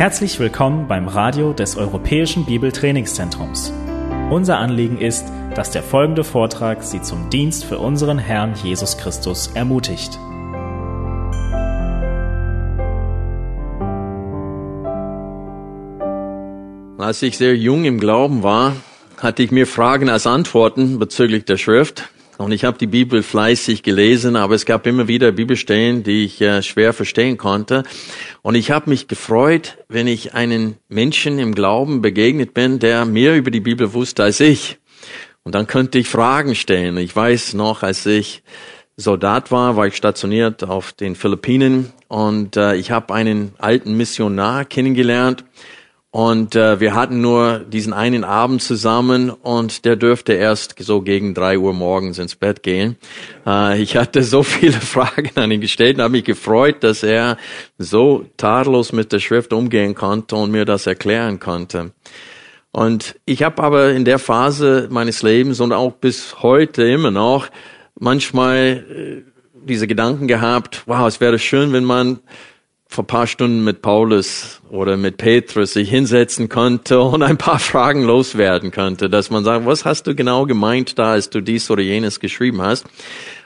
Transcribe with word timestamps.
Herzlich 0.00 0.40
willkommen 0.40 0.88
beim 0.88 1.08
Radio 1.08 1.52
des 1.52 1.76
Europäischen 1.76 2.46
Bibeltrainingszentrums. 2.46 3.70
Unser 4.30 4.56
Anliegen 4.56 4.96
ist, 4.96 5.26
dass 5.54 5.72
der 5.72 5.82
folgende 5.82 6.24
Vortrag 6.24 6.82
Sie 6.82 7.02
zum 7.02 7.28
Dienst 7.28 7.66
für 7.66 7.78
unseren 7.78 8.18
Herrn 8.18 8.54
Jesus 8.54 8.96
Christus 8.96 9.48
ermutigt. 9.48 10.18
Als 16.96 17.20
ich 17.20 17.36
sehr 17.36 17.54
jung 17.54 17.84
im 17.84 18.00
Glauben 18.00 18.42
war, 18.42 18.76
hatte 19.18 19.42
ich 19.42 19.50
mir 19.50 19.66
Fragen 19.66 20.08
als 20.08 20.26
Antworten 20.26 20.98
bezüglich 20.98 21.44
der 21.44 21.58
Schrift. 21.58 22.08
Und 22.40 22.52
ich 22.52 22.64
habe 22.64 22.78
die 22.78 22.86
Bibel 22.86 23.22
fleißig 23.22 23.82
gelesen, 23.82 24.34
aber 24.34 24.54
es 24.54 24.64
gab 24.64 24.86
immer 24.86 25.08
wieder 25.08 25.30
Bibelstellen, 25.30 26.02
die 26.04 26.24
ich 26.24 26.40
äh, 26.40 26.62
schwer 26.62 26.94
verstehen 26.94 27.36
konnte. 27.36 27.82
Und 28.40 28.54
ich 28.54 28.70
habe 28.70 28.88
mich 28.88 29.08
gefreut, 29.08 29.76
wenn 29.88 30.06
ich 30.06 30.32
einen 30.32 30.78
Menschen 30.88 31.38
im 31.38 31.54
Glauben 31.54 32.00
begegnet 32.00 32.54
bin, 32.54 32.78
der 32.78 33.04
mehr 33.04 33.36
über 33.36 33.50
die 33.50 33.60
Bibel 33.60 33.92
wusste 33.92 34.22
als 34.22 34.40
ich. 34.40 34.78
Und 35.42 35.54
dann 35.54 35.66
könnte 35.66 35.98
ich 35.98 36.08
Fragen 36.08 36.54
stellen. 36.54 36.96
Ich 36.96 37.14
weiß 37.14 37.52
noch, 37.52 37.82
als 37.82 38.06
ich 38.06 38.42
Soldat 38.96 39.50
war, 39.50 39.76
war 39.76 39.86
ich 39.86 39.96
stationiert 39.96 40.64
auf 40.64 40.94
den 40.94 41.16
Philippinen 41.16 41.92
und 42.08 42.56
äh, 42.56 42.74
ich 42.74 42.90
habe 42.90 43.12
einen 43.12 43.52
alten 43.58 43.98
Missionar 43.98 44.64
kennengelernt 44.64 45.44
und 46.12 46.56
äh, 46.56 46.80
wir 46.80 46.94
hatten 46.94 47.20
nur 47.20 47.60
diesen 47.60 47.92
einen 47.92 48.24
Abend 48.24 48.62
zusammen 48.62 49.30
und 49.30 49.84
der 49.84 49.94
dürfte 49.94 50.32
erst 50.32 50.74
so 50.80 51.02
gegen 51.02 51.34
drei 51.34 51.56
Uhr 51.56 51.72
morgens 51.72 52.18
ins 52.18 52.34
Bett 52.34 52.64
gehen. 52.64 52.96
Äh, 53.46 53.80
ich 53.80 53.96
hatte 53.96 54.24
so 54.24 54.42
viele 54.42 54.72
Fragen 54.80 55.30
an 55.36 55.52
ihn 55.52 55.60
gestellt 55.60 55.96
und 55.96 56.02
habe 56.02 56.12
mich 56.12 56.24
gefreut, 56.24 56.82
dass 56.82 57.04
er 57.04 57.36
so 57.78 58.26
tadellos 58.36 58.92
mit 58.92 59.12
der 59.12 59.20
Schrift 59.20 59.52
umgehen 59.52 59.94
konnte 59.94 60.34
und 60.34 60.50
mir 60.50 60.64
das 60.64 60.88
erklären 60.88 61.38
konnte. 61.38 61.92
Und 62.72 63.14
ich 63.24 63.44
habe 63.44 63.62
aber 63.62 63.90
in 63.90 64.04
der 64.04 64.18
Phase 64.18 64.88
meines 64.90 65.22
Lebens 65.22 65.60
und 65.60 65.72
auch 65.72 65.92
bis 65.92 66.42
heute 66.42 66.82
immer 66.84 67.12
noch 67.12 67.48
manchmal 67.98 68.84
äh, 69.24 69.30
diese 69.64 69.86
Gedanken 69.86 70.26
gehabt, 70.26 70.82
wow, 70.86 71.06
es 71.06 71.20
wäre 71.20 71.38
schön, 71.38 71.72
wenn 71.72 71.84
man 71.84 72.18
vor 72.90 73.06
paar 73.06 73.28
Stunden 73.28 73.62
mit 73.62 73.82
Paulus 73.82 74.60
oder 74.68 74.96
mit 74.96 75.16
Petrus 75.16 75.74
sich 75.74 75.88
hinsetzen 75.88 76.48
konnte 76.48 77.00
und 77.00 77.22
ein 77.22 77.38
paar 77.38 77.58
Fragen 77.60 78.02
loswerden 78.02 78.72
könnte, 78.72 79.08
dass 79.08 79.30
man 79.30 79.44
sagt, 79.44 79.64
was 79.64 79.84
hast 79.84 80.08
du 80.08 80.16
genau 80.16 80.44
gemeint 80.44 80.98
da, 80.98 81.12
als 81.12 81.30
du 81.30 81.40
dies 81.40 81.70
oder 81.70 81.82
jenes 81.82 82.18
geschrieben 82.18 82.60
hast? 82.60 82.86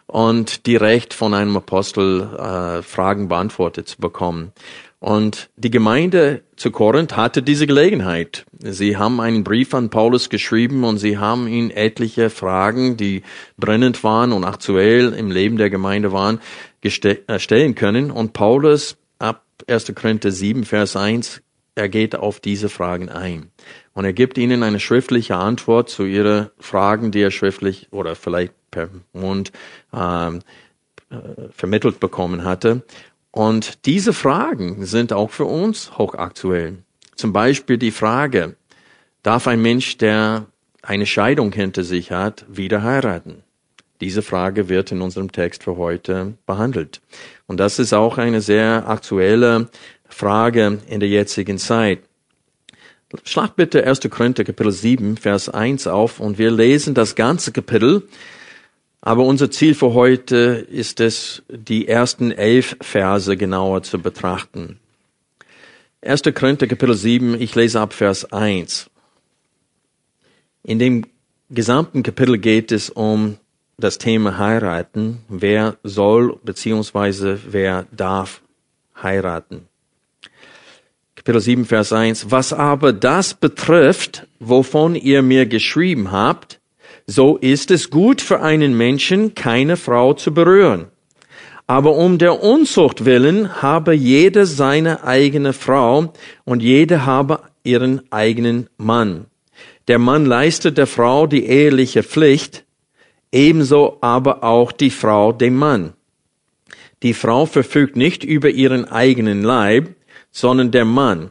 Und 0.07 0.67
direkt 0.67 1.13
von 1.13 1.35
einem 1.35 1.57
Apostel 1.57 2.23
äh, 2.23 2.83
Fragen 2.83 3.29
beantwortet 3.29 3.89
zu 3.89 3.99
bekommen. 3.99 4.53
Und 4.99 5.51
die 5.57 5.71
Gemeinde 5.71 6.43
zu 6.57 6.71
Korinth 6.71 7.15
hatte 7.15 7.43
diese 7.43 7.67
Gelegenheit. 7.67 8.47
Sie 8.59 8.97
haben 8.97 9.21
einen 9.21 9.45
Brief 9.45 9.75
an 9.75 9.91
Paulus 9.91 10.31
geschrieben 10.31 10.85
und 10.85 10.97
sie 10.97 11.19
haben 11.19 11.49
ihn 11.49 11.71
etliche 11.71 12.31
Fragen, 12.31 12.97
die 12.97 13.23
brennend 13.59 14.03
waren 14.05 14.33
und 14.33 14.45
aktuell 14.45 15.13
im 15.13 15.31
Leben 15.31 15.59
der 15.59 15.69
Gemeinde 15.69 16.13
waren, 16.13 16.41
äh, 16.83 17.39
stellen 17.39 17.75
können. 17.75 18.11
Und 18.11 18.33
Paulus 18.33 18.97
1. 19.67 19.95
Korinther 19.95 20.31
7, 20.31 20.65
Vers 20.65 20.97
1, 20.97 21.43
er 21.75 21.89
geht 21.89 22.15
auf 22.15 22.41
diese 22.41 22.69
Fragen 22.69 23.09
ein. 23.09 23.51
Und 23.95 24.05
er 24.05 24.13
gibt 24.13 24.39
ihnen 24.39 24.63
eine 24.63 24.81
schriftliche 24.81 25.37
Antwort 25.37 25.89
zu 25.89 26.05
ihren 26.05 26.51
Fragen, 26.59 27.11
die 27.11 27.21
er 27.21 27.31
schriftlich 27.31 27.89
oder 27.91 28.15
vielleicht 28.15 28.53
per 28.71 28.89
Mund 29.13 29.53
ähm, 29.93 30.41
äh, 31.11 31.49
vermittelt 31.51 32.01
bekommen 32.01 32.45
hatte. 32.45 32.83
Und 33.31 33.87
diese 33.87 34.13
Fragen 34.13 34.87
sind 34.87 35.13
auch 35.13 35.31
für 35.31 35.47
uns 35.47 35.99
hochaktuell. 35.99 36.79
Zum 37.17 37.33
Beispiel 37.33 37.79
die 37.79 37.91
Frage, 37.91 38.57
darf 39.23 39.49
ein 39.49 39.61
Mensch, 39.61 39.99
der 39.99 40.47
eine 40.83 41.07
Scheidung 41.07 41.53
hinter 41.53 41.83
sich 41.83 42.13
hat, 42.13 42.45
wieder 42.49 42.83
heiraten? 42.83 43.43
Diese 44.01 44.23
Frage 44.23 44.69
wird 44.69 44.93
in 44.93 45.01
unserem 45.01 45.31
Text 45.31 45.65
für 45.65 45.77
heute 45.77 46.35
behandelt. 46.47 47.01
Und 47.47 47.61
das 47.61 47.79
ist 47.79 47.93
auch 47.93 48.19
eine 48.19 48.41
sehr 48.41 48.89
aktuelle 48.89 49.69
Frage 50.09 50.79
in 50.89 51.01
der 51.01 51.09
jetzigen 51.09 51.59
Zeit. 51.59 52.01
Schlag 53.23 53.55
bitte 53.55 53.87
1. 53.87 54.01
Korinther 54.11 54.43
Kapitel 54.45 54.73
7, 54.73 55.17
Vers 55.17 55.49
1 55.49 55.87
auf 55.87 56.19
und 56.19 56.39
wir 56.39 56.51
lesen 56.51 56.95
das 56.95 57.15
ganze 57.15 57.53
Kapitel. 57.53 58.09
Aber 59.01 59.25
unser 59.25 59.51
Ziel 59.51 59.75
für 59.75 59.95
heute 59.95 60.67
ist 60.69 60.99
es, 60.99 61.43
die 61.49 61.87
ersten 61.87 62.33
elf 62.33 62.77
Verse 62.81 63.37
genauer 63.37 63.83
zu 63.83 64.01
betrachten. 64.01 64.81
1. 66.01 66.23
Korinther 66.35 66.67
Kapitel 66.67 66.95
7, 66.95 67.41
ich 67.41 67.55
lese 67.55 67.81
ab 67.81 67.93
Vers 67.93 68.33
1. 68.33 68.91
In 70.65 70.79
dem 70.79 71.07
gesamten 71.51 72.03
Kapitel 72.03 72.39
geht 72.39 72.73
es 72.73 72.91
um 72.91 73.37
das 73.79 73.99
Thema 73.99 74.39
heiraten. 74.39 75.21
Wer 75.29 75.77
soll 75.83 76.39
beziehungsweise 76.45 77.39
wer 77.51 77.87
darf 77.91 78.43
heiraten? 79.03 79.69
Kapitel 81.17 81.41
7, 81.41 81.65
Vers 81.65 81.93
1. 81.93 82.31
Was 82.31 82.53
aber 82.53 82.93
das 82.93 83.35
betrifft, 83.35 84.27
wovon 84.41 84.95
ihr 84.95 85.23
mir 85.23 85.47
geschrieben 85.47 86.13
habt, 86.13 86.61
so 87.07 87.37
ist 87.37 87.71
es 87.71 87.91
gut 87.91 88.21
für 88.21 88.41
einen 88.41 88.77
Menschen, 88.77 89.35
keine 89.35 89.77
Frau 89.77 90.15
zu 90.15 90.33
berühren. 90.33 90.87
Aber 91.67 91.97
um 91.97 92.19
der 92.19 92.43
Unzucht 92.43 93.07
willen 93.07 93.63
habe 93.63 93.95
jede 93.95 94.45
seine 94.45 95.05
eigene 95.05 95.55
Frau 95.55 96.13
und 96.45 96.63
jede 96.63 97.07
habe 97.07 97.41
ihren 97.63 98.03
eigenen 98.13 98.69
Mann. 98.77 99.27
Der 99.89 99.99
Mann 99.99 100.27
leistet 100.27 100.79
der 100.79 100.87
Frau 100.87 101.27
die 101.27 101.47
eheliche 101.47 102.03
Pflicht, 102.03 102.64
ebenso 103.35 103.99
aber 104.01 104.45
auch 104.45 104.73
die 104.73 104.91
Frau 104.91 105.33
dem 105.33 105.57
Mann. 105.57 105.93
Die 107.03 107.13
Frau 107.13 107.45
verfügt 107.45 107.97
nicht 107.97 108.25
über 108.25 108.49
ihren 108.49 108.87
eigenen 108.87 109.43
Leib, 109.43 109.95
sondern 110.31 110.71
der 110.71 110.85
Mann. 110.85 111.31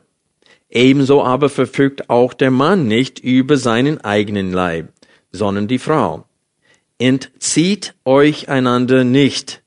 Ebenso 0.70 1.24
aber 1.24 1.50
verfügt 1.50 2.10
auch 2.10 2.34
der 2.34 2.52
Mann 2.52 2.88
nicht 2.88 3.20
über 3.20 3.58
seinen 3.58 4.02
eigenen 4.02 4.52
Leib, 4.52 4.90
sondern 5.32 5.68
die 5.68 5.80
Frau. 5.80 6.26
Entzieht 7.00 7.96
euch 8.06 8.50
einander 8.50 9.04
nicht, 9.04 9.64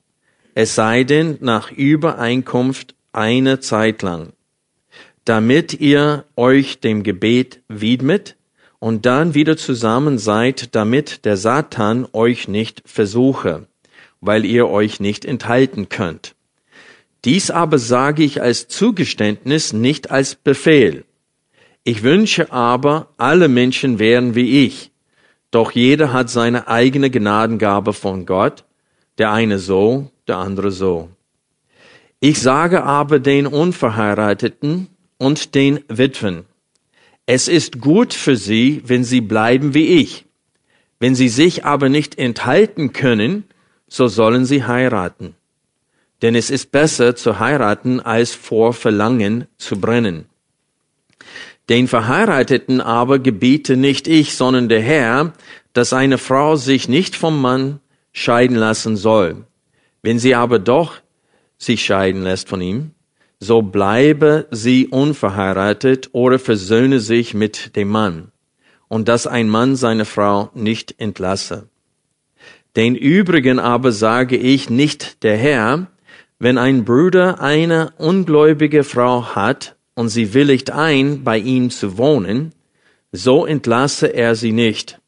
es 0.53 0.75
sei 0.75 1.03
denn 1.03 1.37
nach 1.41 1.71
Übereinkunft 1.71 2.95
eine 3.11 3.59
Zeit 3.59 4.01
lang, 4.01 4.33
damit 5.25 5.73
ihr 5.73 6.25
euch 6.35 6.79
dem 6.79 7.03
Gebet 7.03 7.61
widmet, 7.67 8.36
und 8.79 9.05
dann 9.05 9.33
wieder 9.33 9.57
zusammen 9.57 10.17
seid, 10.17 10.75
damit 10.75 11.25
der 11.25 11.37
Satan 11.37 12.07
euch 12.13 12.47
nicht 12.47 12.83
versuche, 12.85 13.67
weil 14.21 14.45
ihr 14.45 14.67
euch 14.67 14.99
nicht 14.99 15.25
enthalten 15.25 15.89
könnt. 15.89 16.35
Dies 17.25 17.49
aber 17.51 17.79
sage 17.79 18.23
ich 18.23 18.41
als 18.41 18.67
Zugeständnis, 18.67 19.73
nicht 19.73 20.11
als 20.11 20.35
Befehl. 20.35 21.05
Ich 21.83 22.03
wünsche 22.03 22.51
aber, 22.51 23.13
alle 23.17 23.47
Menschen 23.47 23.97
wären 23.97 24.35
wie 24.35 24.65
ich, 24.65 24.91
doch 25.51 25.71
jeder 25.71 26.13
hat 26.13 26.29
seine 26.29 26.67
eigene 26.67 27.09
Gnadengabe 27.09 27.93
von 27.93 28.25
Gott, 28.25 28.65
der 29.17 29.31
eine 29.31 29.57
so, 29.57 30.11
der 30.27 30.37
andere 30.37 30.71
so. 30.71 31.09
Ich 32.19 32.41
sage 32.41 32.83
aber 32.83 33.19
den 33.19 33.47
Unverheirateten 33.47 34.87
und 35.17 35.55
den 35.55 35.79
Witwen, 35.87 36.45
es 37.27 37.49
ist 37.49 37.81
gut 37.81 38.13
für 38.13 38.37
sie, 38.37 38.81
wenn 38.85 39.03
sie 39.03 39.21
bleiben 39.21 39.73
wie 39.73 39.99
ich. 39.99 40.25
Wenn 40.99 41.13
sie 41.13 41.27
sich 41.27 41.65
aber 41.65 41.89
nicht 41.89 42.17
enthalten 42.17 42.93
können, 42.93 43.43
so 43.87 44.07
sollen 44.07 44.45
sie 44.45 44.63
heiraten. 44.63 45.35
Denn 46.21 46.35
es 46.35 46.49
ist 46.49 46.71
besser 46.71 47.15
zu 47.15 47.37
heiraten, 47.37 47.99
als 47.99 48.33
vor 48.33 48.73
Verlangen 48.73 49.45
zu 49.57 49.79
brennen. 49.79 50.25
Den 51.69 51.89
Verheirateten 51.89 52.79
aber 52.79 53.19
gebiete 53.19 53.75
nicht 53.75 54.07
ich, 54.07 54.33
sondern 54.35 54.69
der 54.69 54.81
Herr, 54.81 55.33
dass 55.73 55.91
eine 55.91 56.17
Frau 56.17 56.55
sich 56.55 56.87
nicht 56.87 57.15
vom 57.15 57.41
Mann 57.41 57.81
scheiden 58.13 58.55
lassen 58.55 58.95
soll. 58.95 59.45
Wenn 60.01 60.17
sie 60.17 60.33
aber 60.33 60.59
doch 60.59 60.95
sich 61.57 61.83
scheiden 61.83 62.23
lässt 62.23 62.47
von 62.47 62.61
ihm, 62.61 62.91
so 63.39 63.61
bleibe 63.61 64.47
sie 64.51 64.87
unverheiratet 64.87 66.09
oder 66.11 66.39
versöhne 66.39 66.99
sich 66.99 67.33
mit 67.33 67.75
dem 67.75 67.89
Mann, 67.89 68.31
und 68.87 69.07
dass 69.07 69.27
ein 69.27 69.47
Mann 69.49 69.75
seine 69.75 70.05
Frau 70.05 70.49
nicht 70.53 70.95
entlasse. 70.97 71.69
Den 72.75 72.95
übrigen 72.95 73.59
aber 73.59 73.91
sage 73.91 74.37
ich 74.37 74.69
nicht 74.69 75.23
der 75.23 75.37
Herr, 75.37 75.87
wenn 76.39 76.57
ein 76.57 76.85
Bruder 76.85 77.41
eine 77.41 77.91
ungläubige 77.97 78.83
Frau 78.83 79.35
hat 79.35 79.75
und 79.95 80.09
sie 80.09 80.33
willigt 80.33 80.71
ein, 80.71 81.23
bei 81.23 81.37
ihm 81.37 81.69
zu 81.69 81.97
wohnen, 81.97 82.53
so 83.11 83.45
entlasse 83.45 84.07
er 84.07 84.35
sie 84.35 84.51
nicht. 84.51 84.99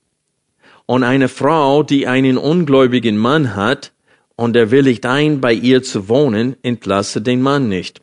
Und 0.87 1.03
eine 1.03 1.29
Frau, 1.29 1.83
die 1.83 2.07
einen 2.07 2.37
ungläubigen 2.37 3.17
Mann 3.17 3.55
hat, 3.55 3.91
und 4.35 4.55
er 4.55 4.71
willigt 4.71 5.05
ein, 5.05 5.41
bei 5.41 5.53
ihr 5.53 5.83
zu 5.83 6.07
wohnen, 6.07 6.55
entlasse 6.63 7.21
den 7.21 7.41
Mann 7.41 7.67
nicht. 7.67 8.01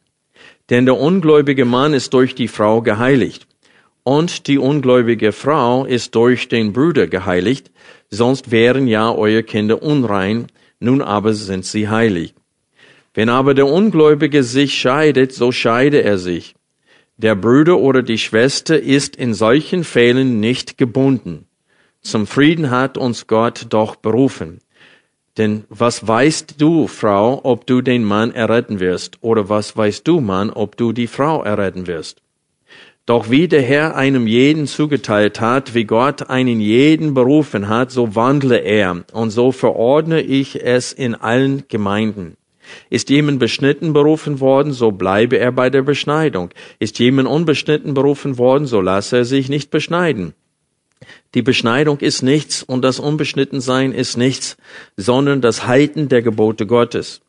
Denn 0.70 0.84
der 0.84 0.98
ungläubige 0.98 1.64
Mann 1.64 1.94
ist 1.94 2.12
durch 2.12 2.34
die 2.34 2.48
Frau 2.48 2.82
geheiligt. 2.82 3.46
Und 4.02 4.46
die 4.46 4.58
ungläubige 4.58 5.32
Frau 5.32 5.84
ist 5.84 6.14
durch 6.14 6.48
den 6.48 6.72
Bruder 6.72 7.06
geheiligt, 7.06 7.70
sonst 8.08 8.50
wären 8.50 8.86
ja 8.86 9.12
eure 9.12 9.42
Kinder 9.42 9.82
unrein, 9.82 10.46
nun 10.78 11.02
aber 11.02 11.34
sind 11.34 11.64
sie 11.64 11.88
heilig. 11.88 12.34
Wenn 13.14 13.28
aber 13.28 13.54
der 13.54 13.66
Ungläubige 13.66 14.42
sich 14.42 14.74
scheidet, 14.74 15.32
so 15.32 15.50
scheide 15.50 16.02
er 16.02 16.18
sich. 16.18 16.54
Der 17.16 17.34
Bruder 17.34 17.78
oder 17.78 18.02
die 18.02 18.18
Schwester 18.18 18.78
ist 18.78 19.16
in 19.16 19.32
solchen 19.32 19.84
Fällen 19.84 20.38
nicht 20.38 20.76
gebunden. 20.76 21.46
Zum 22.02 22.26
Frieden 22.26 22.70
hat 22.70 22.98
uns 22.98 23.26
Gott 23.26 23.66
doch 23.70 23.96
berufen. 23.96 24.60
Denn 25.38 25.64
was 25.68 26.06
weißt 26.06 26.60
du, 26.60 26.86
Frau, 26.86 27.40
ob 27.42 27.66
du 27.66 27.82
den 27.82 28.04
Mann 28.04 28.32
erretten 28.32 28.80
wirst? 28.80 29.18
Oder 29.20 29.48
was 29.48 29.76
weißt 29.76 30.06
du, 30.08 30.20
Mann, 30.20 30.50
ob 30.50 30.76
du 30.76 30.92
die 30.92 31.06
Frau 31.06 31.42
erretten 31.42 31.86
wirst? 31.86 32.22
Doch 33.04 33.30
wie 33.30 33.46
der 33.46 33.62
Herr 33.62 33.94
einem 33.94 34.26
jeden 34.26 34.66
zugeteilt 34.66 35.40
hat, 35.40 35.74
wie 35.74 35.84
Gott 35.84 36.28
einen 36.28 36.60
jeden 36.60 37.14
berufen 37.14 37.68
hat, 37.68 37.92
so 37.92 38.16
wandle 38.16 38.58
er, 38.58 39.04
und 39.12 39.30
so 39.30 39.52
verordne 39.52 40.22
ich 40.22 40.64
es 40.64 40.92
in 40.92 41.14
allen 41.14 41.64
Gemeinden. 41.68 42.36
Ist 42.90 43.10
jemand 43.10 43.38
beschnitten 43.38 43.92
berufen 43.92 44.40
worden, 44.40 44.72
so 44.72 44.90
bleibe 44.90 45.38
er 45.38 45.52
bei 45.52 45.70
der 45.70 45.82
Beschneidung. 45.82 46.50
Ist 46.80 46.98
jemand 46.98 47.28
unbeschnitten 47.28 47.94
berufen 47.94 48.38
worden, 48.38 48.66
so 48.66 48.80
lasse 48.80 49.18
er 49.18 49.24
sich 49.24 49.48
nicht 49.48 49.70
beschneiden. 49.70 50.34
Die 51.34 51.42
Beschneidung 51.42 51.98
ist 52.00 52.22
nichts 52.22 52.62
und 52.62 52.82
das 52.82 52.98
Unbeschnittensein 52.98 53.92
ist 53.92 54.16
nichts, 54.16 54.56
sondern 54.96 55.40
das 55.40 55.66
Halten 55.66 56.08
der 56.08 56.22
Gebote 56.22 56.66
Gottes. 56.66 57.20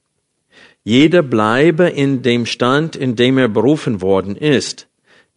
Jeder 0.84 1.22
bleibe 1.22 1.90
in 1.90 2.22
dem 2.22 2.46
Stand, 2.46 2.96
in 2.96 3.16
dem 3.16 3.38
er 3.38 3.50
berufen 3.50 4.02
worden 4.02 4.36
ist. 4.36 4.88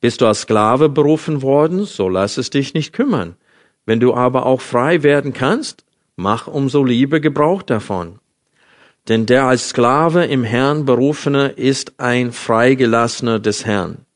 Bist 0.01 0.21
du 0.21 0.27
als 0.27 0.43
Sklave 0.43 0.89
berufen 0.89 1.43
worden, 1.43 1.85
so 1.85 2.09
lass 2.09 2.39
es 2.39 2.51
dich 2.51 2.73
nicht 2.73 2.93
kümmern. 2.93 3.37
Wenn 3.85 3.99
du 3.99 4.15
aber 4.15 4.47
auch 4.47 4.61
frei 4.61 5.03
werden 5.03 5.33
kannst, 5.33 5.85
mach 6.15 6.47
umso 6.47 6.85
Liebe 6.85 7.21
Gebrauch 7.21 7.63
davon. 7.63 8.21
Denn 9.09 9.27
der 9.27 9.45
als 9.45 9.71
Sklave 9.71 10.27
im 10.27 10.45
Herrn 10.45 10.85
berufene 10.85 11.49
ist 11.49 11.95
ein 11.99 12.31
Freigelassener 12.31 13.41
des 13.41 13.67
Herrn. 13.67 14.07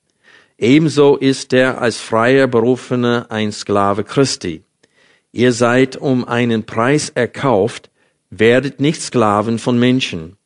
Ebenso 0.59 1.17
ist 1.17 1.53
der 1.53 1.81
als 1.81 1.99
freier 1.99 2.47
Berufene 2.47 3.27
ein 3.29 3.51
Sklave 3.51 4.05
Christi. 4.05 4.63
Ihr 5.33 5.53
seid 5.53 5.97
um 5.97 6.25
einen 6.25 6.65
Preis 6.65 7.11
erkauft, 7.11 7.91
werdet 8.31 8.81
nicht 8.81 9.03
Sklaven 9.03 9.59
von 9.59 9.79
Menschen. 9.79 10.37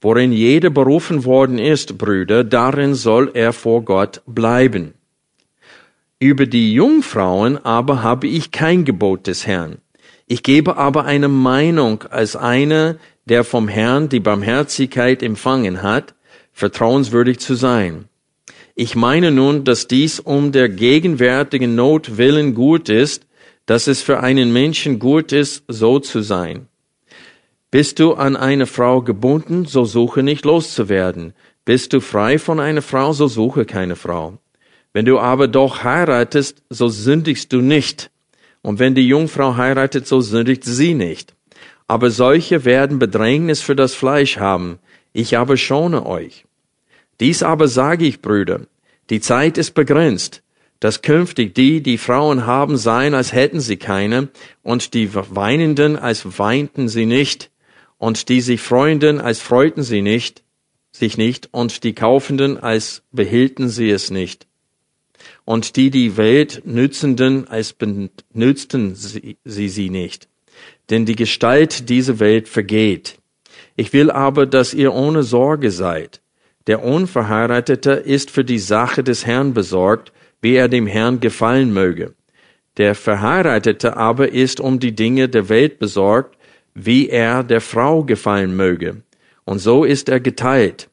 Worin 0.00 0.32
jeder 0.32 0.70
berufen 0.70 1.26
worden 1.26 1.58
ist, 1.58 1.98
Brüder, 1.98 2.42
darin 2.42 2.94
soll 2.94 3.30
er 3.34 3.52
vor 3.52 3.82
Gott 3.84 4.22
bleiben. 4.26 4.94
Über 6.18 6.46
die 6.46 6.72
Jungfrauen 6.72 7.58
aber 7.64 8.02
habe 8.02 8.28
ich 8.28 8.50
kein 8.50 8.86
Gebot 8.86 9.26
des 9.26 9.46
Herrn. 9.46 9.78
Ich 10.26 10.42
gebe 10.42 10.76
aber 10.76 11.04
eine 11.04 11.28
Meinung 11.28 12.04
als 12.04 12.36
einer, 12.36 12.96
der 13.26 13.44
vom 13.44 13.68
Herrn 13.68 14.08
die 14.08 14.20
Barmherzigkeit 14.20 15.22
empfangen 15.22 15.82
hat, 15.82 16.14
vertrauenswürdig 16.52 17.38
zu 17.38 17.54
sein. 17.54 18.09
Ich 18.82 18.96
meine 18.96 19.30
nun, 19.30 19.64
dass 19.64 19.88
dies 19.88 20.20
um 20.20 20.52
der 20.52 20.70
gegenwärtigen 20.70 21.74
Not 21.74 22.16
willen 22.16 22.54
gut 22.54 22.88
ist, 22.88 23.26
dass 23.66 23.86
es 23.86 24.00
für 24.00 24.20
einen 24.20 24.54
Menschen 24.54 24.98
gut 24.98 25.32
ist, 25.32 25.64
so 25.68 25.98
zu 25.98 26.22
sein. 26.22 26.66
Bist 27.70 27.98
du 27.98 28.14
an 28.14 28.36
eine 28.36 28.64
Frau 28.64 29.02
gebunden, 29.02 29.66
so 29.66 29.84
suche 29.84 30.22
nicht 30.22 30.46
loszuwerden. 30.46 31.34
Bist 31.66 31.92
du 31.92 32.00
frei 32.00 32.38
von 32.38 32.58
einer 32.58 32.80
Frau, 32.80 33.12
so 33.12 33.28
suche 33.28 33.66
keine 33.66 33.96
Frau. 33.96 34.38
Wenn 34.94 35.04
du 35.04 35.18
aber 35.18 35.46
doch 35.46 35.84
heiratest, 35.84 36.62
so 36.70 36.88
sündigst 36.88 37.52
du 37.52 37.60
nicht. 37.60 38.10
Und 38.62 38.78
wenn 38.78 38.94
die 38.94 39.06
Jungfrau 39.06 39.58
heiratet, 39.58 40.06
so 40.06 40.22
sündigt 40.22 40.64
sie 40.64 40.94
nicht. 40.94 41.34
Aber 41.86 42.10
solche 42.10 42.64
werden 42.64 42.98
Bedrängnis 42.98 43.60
für 43.60 43.76
das 43.76 43.92
Fleisch 43.92 44.38
haben. 44.38 44.78
Ich 45.12 45.36
aber 45.36 45.58
schone 45.58 46.06
euch. 46.06 46.46
Dies 47.20 47.42
aber 47.42 47.68
sage 47.68 48.06
ich, 48.06 48.22
Brüder, 48.22 48.62
die 49.10 49.20
Zeit 49.20 49.58
ist 49.58 49.74
begrenzt, 49.74 50.42
dass 50.80 51.02
künftig 51.02 51.54
die, 51.54 51.82
die 51.82 51.98
Frauen 51.98 52.46
haben, 52.46 52.78
seien, 52.78 53.12
als 53.12 53.34
hätten 53.34 53.60
sie 53.60 53.76
keine, 53.76 54.28
und 54.62 54.94
die 54.94 55.14
Weinenden, 55.14 55.96
als 55.96 56.38
weinten 56.38 56.88
sie 56.88 57.04
nicht, 57.04 57.50
und 57.98 58.30
die 58.30 58.40
sich 58.40 58.62
Freunden, 58.62 59.20
als 59.20 59.40
freuten 59.40 59.82
sie 59.82 60.00
nicht, 60.00 60.42
sich 60.92 61.18
nicht, 61.18 61.50
und 61.52 61.84
die 61.84 61.92
Kaufenden, 61.92 62.56
als 62.56 63.02
behielten 63.12 63.68
sie 63.68 63.90
es 63.90 64.10
nicht. 64.10 64.46
Und 65.44 65.76
die 65.76 65.90
die 65.90 66.16
Welt 66.16 66.62
nützenden, 66.64 67.46
als 67.46 67.74
benützten 67.74 68.94
sie, 68.94 69.36
sie 69.44 69.68
sie 69.68 69.90
nicht. 69.90 70.28
Denn 70.88 71.04
die 71.04 71.16
Gestalt 71.16 71.90
dieser 71.90 72.18
Welt 72.18 72.48
vergeht. 72.48 73.18
Ich 73.76 73.92
will 73.92 74.10
aber, 74.10 74.46
dass 74.46 74.72
ihr 74.72 74.94
ohne 74.94 75.22
Sorge 75.22 75.70
seid 75.70 76.22
der 76.66 76.84
Unverheiratete 76.84 77.92
ist 77.92 78.30
für 78.30 78.44
die 78.44 78.58
Sache 78.58 79.02
des 79.02 79.26
Herrn 79.26 79.54
besorgt, 79.54 80.12
wie 80.42 80.54
er 80.54 80.68
dem 80.68 80.86
Herrn 80.86 81.20
gefallen 81.20 81.72
möge. 81.72 82.14
Der 82.76 82.94
Verheiratete 82.94 83.96
aber 83.96 84.32
ist 84.32 84.60
um 84.60 84.78
die 84.78 84.94
Dinge 84.94 85.28
der 85.28 85.48
Welt 85.48 85.78
besorgt, 85.78 86.36
wie 86.74 87.08
er 87.08 87.42
der 87.42 87.60
Frau 87.60 88.04
gefallen 88.04 88.54
möge. 88.54 89.02
Und 89.44 89.58
so 89.58 89.84
ist 89.84 90.08
er 90.08 90.20
geteilt. 90.20 90.88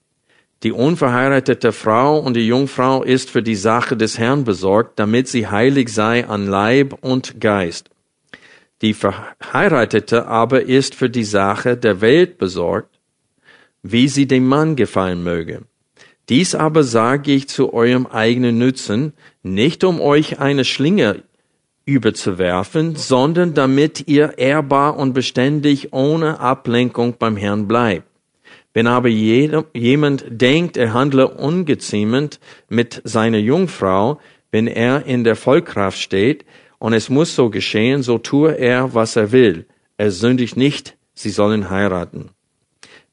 Die 0.63 0.71
unverheiratete 0.71 1.71
Frau 1.71 2.17
und 2.17 2.35
die 2.35 2.47
Jungfrau 2.47 3.03
ist 3.03 3.29
für 3.29 3.43
die 3.43 3.55
Sache 3.55 3.95
des 3.95 4.17
Herrn 4.17 4.43
besorgt, 4.43 4.97
damit 4.97 5.27
sie 5.27 5.47
heilig 5.47 5.89
sei 5.89 6.27
an 6.27 6.47
Leib 6.47 6.97
und 7.01 7.39
Geist. 7.39 7.91
Die 8.81 8.95
Verheiratete 8.95 10.27
aber 10.27 10.63
ist 10.63 10.95
für 10.95 11.09
die 11.09 11.23
Sache 11.23 11.77
der 11.77 12.01
Welt 12.01 12.37
besorgt, 12.39 12.96
wie 13.91 14.07
sie 14.07 14.27
dem 14.27 14.47
Mann 14.47 14.75
gefallen 14.75 15.23
möge. 15.23 15.63
Dies 16.29 16.55
aber 16.55 16.83
sage 16.83 17.31
ich 17.31 17.47
zu 17.47 17.73
eurem 17.73 18.05
eigenen 18.05 18.57
Nützen, 18.57 19.13
nicht 19.43 19.83
um 19.83 20.01
euch 20.01 20.39
eine 20.39 20.65
Schlinge 20.65 21.23
überzuwerfen, 21.85 22.97
sondern 22.97 23.53
damit 23.53 24.07
ihr 24.07 24.37
ehrbar 24.37 24.97
und 24.97 25.13
beständig 25.13 25.93
ohne 25.93 26.39
Ablenkung 26.39 27.15
beim 27.17 27.37
Herrn 27.37 27.67
bleibt. 27.67 28.05
Wenn 28.73 28.87
aber 28.87 29.07
jemand 29.07 30.25
denkt, 30.29 30.77
er 30.77 30.93
handle 30.93 31.29
ungeziemend 31.29 32.39
mit 32.69 33.01
seiner 33.05 33.39
Jungfrau, 33.39 34.19
wenn 34.51 34.67
er 34.67 35.05
in 35.05 35.23
der 35.23 35.35
Vollkraft 35.35 35.97
steht, 35.97 36.45
und 36.77 36.93
es 36.93 37.09
muss 37.09 37.35
so 37.35 37.49
geschehen, 37.49 38.03
so 38.03 38.19
tue 38.19 38.51
er, 38.51 38.93
was 38.93 39.15
er 39.15 39.31
will. 39.31 39.65
Er 39.97 40.11
sündigt 40.11 40.57
nicht, 40.57 40.95
sie 41.15 41.31
sollen 41.31 41.71
heiraten. 41.71 42.29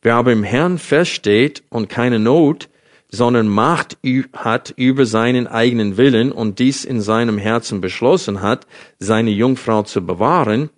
Wer 0.04 0.16
aber 0.16 0.32
im 0.32 0.44
Herrn 0.44 0.76
feststeht 0.76 1.64
und 1.70 1.88
keine 1.88 2.18
Not, 2.18 2.68
sondern 3.10 3.48
Macht 3.48 3.96
hat 4.34 4.74
über 4.76 5.06
seinen 5.06 5.46
eigenen 5.46 5.96
Willen 5.96 6.30
und 6.30 6.58
dies 6.58 6.84
in 6.84 7.00
seinem 7.00 7.38
Herzen 7.38 7.80
beschlossen 7.80 8.42
hat, 8.42 8.66
seine 8.98 9.30
Jungfrau 9.30 9.82
zu 9.82 10.04
bewahren, 10.04 10.68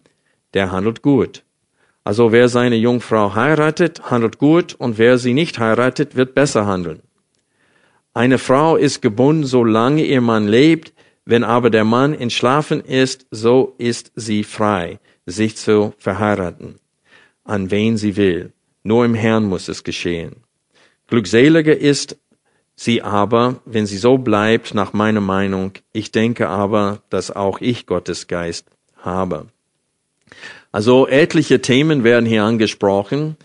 der 0.55 0.71
handelt 0.71 1.03
gut. 1.03 1.43
Also 2.05 2.31
wer 2.31 2.49
seine 2.49 2.77
Jungfrau 2.77 3.35
heiratet, 3.35 4.13
handelt 4.13 4.39
gut 4.39 4.75
und 4.75 4.97
wer 4.97 5.19
sie 5.19 5.35
nicht 5.35 5.59
heiratet, 5.59 6.15
wird 6.15 6.37
besser 6.37 6.67
handeln. 6.67 7.03
Eine 8.15 8.39
Frau 8.39 8.77
ist 8.77 9.03
gebunden, 9.03 9.45
solange 9.45 10.05
ihr 10.05 10.21
Mann 10.21 10.47
lebt, 10.47 10.93
wenn 11.25 11.43
aber 11.43 11.71
der 11.71 11.85
Mann 11.85 12.15
entschlafen 12.15 12.81
ist, 12.81 13.27
so 13.33 13.75
ist 13.79 14.13
sie 14.15 14.45
frei, 14.45 15.01
sich 15.27 15.57
zu 15.57 15.95
verheiraten, 15.99 16.77
an 17.43 17.73
wen 17.73 17.97
sie 17.97 18.17
will. 18.17 18.53
Nur 18.87 19.05
im 19.05 19.17
Herrn 19.17 19.47
muss 19.47 19.67
es 19.67 19.83
geschehen. 19.83 20.37
Glückseliger 21.09 21.77
ist 21.77 22.19
sie 22.77 23.03
aber, 23.03 23.57
wenn 23.65 23.85
sie 23.85 23.97
so 23.97 24.17
bleibt, 24.17 24.75
nach 24.75 24.93
meiner 24.93 25.21
Meinung. 25.21 25.73
Ich 25.93 26.13
denke 26.13 26.49
aber, 26.49 27.03
dass 27.11 27.35
auch 27.35 27.61
ich 27.61 27.87
Gottes 27.87 28.29
Geist 28.29 28.69
habe. 28.99 29.47
Also 30.71 31.09
etliche 31.09 31.61
Themen 31.61 32.05
werden 32.05 32.27
hier 32.27 32.45
angesprochen, 32.45 33.37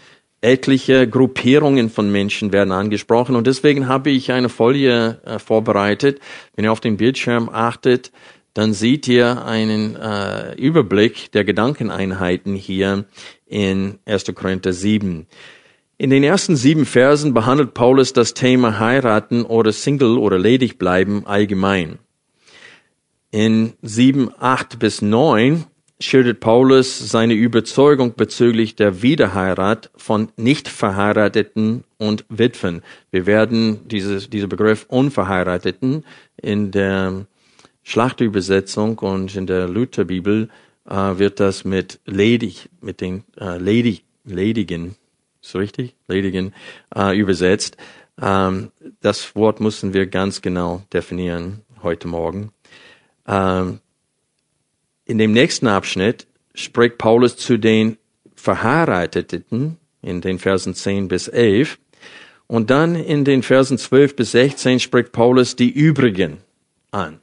etliche 0.42 1.08
Gruppierungen 1.08 1.90
von 1.90 2.12
Menschen 2.12 2.54
werden 2.54 2.72
angesprochen 2.72 3.36
und 3.36 3.48
deswegen 3.48 3.88
habe 3.88 4.12
ich 4.12 4.32
eine 4.32 4.50
Folie 4.50 5.22
äh, 5.26 5.40
vorbereitet. 5.40 6.20
Wenn 6.56 6.66
ihr 6.66 6.72
auf 6.72 6.82
den 6.82 6.98
Bildschirm 6.98 7.50
achtet, 7.52 8.12
dann 8.54 8.74
seht 8.74 9.08
ihr 9.08 9.46
einen 9.46 9.96
äh, 9.96 10.54
Überblick 10.56 11.32
der 11.32 11.46
Gedankeneinheiten 11.46 12.54
hier 12.54 13.06
in 13.52 14.00
1. 14.06 14.34
Korinther 14.34 14.74
7. 14.74 15.28
In 15.98 16.10
den 16.10 16.24
ersten 16.24 16.56
sieben 16.56 16.86
Versen 16.86 17.34
behandelt 17.34 17.76
Paulus 17.76 18.14
das 18.14 18.34
Thema 18.34 18.80
heiraten 18.80 19.44
oder 19.44 19.72
Single 19.72 20.18
oder 20.18 20.40
ledig 20.40 20.80
bleiben 20.80 21.28
allgemein. 21.28 22.00
In 23.30 23.74
sieben, 23.82 24.32
acht 24.40 24.80
bis 24.80 25.02
neun 25.02 25.66
schildert 26.00 26.40
Paulus 26.40 26.98
seine 27.12 27.34
Überzeugung 27.34 28.16
bezüglich 28.16 28.76
der 28.76 29.04
Wiederheirat 29.04 29.92
von 29.96 30.30
nicht 30.38 30.68
verheirateten 30.68 31.84
und 31.98 32.26
Witwen. 32.30 32.82
Wir 33.12 33.28
werden 33.28 33.88
dieses, 33.88 34.30
dieser 34.30 34.48
Begriff 34.48 34.86
Unverheirateten 34.90 36.04
in 36.42 36.72
der 36.72 37.28
Schlachtübersetzung 37.84 38.98
und 39.00 39.36
in 39.36 39.46
der 39.46 39.68
Lutherbibel 39.68 40.50
äh, 40.90 40.94
wird 40.94 41.40
das 41.40 41.66
mit 41.66 42.00
ledig, 42.06 42.70
mit 42.82 43.02
den 43.02 43.24
äh, 43.40 43.58
ledig, 43.58 44.04
ledigen, 44.24 44.96
ist 45.42 45.56
richtig? 45.56 45.96
Ledigen 46.08 46.54
äh, 46.96 47.18
übersetzt. 47.18 47.78
Ähm, 48.22 48.72
das 49.00 49.36
Wort 49.36 49.60
müssen 49.60 49.94
wir 49.94 50.08
ganz 50.08 50.42
genau 50.42 50.84
definieren 50.94 51.62
heute 51.82 52.08
Morgen. 52.08 52.52
Ähm, 53.28 53.80
in 55.06 55.18
dem 55.18 55.34
nächsten 55.34 55.68
Abschnitt 55.68 56.28
spricht 56.54 56.98
Paulus 56.98 57.38
zu 57.38 57.58
den 57.58 57.98
Verheirateten 58.36 59.78
in 60.02 60.22
den 60.22 60.40
Versen 60.40 60.74
10 60.74 61.08
bis 61.08 61.28
11. 61.28 61.80
Und 62.48 62.70
dann 62.70 62.96
in 62.96 63.24
den 63.24 63.44
Versen 63.44 63.78
12 63.78 64.16
bis 64.16 64.32
16 64.32 64.80
spricht 64.80 65.12
Paulus 65.12 65.56
die 65.56 65.70
übrigen 65.70 66.38
an. 66.92 67.20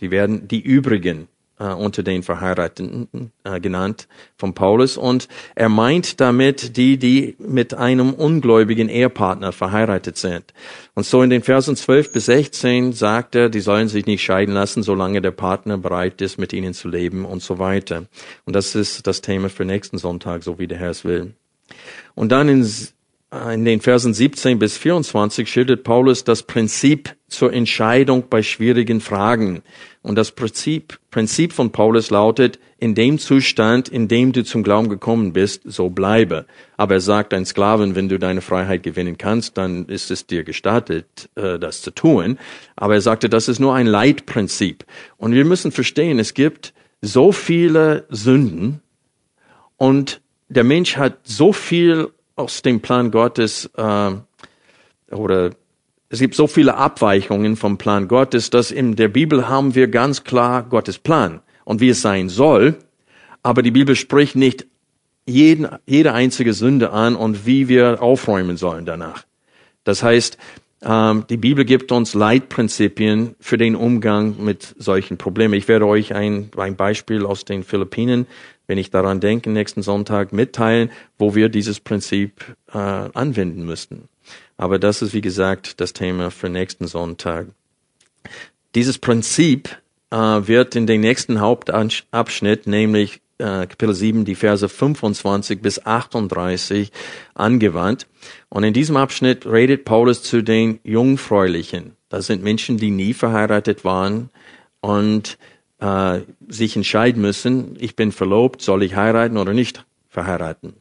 Die 0.00 0.10
werden 0.10 0.48
die 0.48 0.60
übrigen 0.60 1.28
äh, 1.58 1.66
unter 1.66 2.02
den 2.02 2.22
Verheirateten 2.22 3.32
äh, 3.44 3.60
genannt 3.60 4.08
von 4.36 4.54
Paulus 4.54 4.96
und 4.96 5.28
er 5.54 5.68
meint 5.68 6.20
damit 6.20 6.76
die, 6.76 6.96
die 6.98 7.36
mit 7.38 7.74
einem 7.74 8.12
ungläubigen 8.14 8.88
Ehepartner 8.88 9.52
verheiratet 9.52 10.16
sind. 10.16 10.52
Und 10.94 11.06
so 11.06 11.22
in 11.22 11.30
den 11.30 11.42
Versen 11.42 11.76
12 11.76 12.12
bis 12.12 12.26
16 12.26 12.92
sagt 12.92 13.34
er, 13.34 13.48
die 13.48 13.60
sollen 13.60 13.88
sich 13.88 14.06
nicht 14.06 14.22
scheiden 14.22 14.54
lassen, 14.54 14.82
solange 14.82 15.20
der 15.22 15.30
Partner 15.30 15.78
bereit 15.78 16.20
ist, 16.20 16.38
mit 16.38 16.52
ihnen 16.52 16.74
zu 16.74 16.88
leben 16.88 17.24
und 17.24 17.42
so 17.42 17.58
weiter. 17.58 18.04
Und 18.44 18.54
das 18.54 18.74
ist 18.74 19.06
das 19.06 19.20
Thema 19.20 19.48
für 19.48 19.64
nächsten 19.64 19.98
Sonntag, 19.98 20.42
so 20.42 20.58
wie 20.58 20.66
der 20.66 20.78
Herr 20.78 20.90
es 20.90 21.04
will. 21.04 21.34
Und 22.14 22.30
dann 22.30 22.48
in 22.48 22.64
in 23.52 23.64
den 23.64 23.80
Versen 23.80 24.14
17 24.14 24.58
bis 24.58 24.78
24 24.78 25.50
schildert 25.50 25.82
Paulus 25.82 26.22
das 26.24 26.44
Prinzip 26.44 27.16
zur 27.26 27.52
Entscheidung 27.52 28.24
bei 28.30 28.42
schwierigen 28.42 29.00
Fragen. 29.00 29.62
Und 30.02 30.16
das 30.16 30.30
Prinzip, 30.32 31.00
Prinzip 31.10 31.52
von 31.52 31.72
Paulus 31.72 32.10
lautet, 32.10 32.60
in 32.78 32.94
dem 32.94 33.18
Zustand, 33.18 33.88
in 33.88 34.06
dem 34.06 34.32
du 34.32 34.44
zum 34.44 34.62
Glauben 34.62 34.88
gekommen 34.88 35.32
bist, 35.32 35.62
so 35.64 35.88
bleibe. 35.88 36.46
Aber 36.76 36.94
er 36.94 37.00
sagt, 37.00 37.34
ein 37.34 37.44
Sklaven, 37.44 37.96
wenn 37.96 38.08
du 38.08 38.18
deine 38.18 38.40
Freiheit 38.40 38.82
gewinnen 38.82 39.18
kannst, 39.18 39.56
dann 39.56 39.86
ist 39.86 40.10
es 40.10 40.26
dir 40.26 40.44
gestattet, 40.44 41.28
äh, 41.34 41.58
das 41.58 41.82
zu 41.82 41.90
tun. 41.90 42.38
Aber 42.76 42.94
er 42.94 43.00
sagte, 43.00 43.28
das 43.28 43.48
ist 43.48 43.58
nur 43.58 43.74
ein 43.74 43.86
Leitprinzip. 43.86 44.84
Und 45.16 45.32
wir 45.32 45.44
müssen 45.44 45.72
verstehen, 45.72 46.18
es 46.18 46.34
gibt 46.34 46.72
so 47.00 47.32
viele 47.32 48.06
Sünden 48.10 48.80
und 49.76 50.20
der 50.48 50.64
Mensch 50.64 50.96
hat 50.96 51.18
so 51.24 51.52
viel 51.52 52.10
aus 52.36 52.62
dem 52.62 52.80
Plan 52.80 53.10
Gottes 53.10 53.70
äh, 53.76 54.10
oder 55.10 55.50
es 56.08 56.20
gibt 56.20 56.34
so 56.34 56.46
viele 56.46 56.76
Abweichungen 56.76 57.56
vom 57.56 57.78
Plan 57.78 58.08
Gottes, 58.08 58.50
dass 58.50 58.70
in 58.70 58.96
der 58.96 59.08
Bibel 59.08 59.48
haben 59.48 59.74
wir 59.74 59.88
ganz 59.88 60.24
klar 60.24 60.62
Gottes 60.62 60.98
Plan 60.98 61.40
und 61.64 61.80
wie 61.80 61.88
es 61.88 62.02
sein 62.02 62.28
soll. 62.28 62.76
Aber 63.42 63.62
die 63.62 63.70
Bibel 63.70 63.96
spricht 63.96 64.36
nicht 64.36 64.66
jeden, 65.26 65.68
jede 65.86 66.12
einzige 66.12 66.52
Sünde 66.52 66.90
an 66.90 67.16
und 67.16 67.46
wie 67.46 67.68
wir 67.68 68.02
aufräumen 68.02 68.56
sollen 68.56 68.84
danach. 68.84 69.24
Das 69.84 70.02
heißt, 70.02 70.38
ähm, 70.82 71.24
die 71.28 71.36
Bibel 71.36 71.64
gibt 71.64 71.92
uns 71.92 72.14
Leitprinzipien 72.14 73.34
für 73.40 73.56
den 73.56 73.74
Umgang 73.74 74.36
mit 74.38 74.74
solchen 74.78 75.16
Problemen. 75.16 75.54
Ich 75.54 75.66
werde 75.66 75.86
euch 75.86 76.14
ein, 76.14 76.50
ein 76.56 76.76
Beispiel 76.76 77.24
aus 77.24 77.44
den 77.44 77.64
Philippinen 77.64 78.26
wenn 78.66 78.78
ich 78.78 78.90
daran 78.90 79.20
denke, 79.20 79.50
nächsten 79.50 79.82
Sonntag 79.82 80.32
mitteilen, 80.32 80.90
wo 81.18 81.34
wir 81.34 81.48
dieses 81.48 81.80
Prinzip 81.80 82.56
äh, 82.72 82.78
anwenden 82.78 83.64
müssten. 83.64 84.08
Aber 84.56 84.78
das 84.78 85.02
ist, 85.02 85.12
wie 85.12 85.20
gesagt, 85.20 85.80
das 85.80 85.92
Thema 85.92 86.30
für 86.30 86.48
nächsten 86.48 86.86
Sonntag. 86.86 87.48
Dieses 88.74 88.98
Prinzip 88.98 89.76
äh, 90.10 90.16
wird 90.16 90.76
in 90.76 90.86
den 90.86 91.00
nächsten 91.00 91.40
Hauptabschnitt, 91.40 92.66
nämlich 92.66 93.20
äh, 93.38 93.66
Kapitel 93.66 93.94
7, 93.94 94.24
die 94.24 94.34
Verse 94.34 94.68
25 94.68 95.60
bis 95.60 95.84
38 95.84 96.92
angewandt. 97.34 98.06
Und 98.48 98.64
in 98.64 98.72
diesem 98.72 98.96
Abschnitt 98.96 99.46
redet 99.46 99.84
Paulus 99.84 100.22
zu 100.22 100.42
den 100.42 100.78
Jungfräulichen. 100.84 101.96
Das 102.08 102.26
sind 102.26 102.42
Menschen, 102.42 102.76
die 102.76 102.90
nie 102.90 103.12
verheiratet 103.12 103.84
waren 103.84 104.30
und 104.80 105.36
äh, 105.84 106.22
sich 106.48 106.76
entscheiden 106.76 107.20
müssen, 107.20 107.76
ich 107.78 107.94
bin 107.94 108.10
verlobt, 108.10 108.62
soll 108.62 108.82
ich 108.82 108.96
heiraten 108.96 109.36
oder 109.36 109.52
nicht 109.52 109.84
verheiraten. 110.08 110.74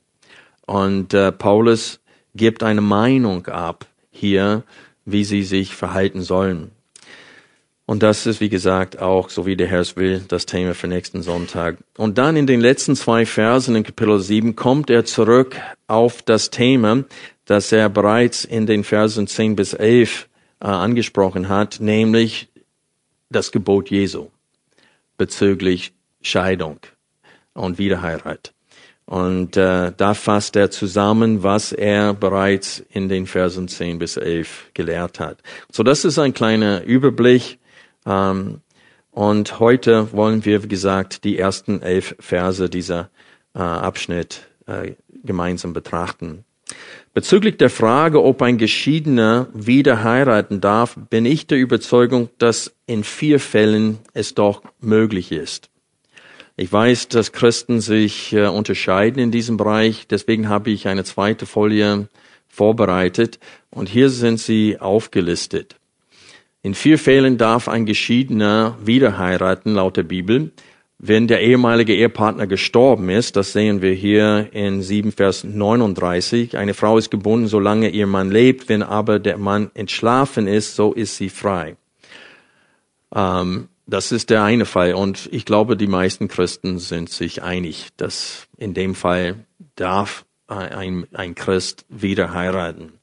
Und 0.66 1.14
äh, 1.14 1.34
Paulus 1.34 2.00
gibt 2.36 2.64
eine 2.64 2.82
Meinung 2.82 3.48
ab 3.48 3.86
hier, 4.12 4.64
wie 5.04 5.26
sie 5.26 5.44
sich 5.44 5.76
verhalten 5.76 6.22
sollen. 6.22 6.72
Und 7.86 8.02
das 8.02 8.26
ist, 8.26 8.40
wie 8.40 8.48
gesagt, 8.48 9.02
auch, 9.02 9.30
so 9.30 9.46
wie 9.46 9.58
der 9.58 9.68
Herr 9.68 9.82
es 9.82 9.98
will, 9.98 10.24
das 10.30 10.46
Thema 10.46 10.74
für 10.74 10.88
nächsten 10.88 11.22
Sonntag. 11.22 11.80
Und 11.98 12.18
dann 12.18 12.38
in 12.38 12.48
den 12.48 12.62
letzten 12.62 12.96
zwei 12.96 13.26
Versen 13.26 13.76
in 13.76 13.84
Kapitel 13.84 14.22
7 14.22 14.56
kommt 14.56 14.90
er 14.90 15.04
zurück 15.04 15.58
auf 15.88 16.22
das 16.22 16.50
Thema, 16.50 17.04
das 17.44 17.74
er 17.74 17.90
bereits 17.90 18.46
in 18.46 18.68
den 18.68 18.86
Versen 18.86 19.28
10 19.28 19.58
bis 19.58 19.74
11 19.74 20.30
äh, 20.62 20.68
angesprochen 20.68 21.50
hat, 21.50 21.82
nämlich 21.82 22.48
das 23.30 23.52
Gebot 23.52 23.90
Jesu 23.90 24.30
bezüglich 25.18 25.94
Scheidung 26.22 26.80
und 27.54 27.78
Wiederheirat. 27.78 28.54
Und 29.06 29.58
äh, 29.58 29.92
da 29.96 30.14
fasst 30.14 30.56
er 30.56 30.72
zusammen, 30.72 31.44
was 31.44 31.74
er 31.74 32.14
bereits 32.14 32.80
in 32.90 33.10
den 33.10 33.28
Versen 33.28 33.68
10 33.68 34.00
bis 34.00 34.16
11 34.18 34.72
gelehrt 34.74 35.20
hat. 35.20 35.40
So, 35.72 35.84
das 35.84 36.06
ist 36.06 36.20
ein 36.20 36.34
kleiner 36.34 36.84
Überblick. 36.84 37.60
Ähm, 38.06 38.62
und 39.12 39.60
heute 39.60 40.12
wollen 40.14 40.46
wir, 40.46 40.64
wie 40.64 40.70
gesagt, 40.70 41.24
die 41.24 41.38
ersten 41.38 41.82
elf 41.82 42.16
Verse 42.20 42.70
dieser 42.70 43.10
äh, 43.54 43.60
Abschnitt 43.60 44.48
äh, 44.68 44.94
gemeinsam 45.24 45.74
betrachten. 45.74 46.46
Bezüglich 47.14 47.58
der 47.58 47.70
Frage, 47.70 48.24
ob 48.24 48.42
ein 48.42 48.58
Geschiedener 48.58 49.48
wieder 49.54 50.04
heiraten 50.04 50.62
darf, 50.62 50.96
bin 51.12 51.28
ich 51.28 51.46
der 51.46 51.60
Überzeugung, 51.60 52.30
dass 52.40 52.74
in 52.88 53.04
vier 53.04 53.40
Fällen 53.40 54.00
es 54.16 54.34
doch 54.34 54.64
möglich 54.82 55.32
ist. 55.32 55.70
Ich 56.56 56.74
weiß, 56.74 57.10
dass 57.10 57.32
Christen 57.32 57.82
sich 57.82 58.34
äh, 58.34 58.48
unterscheiden 58.48 59.22
in 59.22 59.30
diesem 59.30 59.58
Bereich, 59.58 60.08
deswegen 60.08 60.50
habe 60.50 60.72
ich 60.72 60.88
eine 60.88 61.04
zweite 61.04 61.46
Folie 61.46 62.08
vorbereitet 62.48 63.38
und 63.70 63.90
hier 63.90 64.10
sind 64.10 64.40
sie 64.40 64.80
aufgelistet. 64.80 65.76
In 66.64 66.74
vier 66.74 66.98
Fällen 66.98 67.38
darf 67.38 67.68
ein 67.68 67.86
Geschiedener 67.86 68.76
wieder 68.84 69.20
heiraten, 69.20 69.76
laut 69.76 69.98
der 69.98 70.04
Bibel 70.04 70.52
wenn 71.06 71.28
der 71.28 71.42
ehemalige 71.42 71.94
Ehepartner 71.94 72.48
gestorben 72.48 73.10
ist, 73.10 73.36
das 73.36 73.52
sehen 73.52 73.82
wir 73.82 73.92
hier 73.92 74.48
in 74.54 74.82
7 74.82 75.12
Vers 75.12 75.44
39, 75.44 76.56
eine 76.56 76.74
Frau 76.74 76.98
ist 76.98 77.12
gebunden, 77.12 77.48
solange 77.48 77.90
ihr 77.90 78.08
Mann 78.08 78.32
lebt, 78.32 78.70
wenn 78.70 78.82
aber 78.82 79.20
der 79.20 79.38
Mann 79.38 79.70
entschlafen 79.74 80.48
ist, 80.48 80.78
so 80.78 80.94
ist 80.94 81.18
sie 81.18 81.28
frei. 81.28 81.76
Ähm, 83.14 83.68
das 83.86 84.14
ist 84.14 84.30
der 84.30 84.44
eine 84.46 84.64
Fall 84.64 84.94
und 84.94 85.28
ich 85.34 85.44
glaube, 85.44 85.76
die 85.76 85.88
meisten 85.88 86.30
Christen 86.30 86.80
sind 86.80 87.10
sich 87.10 87.44
einig, 87.44 87.90
dass 87.98 88.48
in 88.58 88.74
dem 88.74 88.96
Fall 88.96 89.36
darf 89.76 90.24
ein, 90.48 91.06
ein 91.12 91.36
Christ 91.36 91.86
wieder 91.90 92.34
heiraten. 92.34 92.94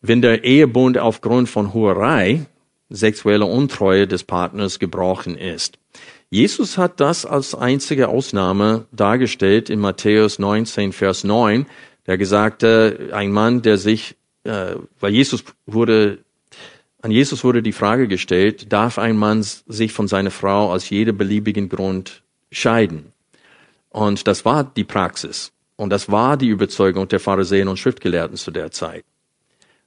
Wenn 0.00 0.22
der 0.22 0.42
Ehebund 0.42 0.98
aufgrund 0.98 1.48
von 1.48 1.72
Hurerei, 1.72 2.46
sexueller 2.90 3.46
Untreue 3.46 4.08
des 4.08 4.24
Partners 4.24 4.80
gebrochen 4.80 5.36
ist, 5.36 5.78
Jesus 6.34 6.78
hat 6.78 6.98
das 6.98 7.24
als 7.24 7.54
einzige 7.54 8.08
Ausnahme 8.08 8.86
dargestellt 8.90 9.70
in 9.70 9.78
Matthäus 9.78 10.40
19, 10.40 10.92
Vers 10.92 11.22
9, 11.22 11.64
der 12.08 12.18
gesagte, 12.18 13.10
ein 13.12 13.30
Mann, 13.30 13.62
der 13.62 13.78
sich, 13.78 14.16
äh, 14.42 14.74
weil 14.98 15.12
Jesus 15.12 15.44
wurde, 15.64 16.18
an 17.02 17.12
Jesus 17.12 17.44
wurde 17.44 17.62
die 17.62 17.70
Frage 17.70 18.08
gestellt, 18.08 18.72
darf 18.72 18.98
ein 18.98 19.16
Mann 19.16 19.44
sich 19.44 19.92
von 19.92 20.08
seiner 20.08 20.32
Frau 20.32 20.72
aus 20.72 20.90
jedem 20.90 21.16
beliebigen 21.16 21.68
Grund 21.68 22.24
scheiden? 22.50 23.12
Und 23.90 24.26
das 24.26 24.44
war 24.44 24.64
die 24.64 24.82
Praxis. 24.82 25.52
Und 25.76 25.90
das 25.90 26.10
war 26.10 26.36
die 26.36 26.48
Überzeugung 26.48 27.06
der 27.06 27.20
Pharisäer 27.20 27.70
und 27.70 27.78
Schriftgelehrten 27.78 28.36
zu 28.36 28.50
der 28.50 28.72
Zeit. 28.72 29.04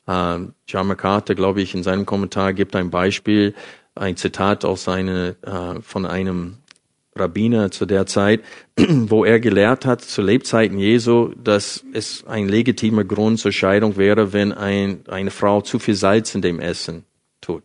Ähm, 0.08 0.54
John 0.66 0.88
MacArthur, 0.88 1.36
glaube 1.36 1.62
ich, 1.62 1.76
in 1.76 1.84
seinem 1.84 2.06
Kommentar 2.06 2.54
gibt 2.54 2.74
ein 2.78 2.90
Beispiel, 2.90 3.54
ein 3.98 4.18
Zitat 4.18 4.66
aus 4.66 4.84
seine, 4.84 5.36
äh, 5.42 5.82
von 5.82 6.06
einem 6.06 6.58
Rabbiner 7.16 7.72
zu 7.72 7.86
der 7.86 8.06
Zeit, 8.06 8.42
wo 8.78 9.26
er 9.26 9.40
gelehrt 9.40 9.86
hat 9.86 10.02
zu 10.02 10.22
Lebzeiten 10.22 10.80
Jesu, 10.80 11.32
dass 11.44 11.84
es 11.94 12.26
ein 12.28 12.48
legitimer 12.48 13.04
Grund 13.04 13.40
zur 13.40 13.52
Scheidung 13.52 13.98
wäre, 13.98 14.34
wenn 14.34 14.52
ein, 14.52 15.02
eine 15.08 15.32
Frau 15.32 15.62
zu 15.62 15.80
viel 15.80 15.96
Salz 15.96 16.36
in 16.36 16.42
dem 16.42 16.60
Essen 16.60 17.04
tut. 17.42 17.64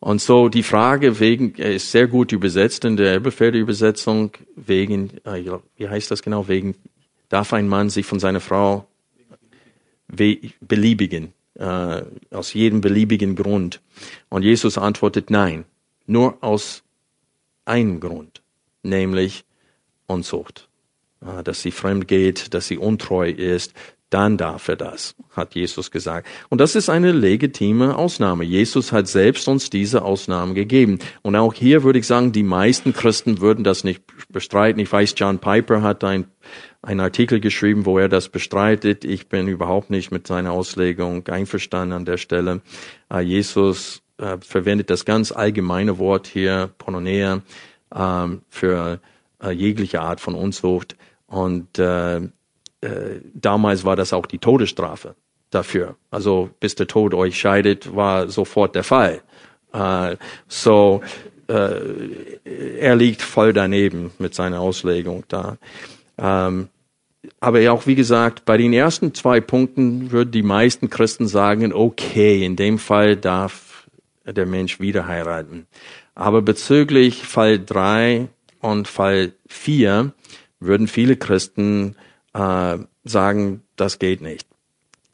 Und 0.00 0.20
so 0.20 0.48
die 0.48 0.62
Frage 0.62 1.20
wegen, 1.20 1.54
er 1.58 1.74
ist 1.74 1.92
sehr 1.92 2.08
gut 2.08 2.32
übersetzt 2.32 2.84
in 2.84 2.96
der 2.96 3.12
Elberfelder 3.12 3.58
Übersetzung, 3.58 4.32
wegen, 4.56 5.10
äh, 5.24 5.44
wie 5.76 5.88
heißt 5.88 6.10
das 6.10 6.22
genau, 6.22 6.48
wegen, 6.48 6.74
darf 7.28 7.52
ein 7.52 7.68
Mann 7.68 7.88
sich 7.88 8.04
von 8.04 8.18
seiner 8.18 8.40
Frau 8.40 8.86
beliebigen, 10.08 11.32
äh, 11.54 12.02
aus 12.30 12.54
jedem 12.54 12.80
beliebigen 12.80 13.36
Grund. 13.36 13.80
Und 14.28 14.42
Jesus 14.42 14.78
antwortet 14.78 15.30
nein, 15.30 15.64
nur 16.06 16.42
aus 16.42 16.82
einem 17.64 18.00
Grund, 18.00 18.42
nämlich 18.82 19.44
Unzucht. 20.06 20.68
Äh, 21.24 21.42
dass 21.42 21.62
sie 21.62 21.70
fremd 21.70 22.08
geht, 22.08 22.54
dass 22.54 22.66
sie 22.66 22.78
untreu 22.78 23.30
ist, 23.30 23.74
dann 24.12 24.36
darf 24.36 24.68
er 24.68 24.76
das, 24.76 25.14
hat 25.30 25.54
Jesus 25.54 25.90
gesagt. 25.90 26.28
Und 26.50 26.60
das 26.60 26.74
ist 26.74 26.88
eine 26.88 27.12
legitime 27.12 27.96
Ausnahme. 27.96 28.44
Jesus 28.44 28.92
hat 28.92 29.08
selbst 29.08 29.48
uns 29.48 29.70
diese 29.70 30.02
Ausnahmen 30.02 30.54
gegeben. 30.54 30.98
Und 31.22 31.36
auch 31.36 31.54
hier 31.54 31.82
würde 31.82 31.98
ich 31.98 32.06
sagen, 32.06 32.32
die 32.32 32.42
meisten 32.42 32.92
Christen 32.92 33.40
würden 33.40 33.64
das 33.64 33.84
nicht 33.84 34.02
bestreiten. 34.28 34.80
Ich 34.80 34.92
weiß, 34.92 35.14
John 35.16 35.38
Piper 35.38 35.82
hat 35.82 36.04
ein, 36.04 36.26
einen 36.82 37.00
Artikel 37.00 37.40
geschrieben, 37.40 37.86
wo 37.86 37.98
er 37.98 38.08
das 38.08 38.28
bestreitet. 38.28 39.04
Ich 39.04 39.28
bin 39.28 39.48
überhaupt 39.48 39.90
nicht 39.90 40.10
mit 40.10 40.26
seiner 40.26 40.52
Auslegung 40.52 41.26
einverstanden 41.28 41.94
an 41.94 42.04
der 42.04 42.18
Stelle. 42.18 42.60
Uh, 43.12 43.20
Jesus 43.20 44.02
uh, 44.20 44.36
verwendet 44.40 44.90
das 44.90 45.04
ganz 45.04 45.32
allgemeine 45.32 45.98
Wort 45.98 46.26
hier, 46.26 46.70
Pornonea, 46.76 47.40
uh, 47.94 48.28
für 48.48 49.00
äh, 49.42 49.50
jegliche 49.50 50.00
Art 50.00 50.20
von 50.20 50.34
Unzucht. 50.34 50.96
Und 51.26 51.78
äh, 51.78 52.20
damals 53.34 53.84
war 53.84 53.96
das 53.96 54.12
auch 54.12 54.26
die 54.26 54.38
Todesstrafe 54.38 55.14
dafür. 55.50 55.96
Also 56.10 56.50
bis 56.60 56.74
der 56.74 56.86
Tod 56.86 57.14
euch 57.14 57.38
scheidet, 57.38 57.94
war 57.94 58.28
sofort 58.28 58.74
der 58.74 58.84
Fall. 58.84 59.22
Äh, 59.72 60.16
so 60.48 61.02
äh, 61.48 62.38
er 62.78 62.96
liegt 62.96 63.22
voll 63.22 63.52
daneben 63.52 64.10
mit 64.18 64.34
seiner 64.34 64.60
Auslegung 64.60 65.24
da. 65.28 65.58
Ähm, 66.18 66.68
aber 67.38 67.72
auch 67.72 67.86
wie 67.86 67.94
gesagt, 67.94 68.44
bei 68.44 68.56
den 68.56 68.72
ersten 68.72 69.14
zwei 69.14 69.40
Punkten 69.40 70.10
würden 70.10 70.32
die 70.32 70.42
meisten 70.42 70.90
Christen 70.90 71.28
sagen, 71.28 71.72
okay, 71.72 72.44
in 72.44 72.56
dem 72.56 72.78
Fall 72.78 73.16
darf 73.16 73.88
der 74.24 74.46
Mensch 74.46 74.80
wieder 74.80 75.06
heiraten. 75.06 75.66
Aber 76.14 76.42
bezüglich 76.42 77.22
Fall 77.24 77.58
drei 77.58 78.28
und 78.60 78.88
Fall 78.88 79.32
vier 79.46 80.12
würden 80.60 80.88
viele 80.88 81.16
Christen 81.16 81.96
äh, 82.34 82.78
sagen, 83.04 83.62
das 83.76 83.98
geht 83.98 84.20
nicht. 84.20 84.46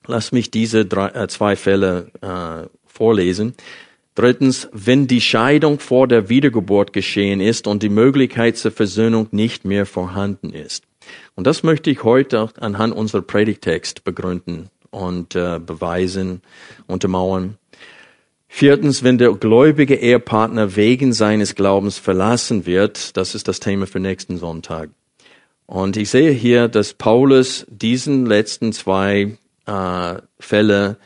Lass 0.07 0.33
mich 0.33 0.51
diese 0.51 0.87
drei, 0.87 1.09
äh, 1.09 1.29
zwei 1.29 1.57
Fälle 1.57 2.11
äh, 2.21 2.69
vorlesen. 2.87 3.55
Drittens, 4.15 4.69
wenn 4.73 5.07
die 5.07 5.21
Scheidung 5.21 5.79
vor 5.79 6.09
der 6.09 6.29
Wiedergeburt 6.29 6.93
geschehen 6.93 7.41
ist 7.41 7.67
und 7.67 7.83
die 7.83 7.89
Möglichkeit 7.89 8.57
zur 8.57 8.73
Versöhnung 8.73 9.29
nicht 9.31 9.65
mehr 9.65 9.87
vorhanden 9.87 10.51
ist. 10.51 10.85
Und 11.37 11.47
das 11.47 11.63
möchte 11.63 11.91
ich 11.91 12.03
heute 12.03 12.49
anhand 12.59 12.95
unserer 12.95 13.23
Predigtext 13.23 14.03
begründen 14.03 14.71
und 14.91 15.37
äh, 15.37 15.61
beweisen, 15.65 16.43
untermauern. 16.87 17.59
Viertens, 18.49 19.05
wenn 19.05 19.19
der 19.19 19.33
gläubige 19.35 19.95
Ehepartner 19.95 20.75
wegen 20.75 21.13
seines 21.13 21.55
Glaubens 21.55 21.99
verlassen 21.99 22.67
wird, 22.67 23.17
das 23.17 23.35
ist 23.35 23.47
das 23.47 23.61
Thema 23.61 23.87
für 23.87 24.01
nächsten 24.01 24.39
Sonntag. 24.39 24.91
Und 25.69 25.99
ich 25.99 26.09
sehe 26.09 26.31
hier, 26.31 26.67
dass 26.67 26.95
Paulus 26.95 27.67
diesen 27.69 28.25
letzten 28.25 28.73
zwei 28.73 29.37
äh, 29.67 30.15
Fälle 30.41 30.97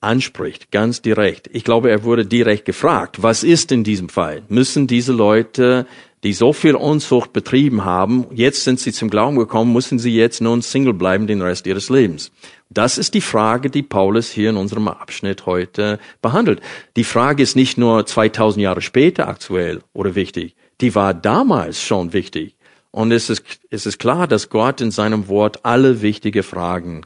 anspricht, 0.00 0.70
ganz 0.70 1.02
direkt. 1.02 1.50
Ich 1.52 1.64
glaube, 1.64 1.90
er 1.90 2.04
wurde 2.04 2.24
direkt 2.24 2.64
gefragt, 2.64 3.24
was 3.24 3.42
ist 3.42 3.72
in 3.72 3.82
diesem 3.82 4.08
Fall? 4.08 4.42
Müssen 4.48 4.86
diese 4.86 5.12
Leute, 5.12 5.88
die 6.22 6.34
so 6.34 6.52
viel 6.52 6.76
Unzucht 6.76 7.32
betrieben 7.32 7.84
haben, 7.84 8.26
jetzt 8.32 8.62
sind 8.62 8.78
sie 8.78 8.92
zum 8.92 9.10
Glauben 9.10 9.36
gekommen, 9.36 9.72
müssen 9.72 9.98
sie 9.98 10.14
jetzt 10.14 10.40
nun 10.40 10.62
Single 10.62 10.94
bleiben 10.94 11.26
den 11.26 11.42
Rest 11.42 11.66
ihres 11.66 11.90
Lebens? 11.90 12.30
Das 12.70 12.98
ist 12.98 13.14
die 13.14 13.20
Frage, 13.20 13.70
die 13.70 13.82
Paulus 13.82 14.30
hier 14.30 14.50
in 14.50 14.56
unserem 14.56 14.86
Abschnitt 14.86 15.46
heute 15.46 15.98
behandelt. 16.20 16.60
Die 16.94 17.04
Frage 17.04 17.42
ist 17.42 17.56
nicht 17.56 17.76
nur 17.76 18.06
2000 18.06 18.62
Jahre 18.62 18.82
später 18.82 19.26
aktuell 19.26 19.82
oder 19.92 20.14
wichtig, 20.14 20.54
die 20.80 20.94
war 20.94 21.12
damals 21.12 21.82
schon 21.82 22.12
wichtig. 22.12 22.54
Und 22.92 23.10
es 23.10 23.30
ist, 23.30 23.42
es 23.70 23.86
ist 23.86 23.98
klar, 23.98 24.28
dass 24.28 24.50
Gott 24.50 24.80
in 24.80 24.90
seinem 24.90 25.26
Wort 25.26 25.64
alle 25.64 26.02
wichtige 26.02 26.42
Fragen 26.42 27.02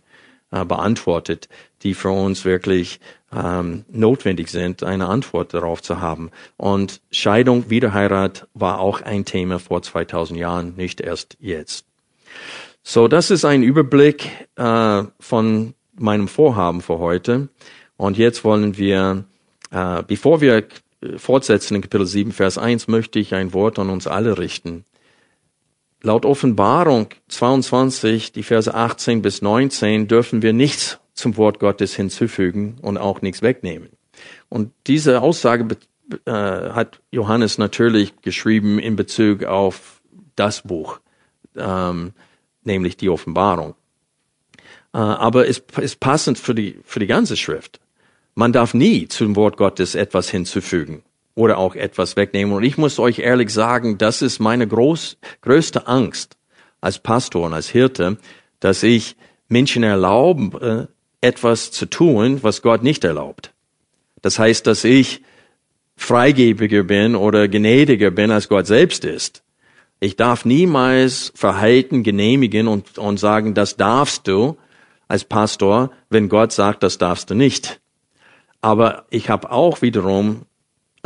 äh, 0.51 0.65
beantwortet, 0.65 1.49
die 1.83 1.95
für 1.95 2.11
uns 2.11 2.45
wirklich 2.45 3.01
ähm, 3.33 3.85
notwendig 3.91 4.49
sind, 4.49 4.83
eine 4.83 5.07
Antwort 5.07 5.55
darauf 5.55 5.83
zu 5.83 6.01
haben. 6.01 6.31
Und 6.57 7.01
Scheidung, 7.11 7.71
Wiederheirat 7.71 8.49
war 8.53 8.81
auch 8.81 9.01
ein 9.01 9.25
Thema 9.25 9.59
vor 9.59 9.83
2000 9.83 10.39
Jahren, 10.39 10.75
nicht 10.77 11.01
erst 11.01 11.37
jetzt. 11.41 11.87
So, 12.83 13.09
das 13.09 13.31
ist 13.31 13.45
ein 13.45 13.63
Überblick 13.63 14.31
äh, 14.57 15.05
von 15.21 15.75
meinem 15.99 16.29
Vorhaben 16.29 16.81
für 16.81 16.99
heute. 16.99 17.49
Und 17.97 18.19
jetzt 18.19 18.45
wollen 18.45 18.77
wir, 18.77 19.25
äh, 19.71 20.03
bevor 20.07 20.41
wir 20.41 20.65
fortsetzen 21.17 21.77
in 21.77 21.83
Kapitel 21.83 22.07
7, 22.07 22.33
Vers 22.33 22.59
1, 22.59 22.89
möchte 22.89 23.19
ich 23.19 23.35
ein 23.35 23.53
Wort 23.53 23.79
an 23.79 23.91
uns 23.91 24.07
alle 24.07 24.39
richten. 24.39 24.85
Laut 26.07 26.25
Offenbarung 26.25 27.09
22, 27.27 28.31
die 28.31 28.45
Verse 28.45 28.73
18 28.73 29.23
bis 29.23 29.43
19, 29.43 30.07
dürfen 30.07 30.41
wir 30.41 30.53
nichts 30.53 31.01
zum 31.15 31.37
Wort 31.37 31.59
Gottes 31.59 31.97
hinzufügen 31.97 32.77
und 32.81 32.97
auch 32.97 33.23
nichts 33.23 33.43
wegnehmen. 33.43 33.89
Und 34.49 34.71
diese 34.87 35.21
Aussage 35.21 35.67
äh, 36.25 36.31
hat 36.31 37.01
Johannes 37.11 37.59
natürlich 37.59 38.15
geschrieben 38.23 38.79
in 38.79 38.95
Bezug 38.95 39.43
auf 39.43 40.01
das 40.37 40.63
Buch, 40.63 41.01
ähm, 41.57 42.13
nämlich 42.63 42.97
die 42.97 43.09
Offenbarung. 43.09 43.75
Äh, 44.95 44.99
aber 44.99 45.49
es 45.49 45.61
ist 45.81 45.99
passend 45.99 46.39
für 46.39 46.55
die, 46.55 46.79
für 46.85 47.01
die 47.01 47.09
ganze 47.09 47.37
Schrift. 47.37 47.81
Man 48.37 48.53
darf 48.53 48.75
nie 48.75 49.09
zum 49.09 49.35
Wort 49.35 49.57
Gottes 49.57 49.97
etwas 49.97 50.31
hinzufügen 50.31 51.03
oder 51.37 51.59
auch 51.59 51.77
etwas 51.77 52.17
wegnehmen. 52.17 52.53
Und 52.53 52.65
ich 52.65 52.77
muss 52.79 52.99
euch 52.99 53.21
ehrlich 53.21 53.51
sagen, 53.51 53.99
das 53.99 54.23
ist 54.23 54.41
meine 54.41 54.67
groß, 54.67 55.19
größte 55.43 55.87
Angst 55.87 56.37
als 56.81 56.99
Pastor 56.99 57.47
und 57.47 57.53
als 57.53 57.69
Hirte, 57.69 58.17
dass 58.59 58.83
ich 58.83 59.17
Menschen 59.49 59.85
erlaube, 59.85 60.89
etwas 61.21 61.71
zu 61.71 61.87
tun, 61.87 62.43
was 62.43 62.63
Gott 62.63 62.83
nicht 62.83 63.05
erlaubt. 63.05 63.53
Das 64.23 64.39
heißt, 64.39 64.67
dass 64.67 64.83
ich 64.83 65.23
freigebiger 65.97 66.83
bin 66.83 67.15
oder 67.15 67.49
gnädiger 67.49 68.11
bin, 68.11 68.31
als 68.31 68.49
Gott 68.49 68.67
selbst 68.67 69.05
ist. 69.05 69.43
Ich 70.01 70.17
darf 70.17 70.45
niemals 70.45 71.33
Verhalten 71.35 72.03
genehmigen 72.03 72.67
und, 72.67 72.99
und 72.99 73.19
sagen, 73.19 73.55
das 73.55 73.77
darfst 73.77 74.27
du 74.27 74.57
als 75.09 75.25
Pastor, 75.25 75.91
wenn 76.11 76.29
Gott 76.29 76.53
sagt, 76.53 76.83
das 76.83 76.99
darfst 76.99 77.31
du 77.31 77.35
nicht. 77.35 77.81
Aber 78.61 79.07
ich 79.11 79.31
habe 79.31 79.51
auch 79.51 79.83
wiederum 79.83 80.43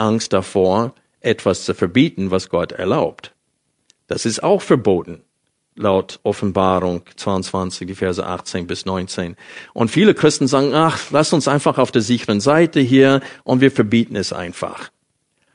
Angst 0.01 0.33
davor, 0.33 0.95
etwas 1.21 1.65
zu 1.65 1.75
verbieten, 1.75 2.31
was 2.31 2.49
Gott 2.49 2.73
erlaubt. 2.73 3.35
Das 4.07 4.27
ist 4.27 4.43
auch 4.43 4.63
verboten, 4.63 5.23
laut 5.77 6.19
Offenbarung 6.23 7.03
22, 7.17 7.87
die 7.87 7.95
Verse 7.95 8.25
18 8.25 8.67
bis 8.67 8.87
19. 8.87 9.37
Und 9.73 9.91
viele 9.91 10.15
Christen 10.15 10.47
sagen, 10.47 10.75
ach, 10.75 11.11
lass 11.11 11.33
uns 11.33 11.47
einfach 11.47 11.79
auf 11.79 11.93
der 11.93 12.03
sicheren 12.03 12.41
Seite 12.41 12.81
hier 12.81 13.21
und 13.45 13.61
wir 13.61 13.71
verbieten 13.71 14.17
es 14.17 14.33
einfach. 14.33 14.91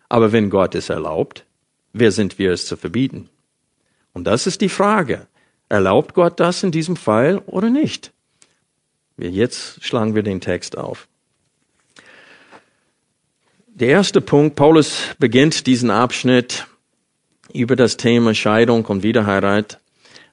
Aber 0.08 0.32
wenn 0.32 0.50
Gott 0.50 0.76
es 0.76 0.90
erlaubt, 0.90 1.46
wer 1.94 2.12
sind 2.12 2.40
wir 2.40 2.52
es 2.52 2.66
zu 2.66 2.78
verbieten? 2.78 3.30
Und 4.14 4.26
das 4.26 4.48
ist 4.48 4.62
die 4.62 4.70
Frage. 4.70 5.28
Erlaubt 5.68 6.14
Gott 6.14 6.40
das 6.40 6.64
in 6.64 6.72
diesem 6.72 6.96
Fall 6.96 7.40
oder 7.48 7.70
nicht? 7.70 8.14
Jetzt 9.18 9.84
schlagen 9.84 10.14
wir 10.14 10.24
den 10.24 10.42
Text 10.42 10.78
auf. 10.78 11.08
Der 13.78 13.90
erste 13.90 14.22
Punkt, 14.22 14.56
Paulus 14.56 15.02
beginnt 15.20 15.68
diesen 15.68 15.92
Abschnitt 15.92 16.66
über 17.52 17.76
das 17.76 17.98
Thema 17.98 18.34
Scheidung 18.34 18.86
und 18.86 19.04
Wiederheirat 19.04 19.82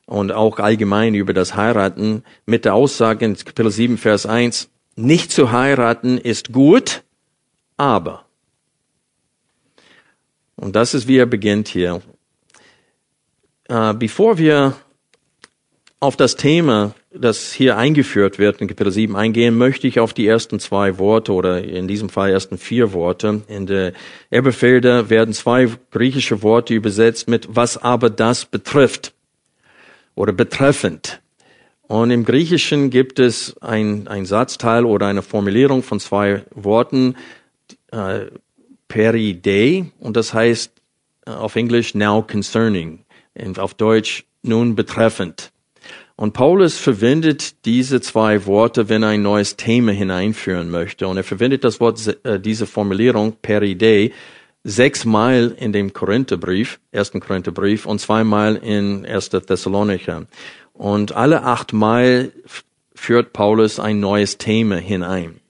und 0.07 0.31
auch 0.31 0.61
allgemein 0.61 1.17
über 1.17 1.33
das 1.33 1.57
Heiraten 1.57 2.23
mit 2.47 2.65
der 2.65 2.75
Aussage 2.75 3.25
in 3.25 3.37
Kapitel 3.37 3.69
7, 3.69 3.99
Vers 3.99 4.27
1, 4.27 4.71
nicht 4.95 5.33
zu 5.33 5.51
heiraten 5.51 6.19
ist 6.19 6.53
gut, 6.53 7.03
aber. 7.77 8.27
Und 10.55 10.77
das 10.77 10.95
ist, 10.95 11.09
wie 11.09 11.17
er 11.17 11.27
beginnt 11.27 11.67
hier. 11.67 12.01
Äh, 13.65 13.93
bevor 13.95 14.39
wir 14.39 14.77
auf 15.99 16.15
das 16.15 16.37
Thema 16.37 16.95
das 17.15 17.53
hier 17.53 17.77
eingeführt 17.77 18.39
wird 18.39 18.61
in 18.61 18.69
Kapitel 18.69 18.91
7 18.91 19.17
eingehen, 19.17 19.57
möchte 19.57 19.87
ich 19.87 20.01
auf 20.01 20.15
die 20.15 20.27
ersten 20.27 20.59
zwei 20.61 20.99
Worte 20.99 21.33
oder 21.33 21.63
in 21.63 21.89
diesem 21.89 22.09
Fall 22.09 22.31
ersten 22.31 22.59
vier 22.59 22.93
Worte. 22.93 23.43
In 23.49 23.67
der 23.67 23.93
Elberfelder 24.31 25.11
werden 25.11 25.35
zwei 25.35 25.69
griechische 25.91 26.43
Worte 26.43 26.75
übersetzt 26.75 27.29
mit 27.29 27.49
was 27.51 27.77
aber 27.77 28.11
das 28.11 28.45
betrifft 28.45 29.13
oder 30.15 30.33
betreffend. 30.33 31.21
Und 31.83 32.11
im 32.11 32.25
Griechischen 32.25 32.91
gibt 32.91 33.19
es 33.19 33.57
ein, 33.61 34.09
ein 34.09 34.25
Satzteil 34.25 34.85
oder 34.85 35.07
eine 35.07 35.23
Formulierung 35.23 35.83
von 35.83 36.01
zwei 36.01 36.45
Worten. 36.55 37.17
Äh, 37.91 38.27
peride 38.89 39.87
und 40.01 40.17
das 40.17 40.35
heißt 40.35 40.73
äh, 41.27 41.31
auf 41.31 41.57
Englisch 41.57 41.95
now 41.95 42.23
concerning, 42.23 43.05
auf 43.57 43.75
Deutsch 43.75 44.25
nun 44.43 44.75
betreffend. 44.75 45.52
Und 46.17 46.33
Paulus 46.35 46.79
verwendet 46.79 47.65
diese 47.65 48.01
zwei 48.01 48.47
Worte, 48.47 48.89
wenn 48.89 49.03
er 49.03 49.11
ein 49.11 49.23
neues 49.23 49.57
Thema 49.57 49.93
hineinführen 49.93 50.71
möchte. 50.71 51.09
Und 51.09 51.17
er 51.17 51.25
verwendet 51.25 51.65
das 51.65 51.81
Wort, 51.81 52.01
äh, 52.25 52.39
diese 52.39 52.67
Formulierung 52.67 53.37
peride 53.41 54.11
sechsmal 54.65 55.55
in 55.59 55.73
dem 55.73 55.93
Korintherbrief, 55.93 56.79
ersten 56.93 57.21
Korintherbrief 57.21 57.87
und 57.87 58.01
zweimal 58.01 58.57
in 58.57 59.05
1. 59.05 59.31
Thessalonicher. 59.31 60.27
Und 60.73 61.13
alle 61.13 61.43
achtmal 61.43 62.33
führt 62.95 63.33
Paulus 63.33 63.81
ein 63.81 64.01
neues 64.01 64.39
Thema 64.39 64.77
hinein. 64.77 65.41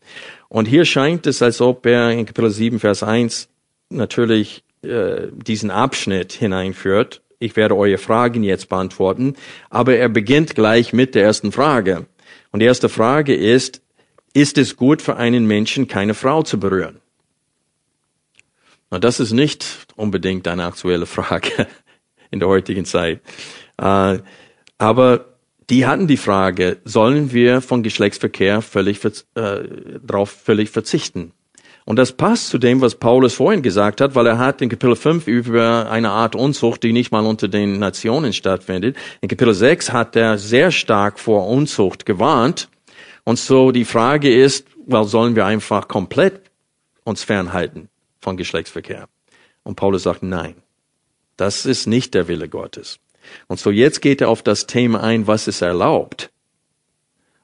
Und 0.48 0.66
hier 0.66 0.84
scheint 0.84 1.26
es, 1.26 1.42
als 1.42 1.60
ob 1.60 1.86
er 1.86 2.10
in 2.10 2.26
Kapitel 2.26 2.50
7, 2.50 2.78
Vers 2.78 3.02
1 3.02 3.48
natürlich 3.90 4.64
äh, 4.82 5.28
diesen 5.32 5.70
Abschnitt 5.70 6.32
hineinführt. 6.32 7.22
Ich 7.42 7.56
werde 7.56 7.76
eure 7.76 7.98
Fragen 7.98 8.44
jetzt 8.44 8.68
beantworten, 8.68 9.34
aber 9.68 9.96
er 9.96 10.08
beginnt 10.08 10.54
gleich 10.54 10.92
mit 10.92 11.16
der 11.16 11.24
ersten 11.24 11.50
Frage. 11.50 12.06
Und 12.52 12.60
die 12.60 12.66
erste 12.66 12.88
Frage 12.88 13.34
ist, 13.34 13.82
ist 14.32 14.58
es 14.58 14.76
gut 14.76 15.02
für 15.02 15.16
einen 15.16 15.46
Menschen, 15.46 15.88
keine 15.88 16.14
Frau 16.14 16.44
zu 16.44 16.60
berühren? 16.60 17.00
Na, 18.90 19.00
das 19.00 19.18
ist 19.18 19.32
nicht 19.32 19.88
unbedingt 19.96 20.46
eine 20.46 20.64
aktuelle 20.64 21.06
Frage 21.06 21.66
in 22.30 22.38
der 22.38 22.48
heutigen 22.48 22.84
Zeit. 22.84 23.20
Äh, 23.76 24.18
aber 24.78 25.24
die 25.68 25.86
hatten 25.86 26.06
die 26.06 26.16
Frage, 26.16 26.78
sollen 26.84 27.32
wir 27.32 27.60
von 27.60 27.82
Geschlechtsverkehr 27.82 28.62
völlig, 28.62 29.04
äh, 29.04 29.10
darauf 30.00 30.30
völlig 30.30 30.70
verzichten? 30.70 31.32
Und 31.84 31.96
das 31.96 32.12
passt 32.12 32.48
zu 32.48 32.58
dem, 32.58 32.80
was 32.80 32.94
Paulus 32.94 33.34
vorhin 33.34 33.62
gesagt 33.62 34.00
hat, 34.00 34.14
weil 34.14 34.26
er 34.26 34.38
hat 34.38 34.62
in 34.62 34.68
Kapitel 34.68 34.96
5 34.96 35.26
über 35.26 35.90
eine 35.90 36.10
Art 36.10 36.36
Unzucht, 36.36 36.82
die 36.82 36.92
nicht 36.92 37.10
mal 37.10 37.26
unter 37.26 37.48
den 37.48 37.78
Nationen 37.78 38.32
stattfindet. 38.32 38.96
In 39.20 39.28
Kapitel 39.28 39.54
6 39.54 39.92
hat 39.92 40.14
er 40.14 40.38
sehr 40.38 40.70
stark 40.70 41.18
vor 41.18 41.48
Unzucht 41.48 42.06
gewarnt. 42.06 42.68
Und 43.24 43.38
so 43.38 43.72
die 43.72 43.84
Frage 43.84 44.32
ist, 44.32 44.66
well, 44.86 45.04
sollen 45.04 45.36
wir 45.36 45.46
einfach 45.46 45.88
komplett 45.88 46.50
uns 47.04 47.24
fernhalten? 47.24 47.88
von 48.22 48.36
Geschlechtsverkehr. 48.36 49.08
Und 49.64 49.76
Paulus 49.76 50.04
sagt, 50.04 50.22
nein, 50.22 50.54
das 51.36 51.66
ist 51.66 51.86
nicht 51.86 52.14
der 52.14 52.28
Wille 52.28 52.48
Gottes. 52.48 52.98
Und 53.48 53.60
so 53.60 53.70
jetzt 53.70 54.00
geht 54.00 54.20
er 54.20 54.28
auf 54.28 54.42
das 54.42 54.66
Thema 54.66 55.02
ein, 55.02 55.26
was 55.26 55.48
ist 55.48 55.60
erlaubt 55.60 56.30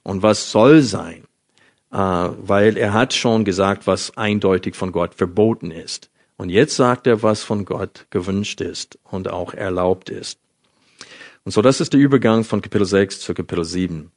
und 0.03 0.23
was 0.23 0.51
soll 0.51 0.83
sein, 0.83 1.25
weil 1.91 2.77
er 2.77 2.93
hat 2.93 3.15
schon 3.15 3.45
gesagt, 3.45 3.87
was 3.87 4.17
eindeutig 4.17 4.77
von 4.77 4.93
Gott 4.93 5.15
verboten 5.15 5.71
ist. 5.71 6.11
Und 6.37 6.51
jetzt 6.51 6.77
sagt 6.77 7.07
er, 7.07 7.23
was 7.23 7.43
von 7.43 7.65
Gott 7.65 8.07
gewünscht 8.11 8.61
ist 8.61 8.99
und 9.05 9.29
auch 9.29 9.55
erlaubt 9.55 10.09
ist. 10.09 10.39
Und 11.45 11.53
so, 11.53 11.63
das 11.63 11.81
ist 11.81 11.93
der 11.93 12.01
Übergang 12.01 12.45
von 12.45 12.63
Kapitel 12.63 12.87
6 12.87 13.21
zu 13.21 13.35
Kapitel 13.35 13.65
7. 13.65 14.13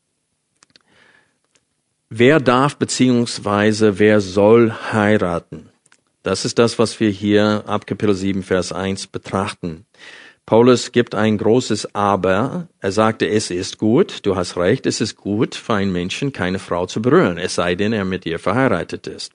Wer 2.10 2.40
darf 2.40 2.76
beziehungsweise 2.76 3.98
wer 3.98 4.20
soll 4.20 4.74
heiraten? 4.92 5.70
Das 6.24 6.46
ist 6.46 6.60
das, 6.60 6.78
was 6.78 7.00
wir 7.00 7.10
hier 7.10 7.64
ab 7.66 7.88
Kapitel 7.88 8.14
7, 8.14 8.44
Vers 8.44 8.74
1 8.74 9.08
betrachten. 9.08 9.86
Paulus 10.46 10.92
gibt 10.92 11.16
ein 11.16 11.38
großes 11.38 11.96
Aber. 11.96 12.68
Er 12.80 12.92
sagte, 12.92 13.28
es 13.28 13.52
ist 13.52 13.78
gut, 13.78 14.26
du 14.26 14.36
hast 14.36 14.58
recht, 14.58 14.86
es 14.86 15.00
ist 15.00 15.16
gut 15.16 15.56
für 15.56 15.76
einen 15.76 15.92
Menschen, 15.92 16.34
keine 16.34 16.60
Frau 16.60 16.86
zu 16.86 17.02
berühren, 17.02 17.38
es 17.38 17.56
sei 17.56 17.76
denn, 17.76 17.94
er 17.94 18.06
mit 18.06 18.26
ihr 18.26 18.40
verheiratet 18.40 19.08
ist. 19.08 19.34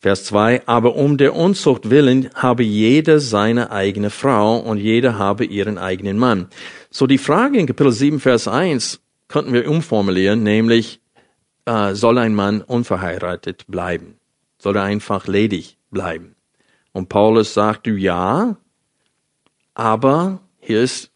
Vers 0.00 0.24
2, 0.24 0.66
aber 0.66 0.96
um 0.96 1.16
der 1.16 1.34
Unzucht 1.34 1.88
willen 1.88 2.28
habe 2.34 2.62
jeder 2.62 3.20
seine 3.20 3.70
eigene 3.70 4.10
Frau 4.10 4.58
und 4.58 4.76
jeder 4.76 5.16
habe 5.16 5.46
ihren 5.46 5.78
eigenen 5.78 6.18
Mann. 6.18 6.48
So 6.90 7.06
die 7.06 7.16
Frage 7.16 7.58
in 7.58 7.66
Kapitel 7.66 7.92
7, 7.92 8.20
Vers 8.20 8.46
1 8.46 9.00
könnten 9.28 9.54
wir 9.54 9.70
umformulieren, 9.70 10.42
nämlich, 10.42 11.00
äh, 11.64 11.94
soll 11.94 12.18
ein 12.18 12.34
Mann 12.34 12.60
unverheiratet 12.60 13.64
bleiben? 13.66 14.18
soll 14.64 14.76
er 14.76 14.84
einfach 14.84 15.26
ledig 15.26 15.76
bleiben. 15.90 16.36
Und 16.92 17.10
Paulus 17.10 17.52
sagt, 17.52 17.86
ja, 17.86 18.56
aber 19.74 20.40
hier 20.60 20.82
ist 20.82 21.10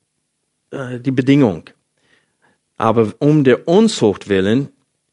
äh, 0.71 1.01
die 1.01 1.11
Bedingung. 1.11 1.71
Aber 2.77 3.13
um 3.19 3.45
der 3.45 3.67
Unzucht 3.67 4.29
willen 4.29 4.69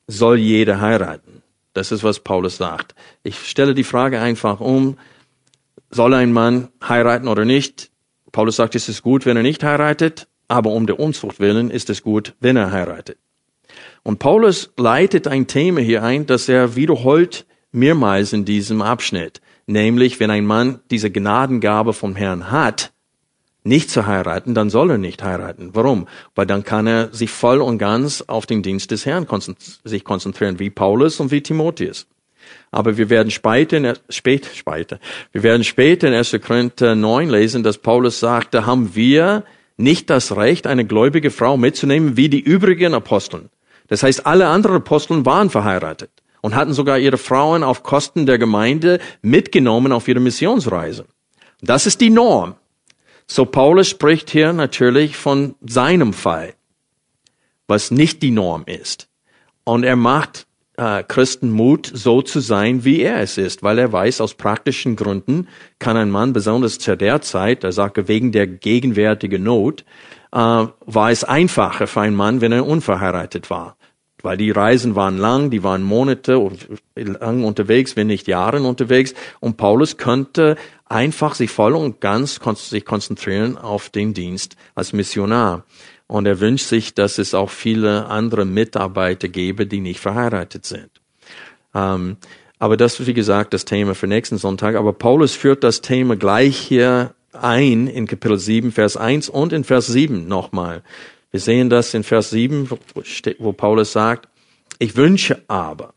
soll 0.07 0.37
jeder 0.37 0.81
heiraten. 0.81 1.41
Das 1.73 1.91
ist, 1.91 2.03
was 2.03 2.19
Paulus 2.19 2.57
sagt. 2.57 2.95
Ich 3.23 3.47
stelle 3.49 3.73
die 3.73 3.83
Frage 3.83 4.19
einfach 4.19 4.59
um, 4.59 4.97
soll 5.89 6.13
ein 6.13 6.31
Mann 6.31 6.69
heiraten 6.87 7.27
oder 7.27 7.45
nicht? 7.45 7.91
Paulus 8.31 8.57
sagt, 8.57 8.75
es 8.75 8.89
ist 8.89 9.01
gut, 9.01 9.25
wenn 9.25 9.37
er 9.37 9.43
nicht 9.43 9.63
heiratet, 9.63 10.27
aber 10.47 10.71
um 10.71 10.87
der 10.87 10.99
Unzucht 10.99 11.39
willen 11.39 11.71
ist 11.71 11.89
es 11.89 12.03
gut, 12.03 12.33
wenn 12.39 12.55
er 12.55 12.71
heiratet. 12.71 13.17
Und 14.03 14.19
Paulus 14.19 14.71
leitet 14.77 15.27
ein 15.27 15.47
Thema 15.47 15.81
hier 15.81 16.03
ein, 16.03 16.25
das 16.25 16.47
er 16.47 16.75
wiederholt 16.75 17.45
mehrmals 17.71 18.33
in 18.33 18.45
diesem 18.45 18.81
Abschnitt. 18.81 19.41
Nämlich, 19.67 20.19
wenn 20.19 20.29
ein 20.29 20.45
Mann 20.45 20.79
diese 20.91 21.09
Gnadengabe 21.09 21.93
vom 21.93 22.15
Herrn 22.15 22.51
hat, 22.51 22.93
nicht 23.65 23.89
zu 23.89 24.05
heiraten, 24.05 24.53
dann 24.53 24.69
soll 24.69 24.91
er 24.91 24.97
nicht 24.97 25.23
heiraten. 25.23 25.71
Warum? 25.73 26.07
Weil 26.35 26.45
dann 26.45 26.63
kann 26.63 26.87
er 26.87 27.13
sich 27.13 27.31
voll 27.31 27.61
und 27.61 27.77
ganz 27.77 28.23
auf 28.27 28.45
den 28.45 28.61
Dienst 28.61 28.91
des 28.91 29.05
Herrn 29.05 29.27
sich 29.83 30.03
konzentrieren, 30.03 30.59
wie 30.59 30.69
Paulus 30.69 31.19
und 31.19 31.31
wie 31.31 31.41
Timotheus. 31.41 32.07
Aber 32.71 32.97
wir 32.97 33.09
werden 33.09 33.31
später, 33.31 33.77
in, 33.77 33.93
spät, 34.09 34.49
später, 34.53 34.99
wir 35.31 35.41
werden 35.41 35.63
später 35.63 36.07
in 36.07 36.13
1. 36.13 36.37
Korinther 36.45 36.93
9 36.93 37.29
lesen, 37.29 37.63
dass 37.63 37.79
Paulus 37.79 38.19
sagt, 38.19 38.53
da 38.53 38.65
haben 38.65 38.95
wir 38.95 39.43
nicht 39.77 40.09
das 40.09 40.35
Recht, 40.35 40.67
eine 40.67 40.85
gläubige 40.85 41.31
Frau 41.31 41.57
mitzunehmen 41.57 42.17
wie 42.17 42.29
die 42.29 42.39
übrigen 42.39 42.93
Aposteln. 42.93 43.49
Das 43.87 44.03
heißt, 44.03 44.25
alle 44.25 44.47
anderen 44.47 44.77
Aposteln 44.77 45.25
waren 45.25 45.49
verheiratet 45.49 46.11
und 46.41 46.55
hatten 46.55 46.73
sogar 46.73 46.99
ihre 46.99 47.17
Frauen 47.17 47.63
auf 47.63 47.81
Kosten 47.83 48.25
der 48.25 48.37
Gemeinde 48.37 48.99
mitgenommen 49.21 49.91
auf 49.91 50.07
ihre 50.07 50.19
Missionsreise. 50.19 51.05
Das 51.61 51.87
ist 51.87 52.01
die 52.01 52.09
Norm. 52.09 52.55
So 53.27 53.45
Paulus 53.45 53.89
spricht 53.89 54.29
hier 54.29 54.53
natürlich 54.53 55.17
von 55.17 55.55
seinem 55.61 56.13
Fall, 56.13 56.53
was 57.67 57.91
nicht 57.91 58.21
die 58.21 58.31
Norm 58.31 58.63
ist. 58.65 59.07
Und 59.63 59.83
er 59.83 59.95
macht 59.95 60.45
äh, 60.77 61.03
Christen 61.03 61.51
Mut, 61.51 61.89
so 61.91 62.21
zu 62.21 62.39
sein, 62.39 62.85
wie 62.85 63.01
er 63.01 63.19
es 63.21 63.37
ist, 63.37 63.63
weil 63.63 63.79
er 63.79 63.91
weiß, 63.91 64.21
aus 64.21 64.35
praktischen 64.35 64.95
Gründen 64.95 65.47
kann 65.79 65.97
ein 65.97 66.11
Mann, 66.11 66.33
besonders 66.33 66.77
zu 66.77 66.95
der 66.95 67.21
Zeit, 67.21 67.63
er 67.63 67.71
sagt, 67.71 68.07
wegen 68.07 68.31
der 68.31 68.45
gegenwärtigen 68.45 69.43
Not, 69.43 69.85
äh, 70.31 70.37
war 70.37 71.11
es 71.11 71.23
einfacher 71.23 71.87
für 71.87 72.01
einen 72.01 72.15
Mann, 72.15 72.41
wenn 72.41 72.51
er 72.51 72.65
unverheiratet 72.65 73.49
war 73.49 73.77
weil 74.25 74.37
die 74.37 74.51
Reisen 74.51 74.95
waren 74.95 75.17
lang, 75.17 75.51
die 75.51 75.63
waren 75.63 75.83
Monate 75.83 76.51
lang 76.95 77.43
unterwegs, 77.43 77.95
wenn 77.95 78.07
nicht 78.07 78.27
Jahren 78.27 78.65
unterwegs. 78.65 79.13
Und 79.39 79.55
Paulus 79.55 79.97
könnte 79.97 80.57
einfach 80.87 81.35
sich 81.35 81.51
voll 81.51 81.75
und 81.75 82.01
ganz 82.01 82.39
sich 82.55 82.83
konzentrieren 82.83 83.57
auf 83.57 83.89
den 83.89 84.13
Dienst 84.13 84.57
als 84.73 84.91
Missionar. 84.91 85.63
Und 86.07 86.25
er 86.25 86.39
wünscht 86.39 86.65
sich, 86.67 86.93
dass 86.93 87.19
es 87.19 87.33
auch 87.33 87.49
viele 87.49 88.07
andere 88.07 88.45
Mitarbeiter 88.45 89.27
gäbe, 89.27 89.65
die 89.65 89.79
nicht 89.79 89.99
verheiratet 89.99 90.65
sind. 90.65 90.89
Ähm, 91.73 92.17
aber 92.59 92.77
das 92.77 92.99
ist, 92.99 93.07
wie 93.07 93.13
gesagt, 93.13 93.53
das 93.53 93.65
Thema 93.65 93.95
für 93.95 94.07
nächsten 94.07 94.37
Sonntag. 94.37 94.75
Aber 94.75 94.93
Paulus 94.93 95.33
führt 95.33 95.63
das 95.63 95.81
Thema 95.81 96.15
gleich 96.15 96.57
hier 96.57 97.13
ein 97.31 97.87
in 97.87 98.07
Kapitel 98.07 98.39
7, 98.39 98.71
Vers 98.71 98.97
1 98.97 99.29
und 99.29 99.53
in 99.53 99.63
Vers 99.63 99.87
7 99.87 100.27
nochmal. 100.27 100.83
Wir 101.35 101.41
sehen 101.41 101.69
das 101.69 101.93
in 101.93 102.03
Vers 102.03 102.29
7, 102.29 102.69
wo 103.39 103.51
Paulus 103.51 103.91
sagt, 103.91 104.29
ich 104.79 104.95
wünsche 104.95 105.41
aber, 105.49 105.93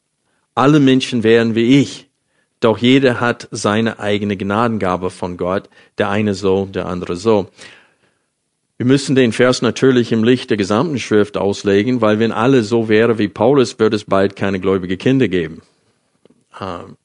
alle 0.57 0.81
Menschen 0.81 1.23
wären 1.23 1.55
wie 1.55 1.81
ich, 1.81 2.09
doch 2.59 2.79
jeder 2.79 3.21
hat 3.21 3.47
seine 3.53 4.01
eigene 4.01 4.37
Gnadengabe 4.37 5.11
von 5.11 5.37
Gott, 5.37 5.69
der 5.97 6.11
eine 6.11 6.35
so, 6.35 6.67
der 6.67 6.87
andere 6.87 7.15
so. 7.15 7.51
Wir 8.79 8.87
müssen 8.87 9.15
den 9.15 9.31
Vers 9.31 9.63
natürlich 9.63 10.11
im 10.11 10.25
Licht 10.25 10.51
der 10.51 10.57
gesamten 10.57 10.99
Schrift 10.99 11.37
auslegen, 11.37 12.01
weil 12.01 12.19
wenn 12.19 12.33
alle 12.33 12.65
so 12.65 12.89
wäre 12.89 13.19
wie 13.19 13.29
Paulus, 13.29 13.79
würde 13.79 13.95
es 13.95 14.07
bald 14.07 14.35
keine 14.35 14.59
gläubige 14.59 14.97
Kinder 14.97 15.29
geben. 15.29 15.63
Ähm, 16.61 16.97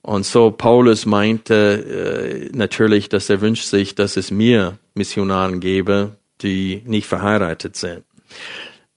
und 0.00 0.24
so 0.24 0.50
Paulus 0.50 1.04
meinte 1.04 2.48
äh, 2.54 2.56
natürlich, 2.56 3.10
dass 3.10 3.28
er 3.28 3.42
wünscht 3.42 3.66
sich, 3.66 3.94
dass 3.94 4.16
es 4.16 4.30
mir 4.30 4.78
Missionaren 4.94 5.60
gäbe, 5.60 6.16
die 6.42 6.82
nicht 6.86 7.06
verheiratet 7.06 7.76
sind. 7.76 8.04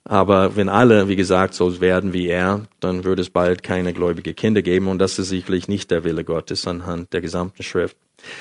Aber 0.07 0.55
wenn 0.55 0.69
alle, 0.69 1.07
wie 1.07 1.15
gesagt, 1.15 1.55
so 1.55 1.81
werden 1.81 2.13
wie 2.13 2.27
er, 2.27 2.61
dann 2.79 3.03
würde 3.03 3.23
es 3.23 3.31
bald 3.31 3.63
keine 3.63 3.91
gläubige 3.91 4.35
Kinder 4.35 4.61
geben. 4.61 4.87
Und 4.87 4.99
das 4.99 5.17
ist 5.17 5.29
sicherlich 5.29 5.67
nicht 5.67 5.89
der 5.89 6.03
Wille 6.03 6.23
Gottes 6.23 6.67
anhand 6.67 7.11
der 7.11 7.21
gesamten 7.21 7.63
Schrift. 7.63 7.97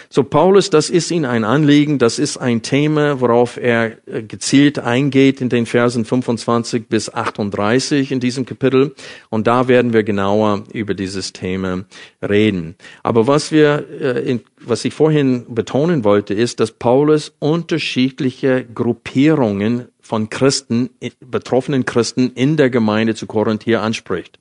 So 0.08 0.22
Paulus, 0.24 0.70
das 0.70 0.90
ist 0.90 1.10
ihm 1.10 1.24
ein 1.24 1.44
Anliegen, 1.44 1.98
das 1.98 2.18
ist 2.18 2.38
ein 2.38 2.62
Thema, 2.62 3.20
worauf 3.20 3.56
er 3.56 3.98
äh, 4.06 4.22
gezielt 4.22 4.78
eingeht 4.78 5.40
in 5.40 5.48
den 5.48 5.66
Versen 5.66 6.04
25 6.04 6.88
bis 6.88 7.12
38 7.12 8.12
in 8.12 8.20
diesem 8.20 8.46
Kapitel. 8.46 8.94
Und 9.30 9.46
da 9.46 9.68
werden 9.68 9.92
wir 9.92 10.02
genauer 10.02 10.64
über 10.72 10.94
dieses 10.94 11.32
Thema 11.32 11.84
reden. 12.22 12.76
Aber 13.02 13.26
was 13.26 13.52
wir, 13.52 13.84
äh, 14.00 14.38
was 14.60 14.84
ich 14.84 14.94
vorhin 14.94 15.46
betonen 15.48 16.04
wollte, 16.04 16.34
ist, 16.34 16.60
dass 16.60 16.70
Paulus 16.70 17.34
unterschiedliche 17.38 18.64
Gruppierungen 18.64 19.88
von 20.04 20.28
Christen, 20.28 20.90
betroffenen 21.20 21.86
Christen 21.86 22.30
in 22.34 22.58
der 22.58 22.68
Gemeinde 22.68 23.14
zu 23.14 23.26
Korinth 23.26 23.64
hier 23.64 23.80
anspricht. 23.80 24.38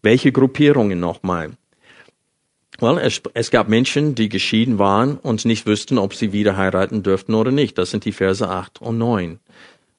Welche 0.00 0.32
Gruppierungen 0.32 0.98
nochmal? 0.98 1.52
Well, 2.80 2.98
es, 2.98 3.20
es, 3.34 3.50
gab 3.50 3.68
Menschen, 3.68 4.14
die 4.14 4.30
geschieden 4.30 4.78
waren 4.78 5.16
und 5.18 5.44
nicht 5.44 5.66
wüssten, 5.66 5.98
ob 5.98 6.14
sie 6.14 6.32
wieder 6.32 6.56
heiraten 6.56 7.02
dürften 7.02 7.34
oder 7.34 7.50
nicht. 7.50 7.76
Das 7.76 7.90
sind 7.90 8.04
die 8.06 8.12
Verse 8.12 8.46
8 8.48 8.80
und 8.80 8.96
9. 8.98 9.38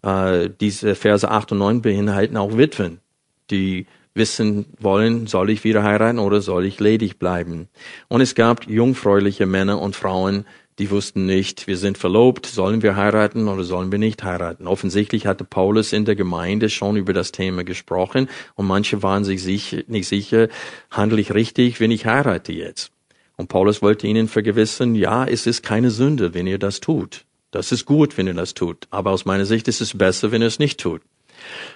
Äh, 0.02 0.50
diese 0.60 0.96
Verse 0.96 1.30
8 1.30 1.52
und 1.52 1.60
9 1.60 1.82
beinhalten 1.82 2.38
auch 2.38 2.58
Witwen, 2.58 3.00
die 3.52 3.86
wissen 4.16 4.66
wollen, 4.80 5.28
soll 5.28 5.52
ich 5.52 5.64
wieder 5.64 5.84
heiraten 5.84 6.18
oder 6.18 6.42
soll 6.42 6.66
ich 6.66 6.80
ledig 6.80 7.20
bleiben. 7.20 7.68
Und 8.08 8.22
es 8.22 8.34
gab 8.34 8.68
jungfräuliche 8.68 9.46
Männer 9.46 9.80
und 9.80 9.96
Frauen, 9.96 10.46
die 10.80 10.92
wussten 10.92 11.26
nicht, 11.26 11.68
wir 11.68 11.78
sind 11.78 11.98
verlobt, 11.98 12.46
sollen 12.46 12.84
wir 12.84 12.96
heiraten 12.96 13.48
oder 13.48 13.64
sollen 13.64 13.92
wir 13.92 14.00
nicht 14.00 14.24
heiraten. 14.24 14.68
Offensichtlich 14.68 15.26
hatte 15.26 15.44
Paulus 15.44 15.92
in 15.92 16.06
der 16.06 16.16
Gemeinde 16.16 16.70
schon 16.70 16.98
über 16.98 17.14
das 17.14 17.32
Thema 17.32 17.64
gesprochen 17.64 18.30
und 18.56 18.68
manche 18.68 19.02
waren 19.02 19.24
sich 19.24 19.42
sicher, 19.42 19.82
nicht 19.88 20.08
sicher, 20.08 20.50
handle 20.92 21.20
ich 21.20 21.34
richtig, 21.34 21.80
wenn 21.80 21.92
ich 21.92 22.06
heirate 22.06 22.54
jetzt. 22.54 22.92
Und 23.38 23.48
Paulus 23.50 23.82
wollte 23.82 24.08
ihnen 24.08 24.28
vergewissern, 24.28 24.96
ja, 24.96 25.26
es 25.26 25.48
ist 25.48 25.64
keine 25.64 25.92
Sünde, 25.92 26.34
wenn 26.34 26.48
ihr 26.48 26.60
das 26.60 26.80
tut. 26.80 27.26
Das 27.52 27.72
ist 27.72 27.86
gut, 27.86 28.18
wenn 28.18 28.28
ihr 28.28 28.34
das 28.34 28.54
tut. 28.54 28.88
Aber 28.90 29.12
aus 29.12 29.26
meiner 29.26 29.46
Sicht 29.46 29.68
ist 29.68 29.82
es 29.82 29.98
besser, 29.98 30.32
wenn 30.32 30.42
ihr 30.42 30.48
es 30.48 30.60
nicht 30.60 30.80
tut. 30.80 31.02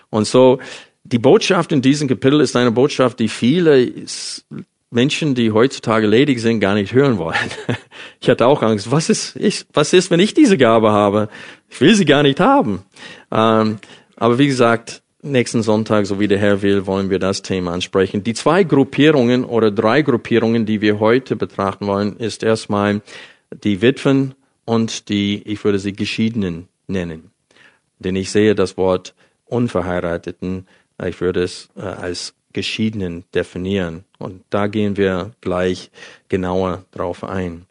Und 0.10 0.28
so, 0.28 0.60
die 1.04 1.20
Botschaft 1.20 1.72
in 1.72 1.82
diesem 1.82 2.08
Kapitel 2.08 2.42
ist 2.42 2.56
eine 2.56 2.72
Botschaft, 2.72 3.20
die 3.20 3.28
viele 3.28 4.06
Menschen, 4.91 5.36
die 5.36 5.51
heutzutage 5.51 6.06
ledig 6.06 6.39
sind, 6.39 6.60
gar 6.60 6.75
nicht 6.75 6.93
hören 6.93 7.17
wollen. 7.17 7.36
Ich 8.23 8.30
hatte 8.30 8.45
auch 8.45 8.62
Angst. 8.62 8.91
Was 8.91 9.10
ist, 9.10 9.36
ich, 9.36 9.65
was 9.73 9.93
ist, 9.93 10.12
wenn 10.12 10.19
ich 10.19 10.36
diese 10.36 10.56
Gabe 10.56 10.91
habe? 10.91 11.27
Ich 11.71 11.82
will 11.82 11.95
sie 11.95 12.06
gar 12.06 12.21
nicht 12.21 12.39
haben. 12.39 12.84
Ähm, 13.32 13.80
aber 14.15 14.38
wie 14.38 14.45
gesagt, 14.45 15.01
nächsten 15.23 15.63
Sonntag, 15.63 16.06
so 16.06 16.19
wie 16.19 16.27
der 16.27 16.38
Herr 16.38 16.62
will, 16.62 16.86
wollen 16.86 17.10
wir 17.10 17.17
das 17.17 17.41
Thema 17.41 17.73
ansprechen. 17.73 18.23
Die 18.23 18.36
zwei 18.36 18.63
Gruppierungen 18.63 19.43
oder 19.43 19.71
drei 19.71 20.04
Gruppierungen, 20.04 20.67
die 20.67 20.82
wir 20.82 20.99
heute 20.99 21.36
betrachten 21.36 21.88
wollen, 21.88 22.17
ist 22.17 22.43
erstmal 22.43 23.01
die 23.63 23.82
Witwen 23.82 24.36
und 24.65 25.10
die, 25.10 25.41
ich 25.45 25.63
würde 25.63 25.80
sie 25.80 25.93
Geschiedenen 25.93 26.67
nennen. 26.86 27.32
Denn 27.97 28.15
ich 28.15 28.30
sehe 28.30 28.54
das 28.54 28.77
Wort 28.77 29.15
Unverheirateten, 29.45 30.67
ich 31.04 31.19
würde 31.21 31.41
es 31.41 31.69
äh, 31.75 31.82
als 31.82 32.36
Geschiedenen 32.54 33.24
definieren. 33.34 34.04
Und 34.20 34.44
da 34.50 34.68
gehen 34.68 34.98
wir 34.98 35.32
gleich 35.42 35.92
genauer 36.30 36.86
drauf 36.92 37.24
ein. 37.24 37.66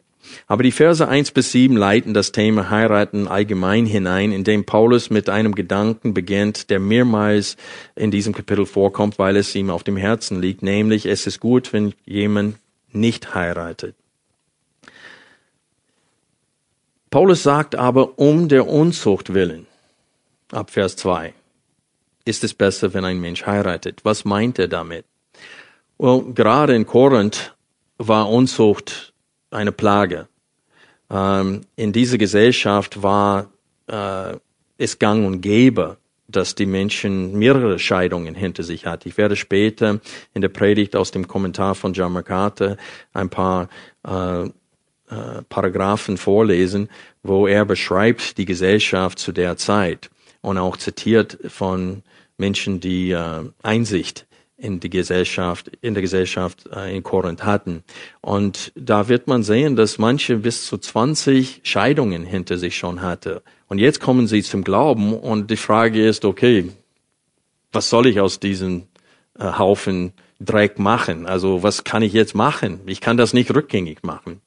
Aber 0.47 0.63
die 0.63 0.71
Verse 0.71 1.05
1 1.05 1.31
bis 1.31 1.51
7 1.51 1.75
leiten 1.75 2.13
das 2.13 2.31
Thema 2.31 2.69
Heiraten 2.69 3.27
allgemein 3.27 3.85
hinein, 3.85 4.31
indem 4.31 4.65
Paulus 4.65 5.09
mit 5.09 5.29
einem 5.29 5.55
Gedanken 5.55 6.13
beginnt, 6.13 6.69
der 6.69 6.79
mehrmals 6.79 7.57
in 7.95 8.11
diesem 8.11 8.33
Kapitel 8.33 8.65
vorkommt, 8.65 9.19
weil 9.19 9.35
es 9.35 9.55
ihm 9.55 9.69
auf 9.69 9.83
dem 9.83 9.97
Herzen 9.97 10.41
liegt, 10.41 10.61
nämlich 10.61 11.05
es 11.05 11.27
ist 11.27 11.39
gut, 11.39 11.73
wenn 11.73 11.93
jemand 12.05 12.57
nicht 12.91 13.33
heiratet. 13.33 13.95
Paulus 17.09 17.43
sagt 17.43 17.75
aber 17.75 18.19
um 18.19 18.47
der 18.47 18.67
Unzucht 18.67 19.33
willen, 19.33 19.67
ab 20.51 20.69
Vers 20.71 20.95
2 20.95 21.33
ist 22.25 22.43
es 22.43 22.53
besser, 22.53 22.93
wenn 22.93 23.05
ein 23.05 23.19
Mensch 23.19 23.45
heiratet. 23.45 24.01
Was 24.03 24.25
meint 24.25 24.59
er 24.59 24.67
damit? 24.67 25.05
Well, 25.97 26.23
gerade 26.33 26.75
in 26.75 26.85
Korinth 26.85 27.55
war 27.97 28.29
Unzucht 28.29 29.13
eine 29.51 29.71
Plage. 29.71 30.27
Ähm, 31.09 31.61
in 31.75 31.91
dieser 31.91 32.17
Gesellschaft 32.17 33.03
war 33.03 33.51
äh, 33.87 34.37
es 34.77 34.97
gang 34.97 35.25
und 35.25 35.41
gäbe, 35.41 35.97
dass 36.27 36.55
die 36.55 36.65
Menschen 36.65 37.37
mehrere 37.37 37.77
Scheidungen 37.77 38.35
hinter 38.35 38.63
sich 38.63 38.85
hatten. 38.85 39.09
Ich 39.09 39.17
werde 39.17 39.35
später 39.35 39.99
in 40.33 40.41
der 40.41 40.49
Predigt 40.49 40.95
aus 40.95 41.11
dem 41.11 41.27
Kommentar 41.27 41.75
von 41.75 41.93
John 41.93 42.13
McCarthy 42.13 42.75
ein 43.13 43.29
paar 43.29 43.67
äh, 44.07 44.43
äh, 44.43 44.49
Paragraphen 45.49 46.17
vorlesen, 46.17 46.89
wo 47.21 47.45
er 47.45 47.65
beschreibt 47.65 48.37
die 48.37 48.45
Gesellschaft 48.45 49.19
zu 49.19 49.33
der 49.33 49.57
Zeit 49.57 50.09
und 50.39 50.57
auch 50.57 50.77
zitiert 50.77 51.37
von 51.47 52.03
Menschen, 52.41 52.81
die 52.81 53.11
äh, 53.11 53.43
Einsicht 53.63 54.27
in 54.57 54.79
die 54.79 54.89
Gesellschaft, 54.89 55.71
in 55.81 55.93
der 55.93 56.01
Gesellschaft 56.01 56.67
äh, 56.75 56.95
in 56.95 57.03
Korinth 57.03 57.43
hatten. 57.43 57.83
Und 58.19 58.73
da 58.75 59.07
wird 59.07 59.27
man 59.27 59.43
sehen, 59.43 59.75
dass 59.75 59.97
manche 59.97 60.37
bis 60.37 60.65
zu 60.65 60.77
20 60.77 61.61
Scheidungen 61.63 62.25
hinter 62.25 62.57
sich 62.57 62.77
schon 62.77 63.01
hatte. 63.01 63.41
Und 63.67 63.79
jetzt 63.79 64.01
kommen 64.01 64.27
sie 64.27 64.43
zum 64.43 64.63
Glauben 64.63 65.13
und 65.13 65.49
die 65.49 65.57
Frage 65.57 66.05
ist, 66.05 66.25
okay, 66.25 66.69
was 67.71 67.89
soll 67.89 68.07
ich 68.07 68.19
aus 68.19 68.39
diesem 68.39 68.83
äh, 69.39 69.45
Haufen 69.57 70.13
Dreck 70.39 70.77
machen? 70.77 71.25
Also 71.25 71.63
was 71.63 71.83
kann 71.83 72.03
ich 72.03 72.13
jetzt 72.13 72.35
machen? 72.35 72.81
Ich 72.85 73.01
kann 73.01 73.17
das 73.17 73.33
nicht 73.33 73.53
rückgängig 73.55 74.03
machen. 74.03 74.41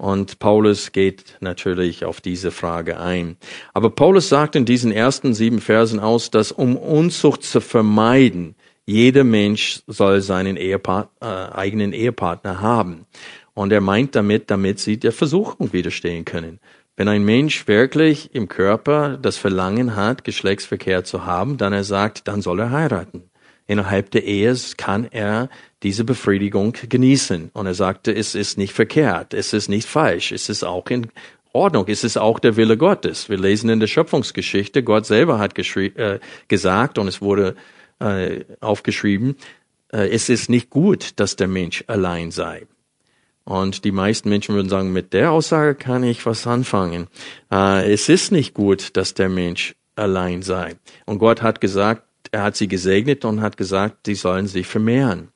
Und 0.00 0.38
Paulus 0.38 0.92
geht 0.92 1.36
natürlich 1.40 2.06
auf 2.06 2.22
diese 2.22 2.50
Frage 2.52 2.98
ein. 2.98 3.36
Aber 3.74 3.90
Paulus 3.90 4.30
sagt 4.30 4.56
in 4.56 4.64
diesen 4.64 4.92
ersten 4.92 5.34
sieben 5.34 5.60
Versen 5.60 6.00
aus, 6.00 6.30
dass 6.30 6.52
um 6.52 6.78
Unzucht 6.78 7.42
zu 7.42 7.60
vermeiden, 7.60 8.54
jeder 8.86 9.24
Mensch 9.24 9.82
soll 9.86 10.22
seinen 10.22 10.56
Ehepart 10.56 11.10
äh, 11.20 11.26
eigenen 11.26 11.92
Ehepartner 11.92 12.62
haben. 12.62 13.04
Und 13.52 13.72
er 13.72 13.82
meint 13.82 14.14
damit, 14.14 14.50
damit 14.50 14.78
sie 14.78 14.96
der 14.96 15.12
Versuchung 15.12 15.74
widerstehen 15.74 16.24
können. 16.24 16.60
Wenn 16.96 17.08
ein 17.08 17.22
Mensch 17.22 17.68
wirklich 17.68 18.34
im 18.34 18.48
Körper 18.48 19.18
das 19.18 19.36
Verlangen 19.36 19.96
hat, 19.96 20.24
Geschlechtsverkehr 20.24 21.04
zu 21.04 21.26
haben, 21.26 21.58
dann 21.58 21.74
er 21.74 21.84
sagt, 21.84 22.26
dann 22.26 22.40
soll 22.40 22.60
er 22.60 22.70
heiraten. 22.70 23.24
Innerhalb 23.66 24.10
der 24.12 24.24
Ehe 24.24 24.56
kann 24.78 25.04
er 25.04 25.50
diese 25.82 26.04
Befriedigung 26.04 26.74
genießen. 26.88 27.50
Und 27.52 27.66
er 27.66 27.74
sagte, 27.74 28.14
es 28.14 28.34
ist 28.34 28.58
nicht 28.58 28.72
verkehrt, 28.72 29.34
es 29.34 29.52
ist 29.52 29.68
nicht 29.68 29.88
falsch, 29.88 30.32
es 30.32 30.48
ist 30.48 30.64
auch 30.64 30.86
in 30.88 31.08
Ordnung, 31.52 31.86
es 31.88 32.04
ist 32.04 32.16
auch 32.16 32.38
der 32.38 32.56
Wille 32.56 32.76
Gottes. 32.76 33.28
Wir 33.28 33.38
lesen 33.38 33.70
in 33.70 33.80
der 33.80 33.86
Schöpfungsgeschichte, 33.86 34.82
Gott 34.82 35.06
selber 35.06 35.38
hat 35.38 35.58
äh, 35.58 36.20
gesagt 36.48 36.98
und 36.98 37.08
es 37.08 37.20
wurde 37.20 37.56
äh, 37.98 38.44
aufgeschrieben, 38.60 39.36
äh, 39.92 40.08
es 40.08 40.28
ist 40.28 40.48
nicht 40.48 40.70
gut, 40.70 41.12
dass 41.16 41.36
der 41.36 41.48
Mensch 41.48 41.84
allein 41.86 42.30
sei. 42.30 42.66
Und 43.44 43.84
die 43.84 43.92
meisten 43.92 44.28
Menschen 44.28 44.54
würden 44.54 44.68
sagen, 44.68 44.92
mit 44.92 45.12
der 45.12 45.32
Aussage 45.32 45.74
kann 45.74 46.04
ich 46.04 46.24
was 46.24 46.46
anfangen. 46.46 47.08
Äh, 47.50 47.92
es 47.92 48.08
ist 48.08 48.30
nicht 48.30 48.54
gut, 48.54 48.96
dass 48.96 49.14
der 49.14 49.28
Mensch 49.28 49.74
allein 49.96 50.42
sei. 50.42 50.76
Und 51.06 51.18
Gott 51.18 51.42
hat 51.42 51.60
gesagt, 51.60 52.04
er 52.30 52.44
hat 52.44 52.56
sie 52.56 52.68
gesegnet 52.68 53.24
und 53.24 53.40
hat 53.40 53.56
gesagt, 53.56 54.06
sie 54.06 54.14
sollen 54.14 54.46
sich 54.46 54.66
vermehren. 54.66 55.28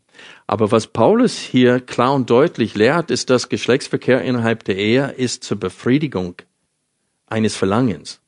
Aber 0.46 0.70
was 0.70 0.86
Paulus 0.86 1.38
hier 1.38 1.80
klar 1.80 2.14
und 2.14 2.28
deutlich 2.30 2.74
lehrt, 2.74 3.10
ist, 3.10 3.30
dass 3.30 3.48
Geschlechtsverkehr 3.48 4.22
innerhalb 4.22 4.64
der 4.64 4.76
Ehe 4.76 5.12
ist 5.16 5.44
zur 5.44 5.58
Befriedigung 5.58 6.36
eines 7.26 7.56
Verlangens. 7.56 8.20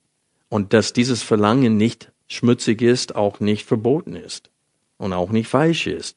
Und 0.48 0.72
dass 0.72 0.92
dieses 0.92 1.22
Verlangen 1.22 1.76
nicht 1.76 2.12
schmutzig 2.28 2.82
ist, 2.82 3.14
auch 3.14 3.40
nicht 3.40 3.66
verboten 3.66 4.16
ist 4.16 4.50
und 4.96 5.12
auch 5.12 5.30
nicht 5.30 5.48
falsch 5.48 5.86
ist. 5.86 6.16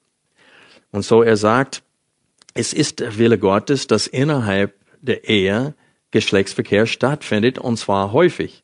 Und 0.91 1.03
so 1.03 1.21
er 1.21 1.37
sagt, 1.37 1.83
es 2.53 2.73
ist 2.73 2.99
der 2.99 3.17
Wille 3.17 3.37
Gottes, 3.37 3.87
dass 3.87 4.07
innerhalb 4.07 4.75
der 5.01 5.27
Ehe 5.29 5.75
Geschlechtsverkehr 6.11 6.85
stattfindet 6.85 7.59
und 7.59 7.77
zwar 7.77 8.11
häufig. 8.11 8.63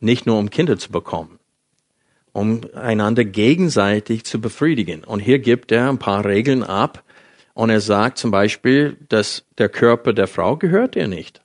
Nicht 0.00 0.26
nur 0.26 0.38
um 0.38 0.50
Kinder 0.50 0.78
zu 0.78 0.90
bekommen 0.90 1.37
um 2.38 2.60
einander 2.74 3.24
gegenseitig 3.24 4.24
zu 4.24 4.40
befriedigen. 4.40 5.02
Und 5.02 5.18
hier 5.18 5.40
gibt 5.40 5.72
er 5.72 5.88
ein 5.88 5.98
paar 5.98 6.24
Regeln 6.24 6.62
ab. 6.62 7.02
Und 7.52 7.68
er 7.68 7.80
sagt 7.80 8.18
zum 8.18 8.30
Beispiel, 8.30 8.96
dass 9.08 9.44
der 9.58 9.68
Körper 9.68 10.12
der 10.12 10.28
Frau 10.28 10.56
gehört 10.56 10.94
ihr 10.94 11.08
nicht, 11.08 11.42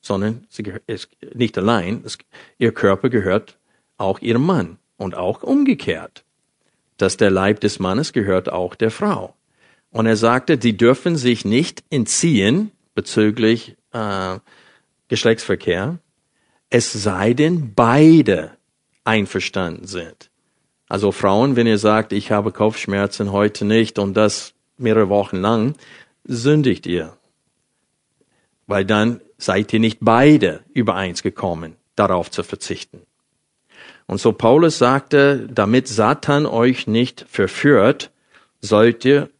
sondern 0.00 0.46
sie 0.48 0.72
ist 0.86 1.10
nicht 1.34 1.58
allein. 1.58 2.02
Es, 2.06 2.16
ihr 2.56 2.72
Körper 2.72 3.10
gehört 3.10 3.58
auch 3.98 4.20
ihrem 4.20 4.46
Mann 4.46 4.78
und 4.96 5.14
auch 5.14 5.42
umgekehrt. 5.42 6.24
Dass 6.96 7.18
der 7.18 7.30
Leib 7.30 7.60
des 7.60 7.78
Mannes 7.78 8.14
gehört 8.14 8.50
auch 8.50 8.74
der 8.74 8.90
Frau. 8.90 9.34
Und 9.90 10.06
er 10.06 10.16
sagte, 10.16 10.58
sie 10.58 10.78
dürfen 10.78 11.16
sich 11.16 11.44
nicht 11.44 11.84
entziehen 11.90 12.70
bezüglich 12.94 13.76
äh, 13.92 14.38
Geschlechtsverkehr, 15.08 15.98
es 16.70 16.90
sei 16.92 17.34
denn, 17.34 17.74
beide 17.74 18.55
einverstanden 19.06 19.86
sind. 19.86 20.30
Also 20.88 21.12
Frauen, 21.12 21.56
wenn 21.56 21.66
ihr 21.66 21.78
sagt, 21.78 22.12
ich 22.12 22.30
habe 22.30 22.52
Kopfschmerzen 22.52 23.32
heute 23.32 23.64
nicht 23.64 23.98
und 23.98 24.14
das 24.14 24.54
mehrere 24.78 25.08
Wochen 25.08 25.38
lang, 25.38 25.74
sündigt 26.24 26.86
ihr. 26.86 27.16
Weil 28.66 28.84
dann 28.84 29.20
seid 29.38 29.72
ihr 29.72 29.80
nicht 29.80 29.98
beide 30.00 30.64
übereins 30.72 31.22
gekommen, 31.22 31.76
darauf 31.96 32.30
zu 32.30 32.42
verzichten. 32.42 33.02
Und 34.06 34.20
so 34.20 34.32
Paulus 34.32 34.78
sagte, 34.78 35.48
damit 35.50 35.88
Satan 35.88 36.46
euch 36.46 36.86
nicht 36.86 37.26
verführt, 37.28 38.12
sollt 38.60 39.04
ihr 39.04 39.30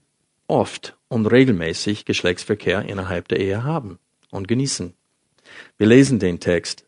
oft 0.48 0.96
und 1.09 1.26
regelmäßig 1.26 2.05
Geschlechtsverkehr 2.05 2.83
innerhalb 2.83 3.29
der 3.29 3.40
Ehe 3.40 3.62
haben 3.62 3.98
und 4.31 4.48
genießen. 4.48 4.94
Wir 5.79 5.87
lesen 5.87 6.18
den 6.18 6.40
Text. 6.40 6.86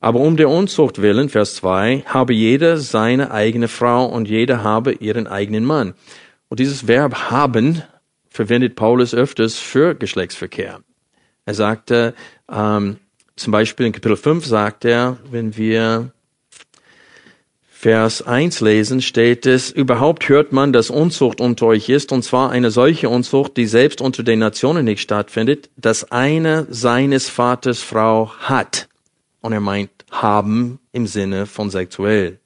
Aber 0.00 0.20
um 0.20 0.36
der 0.36 0.48
Unzucht 0.48 1.00
willen, 1.00 1.28
Vers 1.28 1.56
2, 1.56 2.04
habe 2.06 2.32
jeder 2.34 2.76
seine 2.76 3.30
eigene 3.30 3.68
Frau 3.68 4.06
und 4.06 4.28
jeder 4.28 4.62
habe 4.62 4.92
ihren 4.92 5.26
eigenen 5.26 5.64
Mann. 5.64 5.94
Und 6.48 6.60
dieses 6.60 6.86
Verb 6.86 7.30
haben 7.30 7.82
verwendet 8.28 8.76
Paulus 8.76 9.14
öfters 9.14 9.58
für 9.58 9.94
Geschlechtsverkehr. 9.94 10.80
Er 11.46 11.54
sagte, 11.54 12.14
ähm, 12.52 12.98
zum 13.36 13.52
Beispiel 13.52 13.86
in 13.86 13.92
Kapitel 13.92 14.16
5 14.16 14.44
sagt 14.44 14.84
er, 14.84 15.16
wenn 15.30 15.56
wir 15.56 16.12
Vers 17.70 18.22
1 18.22 18.60
lesen, 18.62 19.02
steht 19.02 19.46
es, 19.46 19.70
überhaupt 19.70 20.28
hört 20.28 20.52
man, 20.52 20.72
dass 20.72 20.90
Unzucht 20.90 21.40
unter 21.40 21.66
euch 21.66 21.88
ist, 21.88 22.10
und 22.10 22.22
zwar 22.22 22.50
eine 22.50 22.70
solche 22.70 23.08
Unzucht, 23.08 23.56
die 23.56 23.66
selbst 23.66 24.00
unter 24.00 24.22
den 24.22 24.38
Nationen 24.38 24.86
nicht 24.86 25.02
stattfindet, 25.02 25.68
dass 25.76 26.10
einer 26.10 26.66
seines 26.70 27.28
Vaters 27.28 27.80
Frau 27.80 28.32
hat. 28.38 28.88
Und 29.40 29.52
er 29.52 29.60
meint 29.60 29.90
haben 30.10 30.78
im 30.92 31.06
Sinne 31.06 31.46
von 31.46 31.70
sexuell, 31.70 32.40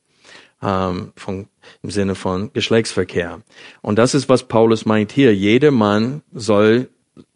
ähm, 0.63 1.13
von, 1.17 1.49
im 1.83 1.91
Sinne 1.91 2.15
von 2.15 2.53
Geschlechtsverkehr. 2.53 3.41
Und 3.81 3.99
das 3.99 4.15
ist, 4.15 4.29
was 4.29 4.49
Paulus 4.49 4.85
meint 4.87 5.13
hier. 5.13 5.35
Jeder 5.35 5.71
Mann 5.71 6.23
soll 6.33 6.89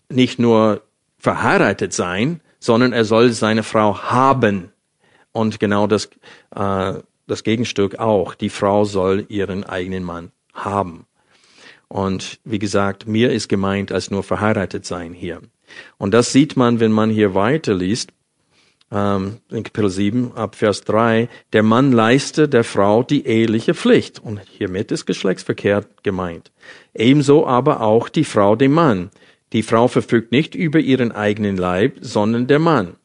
nicht 0.09 0.39
nur 0.39 0.83
verheiratet 1.19 1.93
sein, 1.93 2.41
sondern 2.61 2.93
er 2.93 3.05
soll 3.05 3.33
seine 3.33 3.63
Frau 3.63 3.99
haben. 3.99 4.71
Und 5.33 5.61
genau 5.61 5.87
das, 5.87 6.11
äh, 6.55 6.95
das 7.27 7.45
Gegenstück 7.45 7.99
auch. 7.99 8.35
Die 8.35 8.51
Frau 8.51 8.85
soll 8.85 9.27
ihren 9.29 9.65
eigenen 9.65 10.05
Mann 10.05 10.33
haben. 10.53 11.07
Und 11.89 12.41
wie 12.45 12.59
gesagt, 12.59 13.07
mir 13.07 13.33
ist 13.33 13.49
gemeint 13.49 13.93
als 13.93 14.11
nur 14.11 14.23
verheiratet 14.23 14.85
sein 14.87 15.13
hier. 15.13 15.41
Und 15.99 16.13
das 16.13 16.33
sieht 16.33 16.57
man, 16.57 16.81
wenn 16.81 16.93
man 16.93 17.11
hier 17.11 17.35
weiterliest, 17.35 18.13
ähm, 18.95 19.39
in 19.51 19.65
Kapitel 19.65 19.91
7 19.91 20.33
ab 20.35 20.55
Vers 20.55 20.83
3, 20.83 21.29
der 21.53 21.63
Mann 21.63 21.93
leiste 21.93 22.49
der 22.49 22.65
Frau 22.65 23.03
die 23.03 23.27
eheliche 23.27 23.75
Pflicht. 23.75 24.21
Und 24.21 24.41
hiermit 24.49 24.93
ist 24.93 25.05
Geschlechtsverkehr 25.05 25.85
gemeint. 26.03 26.53
Ebenso 26.95 27.47
aber 27.47 27.81
auch 27.81 28.09
die 28.09 28.25
Frau 28.25 28.57
dem 28.57 28.73
Mann. 28.73 29.11
Die 29.53 29.63
Frau 29.63 29.89
verfügt 29.89 30.33
nicht 30.33 30.55
über 30.55 30.79
ihren 30.79 31.13
eigenen 31.13 31.57
Leib, 31.57 31.99
sondern 32.01 32.47
der 32.47 32.59
Mann. 32.59 32.97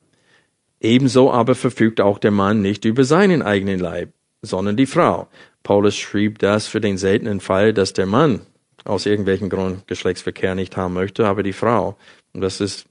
Ebenso 0.79 1.31
aber 1.31 1.55
verfügt 1.55 1.99
auch 1.99 2.19
der 2.19 2.31
Mann 2.31 2.61
nicht 2.61 2.85
über 2.85 3.03
seinen 3.03 3.41
eigenen 3.41 3.79
Leib, 3.79 4.13
sondern 4.41 4.77
die 4.77 4.85
Frau. 4.85 5.27
Paulus 5.63 5.97
schrieb 5.97 6.39
das 6.39 6.67
für 6.67 6.79
den 6.79 6.97
seltenen 6.97 7.41
Fall, 7.41 7.73
dass 7.73 7.93
der 7.93 8.05
Mann 8.05 8.41
aus 8.85 9.05
irgendwelchen 9.05 9.49
Grund 9.49 9.87
Geschlechtsverkehr 9.87 10.55
nicht 10.55 10.77
haben 10.77 10.93
möchte, 10.93 11.27
aber 11.27 11.43
die 11.43 11.53
Frau. 11.53 11.97
Und 12.33 12.41
das 12.41 12.61
ist 12.61 12.85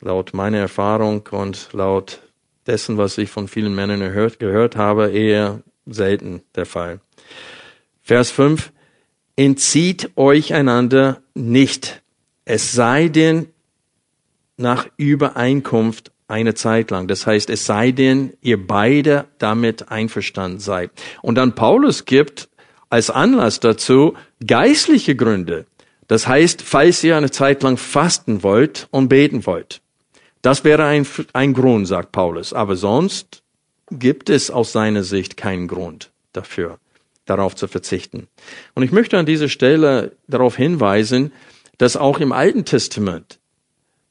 laut 0.00 0.34
meiner 0.34 0.58
Erfahrung 0.58 1.28
und 1.32 1.72
laut 1.72 2.22
dessen, 2.66 2.98
was 2.98 3.18
ich 3.18 3.30
von 3.30 3.48
vielen 3.48 3.74
Männern 3.74 4.00
gehört, 4.00 4.38
gehört 4.38 4.76
habe, 4.76 5.10
eher 5.10 5.62
selten 5.86 6.42
der 6.54 6.66
Fall. 6.66 7.00
Vers 8.02 8.30
5. 8.30 8.72
Entzieht 9.36 10.10
euch 10.16 10.54
einander 10.54 11.20
nicht, 11.34 12.02
es 12.44 12.72
sei 12.72 13.08
denn 13.08 13.48
nach 14.56 14.86
Übereinkunft 14.96 16.12
eine 16.28 16.54
Zeit 16.54 16.90
lang. 16.90 17.06
Das 17.08 17.26
heißt, 17.26 17.50
es 17.50 17.66
sei 17.66 17.92
denn, 17.92 18.32
ihr 18.40 18.64
beide 18.66 19.26
damit 19.38 19.90
einverstanden 19.90 20.58
seid. 20.58 20.90
Und 21.22 21.36
dann 21.36 21.54
Paulus 21.54 22.04
gibt 22.04 22.48
als 22.88 23.10
Anlass 23.10 23.60
dazu 23.60 24.14
geistliche 24.44 25.14
Gründe. 25.14 25.66
Das 26.08 26.26
heißt, 26.26 26.62
falls 26.62 27.02
ihr 27.04 27.16
eine 27.16 27.30
Zeit 27.30 27.62
lang 27.62 27.76
fasten 27.76 28.42
wollt 28.42 28.88
und 28.90 29.08
beten 29.08 29.44
wollt. 29.46 29.80
Das 30.46 30.62
wäre 30.62 30.84
ein, 30.84 31.04
ein 31.32 31.54
Grund, 31.54 31.88
sagt 31.88 32.12
Paulus. 32.12 32.52
Aber 32.52 32.76
sonst 32.76 33.42
gibt 33.90 34.30
es 34.30 34.48
aus 34.48 34.70
seiner 34.70 35.02
Sicht 35.02 35.36
keinen 35.36 35.66
Grund 35.66 36.12
dafür, 36.32 36.78
darauf 37.24 37.56
zu 37.56 37.66
verzichten. 37.66 38.28
Und 38.76 38.84
ich 38.84 38.92
möchte 38.92 39.18
an 39.18 39.26
dieser 39.26 39.48
Stelle 39.48 40.12
darauf 40.28 40.54
hinweisen, 40.56 41.32
dass 41.78 41.96
auch 41.96 42.20
im 42.20 42.30
Alten 42.30 42.64
Testament 42.64 43.40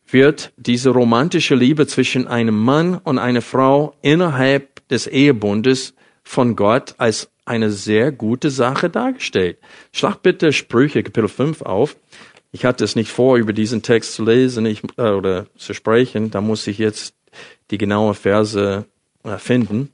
wird 0.10 0.52
diese 0.58 0.90
romantische 0.90 1.56
Liebe 1.56 1.88
zwischen 1.88 2.28
einem 2.28 2.62
Mann 2.62 2.98
und 2.98 3.18
einer 3.18 3.42
Frau 3.42 3.96
innerhalb 4.02 4.86
des 4.90 5.08
Ehebundes 5.08 5.94
von 6.22 6.58
Gott 6.58 6.96
als 6.98 7.30
eine 7.46 7.72
sehr 7.72 8.12
gute 8.12 8.50
Sache 8.50 8.90
dargestellt. 8.90 9.58
Schlag 9.94 10.22
bitte 10.22 10.52
Sprüche 10.52 11.02
Kapitel 11.02 11.30
5 11.30 11.62
auf. 11.62 11.96
Ich 12.56 12.64
hatte 12.64 12.86
es 12.86 12.96
nicht 12.96 13.12
vor, 13.12 13.36
über 13.36 13.52
diesen 13.52 13.82
Text 13.82 14.14
zu 14.14 14.24
lesen 14.24 14.66
ich, 14.66 14.82
äh, 14.96 15.10
oder 15.10 15.48
zu 15.58 15.74
sprechen. 15.74 16.32
Da 16.32 16.40
muss 16.40 16.66
ich 16.68 16.78
jetzt 16.78 17.14
die 17.70 17.78
genaue 17.78 18.14
Verse 18.14 18.86
äh, 19.26 19.38
finden. 19.40 19.92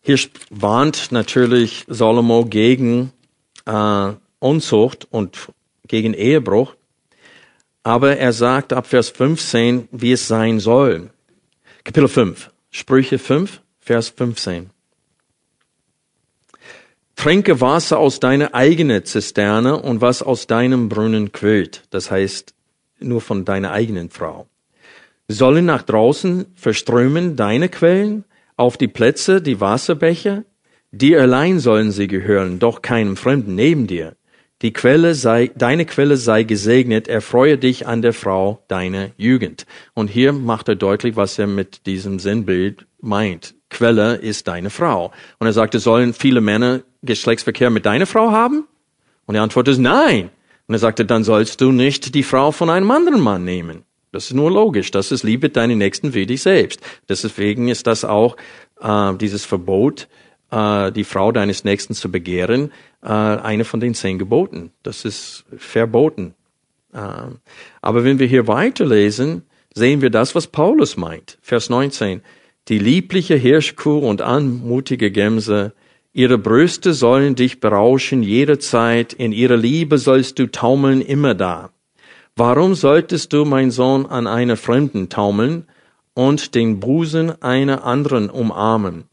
Hier 0.00 0.18
warnt 0.48 1.12
natürlich 1.12 1.84
Salomo 1.86 2.46
gegen 2.46 3.12
äh, 3.66 4.12
Unzucht 4.38 5.06
und 5.10 5.52
gegen 5.86 6.14
Ehebruch. 6.14 6.74
Aber 7.82 8.16
er 8.16 8.32
sagt 8.32 8.72
ab 8.72 8.86
Vers 8.86 9.10
15, 9.10 9.88
wie 9.92 10.12
es 10.12 10.26
sein 10.26 10.60
soll. 10.60 11.10
Kapitel 11.84 12.08
5, 12.08 12.50
Sprüche 12.70 13.18
5, 13.18 13.60
Vers 13.80 14.08
15. 14.08 14.70
Trinke 17.18 17.60
Wasser 17.60 17.98
aus 17.98 18.20
deiner 18.20 18.54
eigenen 18.54 19.04
Zisterne 19.04 19.82
und 19.82 20.00
was 20.00 20.22
aus 20.22 20.46
deinem 20.46 20.88
Brunnen 20.88 21.32
quillt. 21.32 21.82
Das 21.90 22.12
heißt, 22.12 22.54
nur 23.00 23.20
von 23.20 23.44
deiner 23.44 23.72
eigenen 23.72 24.08
Frau. 24.10 24.46
Sollen 25.26 25.66
nach 25.66 25.82
draußen 25.82 26.46
verströmen 26.54 27.34
deine 27.34 27.70
Quellen 27.70 28.22
auf 28.56 28.76
die 28.76 28.86
Plätze, 28.86 29.42
die 29.42 29.60
Wasserbecher? 29.60 30.44
Dir 30.92 31.20
allein 31.20 31.58
sollen 31.58 31.90
sie 31.90 32.06
gehören, 32.06 32.60
doch 32.60 32.82
keinem 32.82 33.16
Fremden 33.16 33.56
neben 33.56 33.88
dir. 33.88 34.14
Die 34.62 34.72
Quelle 34.72 35.16
sei, 35.16 35.50
deine 35.56 35.86
Quelle 35.86 36.16
sei 36.16 36.44
gesegnet, 36.44 37.08
erfreue 37.08 37.58
dich 37.58 37.88
an 37.88 38.00
der 38.00 38.12
Frau 38.12 38.62
deiner 38.68 39.10
Jugend. 39.16 39.66
Und 39.92 40.06
hier 40.06 40.32
macht 40.32 40.68
er 40.68 40.76
deutlich, 40.76 41.16
was 41.16 41.36
er 41.36 41.48
mit 41.48 41.84
diesem 41.86 42.20
Sinnbild 42.20 42.86
meint. 43.00 43.57
Quelle 43.70 44.16
ist 44.16 44.48
deine 44.48 44.70
Frau. 44.70 45.12
Und 45.38 45.46
er 45.46 45.52
sagte, 45.52 45.78
sollen 45.78 46.14
viele 46.14 46.40
Männer 46.40 46.82
Geschlechtsverkehr 47.02 47.70
mit 47.70 47.86
deiner 47.86 48.06
Frau 48.06 48.30
haben? 48.30 48.66
Und 49.26 49.34
die 49.34 49.40
Antwort 49.40 49.68
ist 49.68 49.78
nein. 49.78 50.30
Und 50.66 50.74
er 50.74 50.78
sagte, 50.78 51.04
dann 51.04 51.24
sollst 51.24 51.60
du 51.60 51.72
nicht 51.72 52.14
die 52.14 52.22
Frau 52.22 52.52
von 52.52 52.70
einem 52.70 52.90
anderen 52.90 53.20
Mann 53.20 53.44
nehmen. 53.44 53.84
Das 54.12 54.26
ist 54.26 54.34
nur 54.34 54.50
logisch. 54.50 54.90
Das 54.90 55.12
ist 55.12 55.22
Liebe 55.22 55.50
deinen 55.50 55.78
Nächsten 55.78 56.14
wie 56.14 56.26
dich 56.26 56.42
selbst. 56.42 56.80
Deswegen 57.08 57.68
ist 57.68 57.86
das 57.86 58.04
auch 58.04 58.36
äh, 58.80 59.14
dieses 59.14 59.44
Verbot, 59.44 60.08
äh, 60.50 60.90
die 60.92 61.04
Frau 61.04 61.30
deines 61.32 61.64
Nächsten 61.64 61.94
zu 61.94 62.10
begehren, 62.10 62.72
äh, 63.02 63.08
eine 63.08 63.64
von 63.64 63.80
den 63.80 63.94
zehn 63.94 64.18
Geboten. 64.18 64.72
Das 64.82 65.04
ist 65.04 65.44
verboten. 65.56 66.34
Ähm, 66.94 67.38
aber 67.82 68.04
wenn 68.04 68.18
wir 68.18 68.26
hier 68.26 68.48
weiterlesen, 68.48 69.42
sehen 69.74 70.00
wir 70.00 70.10
das, 70.10 70.34
was 70.34 70.46
Paulus 70.46 70.96
meint. 70.96 71.38
Vers 71.42 71.68
19. 71.68 72.22
Die 72.68 72.78
liebliche 72.78 73.34
Hirschkuh 73.34 73.98
und 73.98 74.20
anmutige 74.20 75.10
Gemse, 75.10 75.72
ihre 76.12 76.36
Brüste 76.36 76.92
sollen 76.92 77.34
dich 77.34 77.60
berauschen 77.60 78.22
jederzeit, 78.22 79.14
in 79.14 79.32
ihrer 79.32 79.56
Liebe 79.56 79.96
sollst 79.96 80.38
du 80.38 80.50
taumeln 80.50 81.00
immer 81.00 81.34
da. 81.34 81.70
Warum 82.36 82.74
solltest 82.74 83.32
du, 83.32 83.46
mein 83.46 83.70
Sohn, 83.70 84.04
an 84.04 84.26
einer 84.26 84.58
Fremden 84.58 85.08
taumeln 85.08 85.64
und 86.12 86.54
den 86.54 86.78
Busen 86.78 87.40
einer 87.42 87.84
anderen 87.84 88.28
umarmen? 88.28 89.04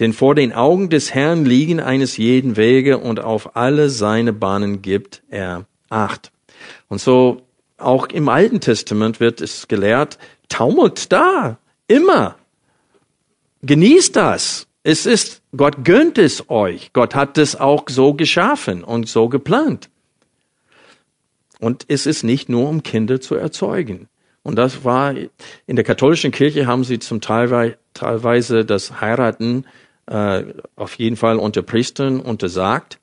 Denn 0.00 0.12
vor 0.12 0.34
den 0.34 0.52
Augen 0.52 0.90
des 0.90 1.14
Herrn 1.14 1.44
liegen 1.44 1.78
eines 1.78 2.16
jeden 2.16 2.56
Wege 2.56 2.98
und 2.98 3.20
auf 3.20 3.54
alle 3.54 3.90
seine 3.90 4.32
Bahnen 4.32 4.82
gibt 4.82 5.22
er 5.28 5.66
Acht. 5.88 6.32
Und 6.88 7.00
so 7.00 7.42
auch 7.78 8.08
im 8.08 8.28
Alten 8.28 8.58
Testament 8.58 9.20
wird 9.20 9.40
es 9.40 9.68
gelehrt, 9.68 10.18
taumelt 10.48 11.12
da, 11.12 11.58
immer. 11.86 12.36
Genießt 13.64 14.16
das. 14.16 14.66
Es 14.82 15.06
ist, 15.06 15.40
Gott 15.56 15.84
gönnt 15.84 16.18
es 16.18 16.50
euch. 16.50 16.92
Gott 16.92 17.14
hat 17.14 17.38
es 17.38 17.56
auch 17.56 17.84
so 17.88 18.12
geschaffen 18.12 18.84
und 18.84 19.08
so 19.08 19.30
geplant. 19.30 19.88
Und 21.58 21.86
es 21.88 22.04
ist 22.04 22.24
nicht 22.24 22.50
nur, 22.50 22.68
um 22.68 22.82
Kinder 22.82 23.20
zu 23.20 23.34
erzeugen, 23.36 24.08
Und 24.42 24.56
das 24.56 24.84
war, 24.84 25.14
in 25.66 25.76
der 25.76 25.84
katholischen 25.84 26.30
Kirche 26.30 26.66
haben 26.66 26.84
sie 26.84 26.98
zum 26.98 27.22
Teil 27.22 27.78
teilweise 27.94 28.66
das 28.66 29.00
Heiraten 29.00 29.64
äh, 30.06 30.42
auf 30.76 30.96
jeden 30.96 31.16
Fall 31.16 31.38
unter 31.38 31.62
Priestern 31.62 32.20
untersagt. 32.20 32.98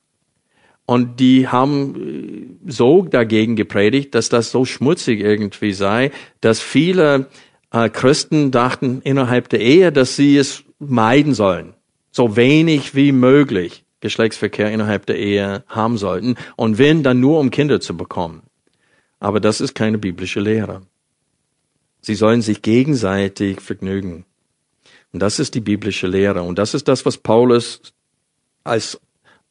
Und 0.85 1.19
die 1.19 1.47
haben 1.47 2.59
äh, 2.67 2.71
so 2.71 3.01
dagegen 3.03 3.55
gepredigt, 3.55 4.13
dass 4.13 4.29
das 4.29 4.51
so 4.51 4.65
schmutzig 4.65 5.21
irgendwie 5.21 5.73
sei, 5.73 6.11
dass 6.41 6.59
viele 6.59 7.27
äh, 7.71 7.89
Christen 7.89 8.51
dachten 8.51 9.01
innerhalb 9.01 9.49
der 9.49 9.61
Ehe, 9.61 9.91
dass 9.91 10.15
sie 10.15 10.37
es 10.37 10.63
meiden 10.79 11.33
sollen. 11.33 11.73
So 12.11 12.35
wenig 12.35 12.95
wie 12.95 13.11
möglich 13.11 13.85
Geschlechtsverkehr 14.01 14.71
innerhalb 14.71 15.05
der 15.05 15.17
Ehe 15.17 15.63
haben 15.67 15.97
sollten. 15.97 16.35
Und 16.55 16.77
wenn, 16.77 17.03
dann 17.03 17.19
nur 17.19 17.39
um 17.39 17.51
Kinder 17.51 17.79
zu 17.79 17.95
bekommen. 17.95 18.43
Aber 19.19 19.39
das 19.39 19.61
ist 19.61 19.75
keine 19.75 19.97
biblische 19.97 20.39
Lehre. 20.39 20.81
Sie 22.01 22.15
sollen 22.15 22.41
sich 22.41 22.63
gegenseitig 22.63 23.61
vergnügen. 23.61 24.25
Und 25.13 25.21
das 25.21 25.39
ist 25.39 25.53
die 25.53 25.61
biblische 25.61 26.07
Lehre. 26.07 26.41
Und 26.41 26.57
das 26.57 26.73
ist 26.73 26.87
das, 26.87 27.05
was 27.05 27.17
Paulus 27.17 27.93
als 28.63 28.99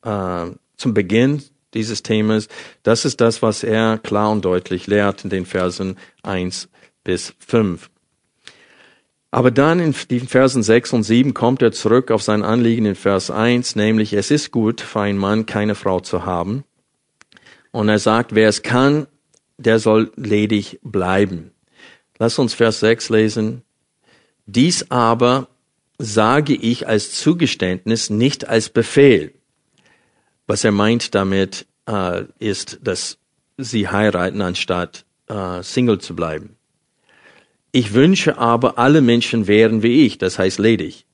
äh, 0.03 0.47
zum 0.77 0.95
Beginn 0.95 1.43
dieses 1.75 2.03
Themas, 2.03 2.49
das 2.83 3.05
ist 3.05 3.21
das, 3.21 3.43
was 3.43 3.63
er 3.63 3.99
klar 3.99 4.31
und 4.31 4.45
deutlich 4.45 4.87
lehrt 4.87 5.23
in 5.23 5.31
den 5.31 5.47
Versen 5.47 5.97
1 6.23 6.69
bis 7.05 7.35
5. 7.39 7.90
Aber 9.31 9.51
dann 9.51 9.79
in 9.79 9.95
den 10.11 10.27
Versen 10.27 10.63
6 10.63 10.93
und 10.93 11.03
7 11.05 11.35
kommt 11.35 11.63
er 11.63 11.71
zurück 11.73 12.11
auf 12.11 12.23
sein 12.23 12.43
Anliegen 12.43 12.85
in 12.85 12.97
Vers 12.97 13.31
1, 13.31 13.77
nämlich 13.77 14.13
es 14.13 14.31
ist 14.31 14.51
gut 14.51 14.81
für 14.81 15.01
einen 15.01 15.19
Mann, 15.19 15.47
keine 15.47 15.77
Frau 15.77 16.01
zu 16.01 16.25
haben. 16.25 16.65
Und 17.71 17.89
er 17.89 18.01
sagt, 18.01 18.35
wer 18.35 18.49
es 18.49 18.63
kann, 18.63 19.07
der 19.57 19.79
soll 19.79 20.11
ledig 20.17 20.81
bleiben. 20.83 21.53
Lass 22.19 22.39
uns 22.39 22.55
Vers 22.55 22.81
6 22.81 23.11
lesen. 23.11 23.63
Dies 24.47 24.91
aber 24.91 25.49
sage 25.99 26.55
ich 26.55 26.89
als 26.89 27.13
Zugeständnis, 27.13 28.11
nicht 28.11 28.49
als 28.49 28.69
Befehl. 28.69 29.35
Was 30.47 30.65
er 30.65 30.73
meint 30.73 31.15
damit, 31.15 31.67
äh, 31.87 32.25
ist, 32.39 32.81
dass 32.83 33.19
sie 33.57 33.89
heiraten, 33.89 34.41
anstatt 34.43 35.05
äh, 35.29 35.63
Single 35.63 35.99
zu 35.99 36.17
bleiben. 36.17 36.57
Ich 37.73 37.95
wünsche 37.95 38.39
aber, 38.39 38.79
alle 38.79 39.01
Menschen 39.01 39.47
wären 39.47 39.83
wie 39.83 40.07
ich, 40.07 40.19
das 40.19 40.39
heißt 40.39 40.59
ledig. 40.59 41.07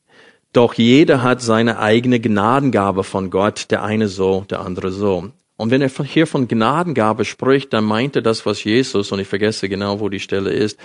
Doch 0.53 0.75
jeder 0.75 1.23
hat 1.23 1.43
seine 1.43 1.79
eigene 1.79 2.19
Gnadengabe 2.19 3.05
von 3.05 3.31
Gott, 3.31 3.67
der 3.71 3.83
eine 3.83 4.09
so, 4.09 4.47
der 4.49 4.61
andere 4.61 4.91
so. 4.91 5.31
Und 5.59 5.71
wenn 5.71 5.83
er 5.83 5.91
hier 5.91 6.27
von 6.27 6.49
Gnadengabe 6.49 7.25
spricht, 7.25 7.73
dann 7.73 7.85
meint 7.85 8.17
er 8.17 8.23
das, 8.23 8.47
was 8.47 8.65
Jesus, 8.65 9.13
und 9.13 9.19
ich 9.19 9.29
vergesse 9.29 9.69
genau, 9.69 10.01
wo 10.01 10.09
die 10.09 10.21
Stelle 10.21 10.51
ist, 10.51 10.79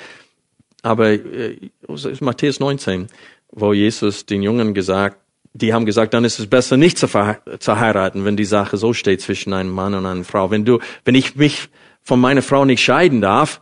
aber 0.82 1.12
äh, 1.12 1.58
ist 1.88 2.22
Matthäus 2.22 2.60
19, 2.60 3.08
wo 3.52 3.74
Jesus 3.74 4.26
den 4.26 4.42
Jungen 4.42 4.74
gesagt, 4.74 5.18
die 5.54 5.74
haben 5.74 5.86
gesagt, 5.86 6.14
dann 6.14 6.24
ist 6.24 6.40
es 6.40 6.48
besser, 6.48 6.78
nicht 6.78 6.98
zu, 6.98 7.08
zu 7.08 7.80
heiraten, 7.80 8.24
wenn 8.24 8.38
die 8.38 8.46
Sache 8.46 8.78
so 8.78 8.94
steht 8.94 9.22
zwischen 9.22 9.54
einem 9.54 9.72
Mann 9.72 9.94
und 9.94 10.06
einer 10.06 10.24
Frau. 10.24 10.50
Wenn 10.50 10.64
du, 10.64 10.80
wenn 11.04 11.16
ich 11.16 11.36
mich 11.36 11.68
von 12.02 12.22
meiner 12.22 12.42
Frau 12.42 12.64
nicht 12.64 12.82
scheiden 12.82 13.20
darf, 13.20 13.62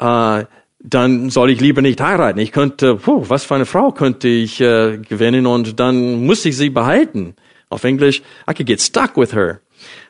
äh, 0.00 0.44
dann 0.86 1.30
soll 1.30 1.50
ich 1.50 1.60
lieber 1.60 1.80
nicht 1.80 2.00
heiraten. 2.00 2.38
Ich 2.38 2.52
könnte, 2.52 2.96
puh, 2.96 3.24
was 3.28 3.44
für 3.44 3.54
eine 3.54 3.64
Frau 3.64 3.90
könnte 3.90 4.28
ich 4.28 4.60
äh, 4.60 4.98
gewinnen 4.98 5.46
und 5.46 5.80
dann 5.80 6.26
muss 6.26 6.44
ich 6.44 6.58
sie 6.58 6.68
behalten. 6.68 7.34
Auf 7.70 7.84
Englisch, 7.84 8.20
I 8.48 8.52
could 8.54 8.66
get 8.66 8.82
stuck 8.82 9.16
with 9.16 9.32
her. 9.32 9.60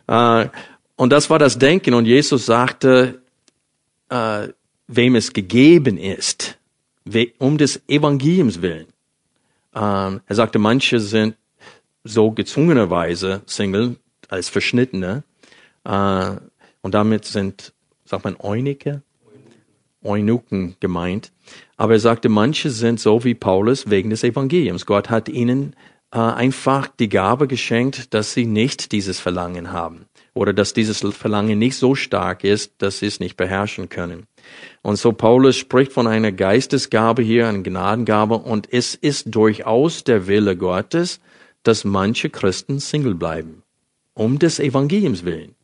Äh, 0.08 0.48
und 0.96 1.12
das 1.12 1.30
war 1.30 1.38
das 1.38 1.58
Denken. 1.58 1.94
Und 1.94 2.06
Jesus 2.06 2.46
sagte, 2.46 3.22
äh, 4.08 4.48
wem 4.88 5.14
es 5.14 5.32
gegeben 5.32 5.96
ist, 5.96 6.58
um 7.38 7.56
des 7.56 7.80
Evangeliums 7.86 8.60
willen. 8.60 8.86
Ähm, 9.76 10.20
er 10.26 10.34
sagte, 10.34 10.58
manche 10.58 10.98
sind 10.98 11.36
so 12.02 12.32
gezwungenerweise 12.32 13.42
Single 13.46 13.96
als 14.28 14.48
Verschnittene. 14.48 15.22
Äh, 15.84 16.30
und 16.82 16.94
damit 16.94 17.26
sind, 17.26 17.72
sagt 18.04 18.24
man, 18.24 18.36
Eunike? 18.40 19.02
Eunuchen 20.04 20.76
gemeint. 20.80 21.32
Aber 21.76 21.94
er 21.94 22.00
sagte, 22.00 22.28
manche 22.28 22.70
sind 22.70 23.00
so 23.00 23.24
wie 23.24 23.34
Paulus 23.34 23.90
wegen 23.90 24.10
des 24.10 24.22
Evangeliums. 24.22 24.86
Gott 24.86 25.10
hat 25.10 25.28
ihnen 25.28 25.74
äh, 26.12 26.18
einfach 26.18 26.86
die 26.86 27.08
Gabe 27.08 27.48
geschenkt, 27.48 28.14
dass 28.14 28.32
sie 28.32 28.46
nicht 28.46 28.92
dieses 28.92 29.18
Verlangen 29.18 29.72
haben 29.72 30.06
oder 30.34 30.52
dass 30.52 30.72
dieses 30.72 31.00
Verlangen 31.00 31.58
nicht 31.58 31.76
so 31.76 31.94
stark 31.94 32.44
ist, 32.44 32.72
dass 32.78 32.98
sie 32.98 33.06
es 33.06 33.20
nicht 33.20 33.36
beherrschen 33.36 33.88
können. 33.88 34.26
Und 34.82 34.96
so 34.96 35.12
Paulus 35.12 35.56
spricht 35.56 35.92
von 35.92 36.06
einer 36.06 36.32
Geistesgabe 36.32 37.22
hier, 37.22 37.48
einer 37.48 37.62
Gnadengabe, 37.62 38.34
und 38.34 38.72
es 38.72 38.94
ist 38.94 39.34
durchaus 39.34 40.04
der 40.04 40.26
Wille 40.26 40.56
Gottes, 40.56 41.20
dass 41.62 41.84
manche 41.84 42.30
Christen 42.30 42.78
Single 42.78 43.14
bleiben, 43.14 43.62
um 44.12 44.38
des 44.38 44.58
Evangeliums 44.60 45.24
willen. 45.24 45.54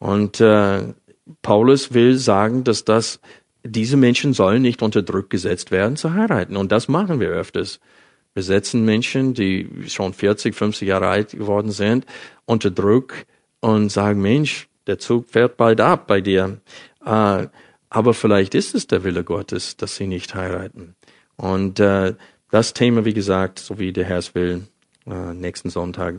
Und 0.00 0.40
äh, 0.40 0.94
Paulus 1.42 1.92
will 1.92 2.16
sagen, 2.16 2.64
dass 2.64 2.84
das 2.84 3.20
diese 3.64 3.96
Menschen 3.96 4.32
sollen 4.32 4.62
nicht 4.62 4.82
unter 4.82 5.02
Druck 5.02 5.30
gesetzt 5.30 5.70
werden 5.70 5.96
zu 5.96 6.14
heiraten. 6.14 6.56
Und 6.56 6.72
das 6.72 6.88
machen 6.88 7.20
wir 7.20 7.28
öfters. 7.28 7.80
Wir 8.34 8.42
setzen 8.42 8.84
Menschen, 8.84 9.34
die 9.34 9.68
schon 9.88 10.12
40, 10.12 10.54
50 10.54 10.86
Jahre 10.86 11.08
alt 11.08 11.30
geworden 11.30 11.70
sind, 11.70 12.06
unter 12.44 12.70
Druck 12.70 13.14
und 13.60 13.90
sagen, 13.90 14.20
Mensch, 14.20 14.68
der 14.86 14.98
Zug 14.98 15.28
fährt 15.28 15.56
bald 15.56 15.80
ab 15.80 16.06
bei 16.06 16.20
dir. 16.20 16.60
Äh, 17.04 17.46
aber 17.88 18.14
vielleicht 18.14 18.54
ist 18.54 18.74
es 18.74 18.86
der 18.86 19.04
Wille 19.04 19.24
Gottes, 19.24 19.76
dass 19.76 19.96
sie 19.96 20.06
nicht 20.06 20.34
heiraten. 20.34 20.94
Und 21.36 21.80
äh, 21.80 22.14
das 22.50 22.74
Thema, 22.74 23.04
wie 23.04 23.14
gesagt, 23.14 23.58
so 23.58 23.78
wie 23.78 23.92
der 23.92 24.04
Herr 24.04 24.18
es 24.18 24.34
will, 24.34 24.66
äh, 25.06 25.34
nächsten 25.34 25.70
Sonntag. 25.70 26.16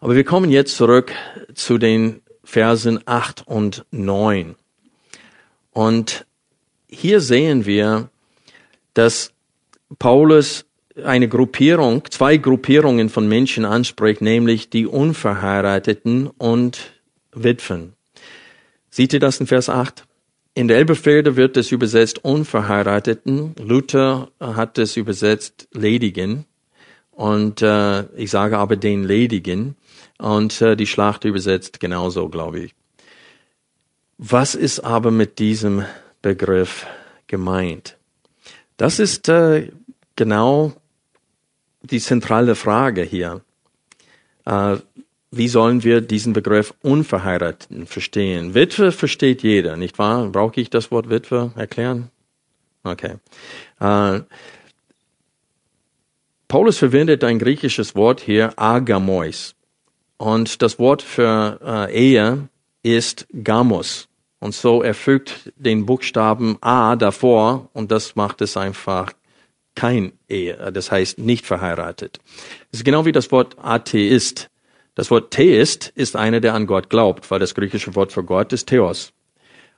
Aber 0.00 0.14
wir 0.14 0.24
kommen 0.24 0.50
jetzt 0.50 0.76
zurück 0.76 1.12
zu 1.54 1.78
den 1.78 2.22
Versen 2.44 3.00
8 3.06 3.46
und 3.46 3.84
9. 3.90 4.54
Und 5.72 6.26
hier 6.88 7.20
sehen 7.20 7.64
wir, 7.64 8.10
dass 8.94 9.32
Paulus 9.98 10.66
eine 11.02 11.28
Gruppierung, 11.28 12.04
zwei 12.10 12.36
Gruppierungen 12.36 13.08
von 13.08 13.26
Menschen 13.26 13.64
anspricht, 13.64 14.20
nämlich 14.20 14.68
die 14.68 14.86
Unverheirateten 14.86 16.26
und 16.26 16.92
Witwen. 17.32 17.94
Seht 18.90 19.14
ihr 19.14 19.20
das 19.20 19.40
in 19.40 19.46
Vers 19.46 19.70
8? 19.70 20.04
In 20.54 20.68
der 20.68 20.76
Elberfelder 20.76 21.36
wird 21.36 21.56
es 21.56 21.72
übersetzt 21.72 22.24
Unverheirateten. 22.24 23.54
Luther 23.58 24.28
hat 24.38 24.76
es 24.76 24.98
übersetzt 24.98 25.66
Ledigen. 25.72 26.44
Und 27.10 27.62
äh, 27.62 28.02
ich 28.16 28.30
sage 28.30 28.58
aber 28.58 28.76
den 28.76 29.04
Ledigen. 29.04 29.76
Und 30.22 30.62
äh, 30.62 30.76
die 30.76 30.86
Schlacht 30.86 31.24
übersetzt 31.24 31.80
genauso, 31.80 32.28
glaube 32.28 32.60
ich. 32.60 32.74
Was 34.18 34.54
ist 34.54 34.78
aber 34.78 35.10
mit 35.10 35.40
diesem 35.40 35.84
Begriff 36.22 36.86
gemeint? 37.26 37.96
Das 38.76 39.00
ist 39.00 39.28
äh, 39.28 39.72
genau 40.14 40.74
die 41.82 41.98
zentrale 41.98 42.54
Frage 42.54 43.02
hier. 43.02 43.40
Äh, 44.44 44.76
wie 45.32 45.48
sollen 45.48 45.82
wir 45.82 46.00
diesen 46.00 46.34
Begriff 46.34 46.72
Unverheirateten 46.82 47.86
verstehen? 47.86 48.54
Witwe 48.54 48.92
versteht 48.92 49.42
jeder, 49.42 49.76
nicht 49.76 49.98
wahr? 49.98 50.28
Brauche 50.28 50.60
ich 50.60 50.70
das 50.70 50.92
Wort 50.92 51.10
Witwe 51.10 51.50
erklären? 51.56 52.12
Okay. 52.84 53.16
Äh, 53.80 54.20
Paulus 56.46 56.78
verwendet 56.78 57.24
ein 57.24 57.40
griechisches 57.40 57.96
Wort 57.96 58.20
hier, 58.20 58.56
agamois. 58.56 59.56
Und 60.16 60.62
das 60.62 60.78
Wort 60.78 61.02
für 61.02 61.58
äh, 61.64 61.92
Ehe 61.92 62.48
ist 62.82 63.26
gamos. 63.32 64.08
Und 64.40 64.54
so 64.54 64.82
er 64.82 64.94
den 65.56 65.86
Buchstaben 65.86 66.58
A 66.60 66.96
davor 66.96 67.68
und 67.72 67.92
das 67.92 68.16
macht 68.16 68.40
es 68.40 68.56
einfach 68.56 69.12
kein 69.74 70.12
Ehe, 70.28 70.72
das 70.72 70.90
heißt 70.90 71.18
nicht 71.18 71.46
verheiratet. 71.46 72.18
Das 72.70 72.80
ist 72.80 72.84
genau 72.84 73.04
wie 73.04 73.12
das 73.12 73.30
Wort 73.30 73.56
Atheist. 73.62 74.50
Das 74.94 75.10
Wort 75.10 75.32
Theist 75.32 75.92
ist 75.94 76.16
einer, 76.16 76.40
der 76.40 76.54
an 76.54 76.66
Gott 76.66 76.90
glaubt, 76.90 77.30
weil 77.30 77.38
das 77.38 77.54
griechische 77.54 77.94
Wort 77.94 78.12
für 78.12 78.24
Gott 78.24 78.52
ist 78.52 78.68
Theos. 78.68 79.12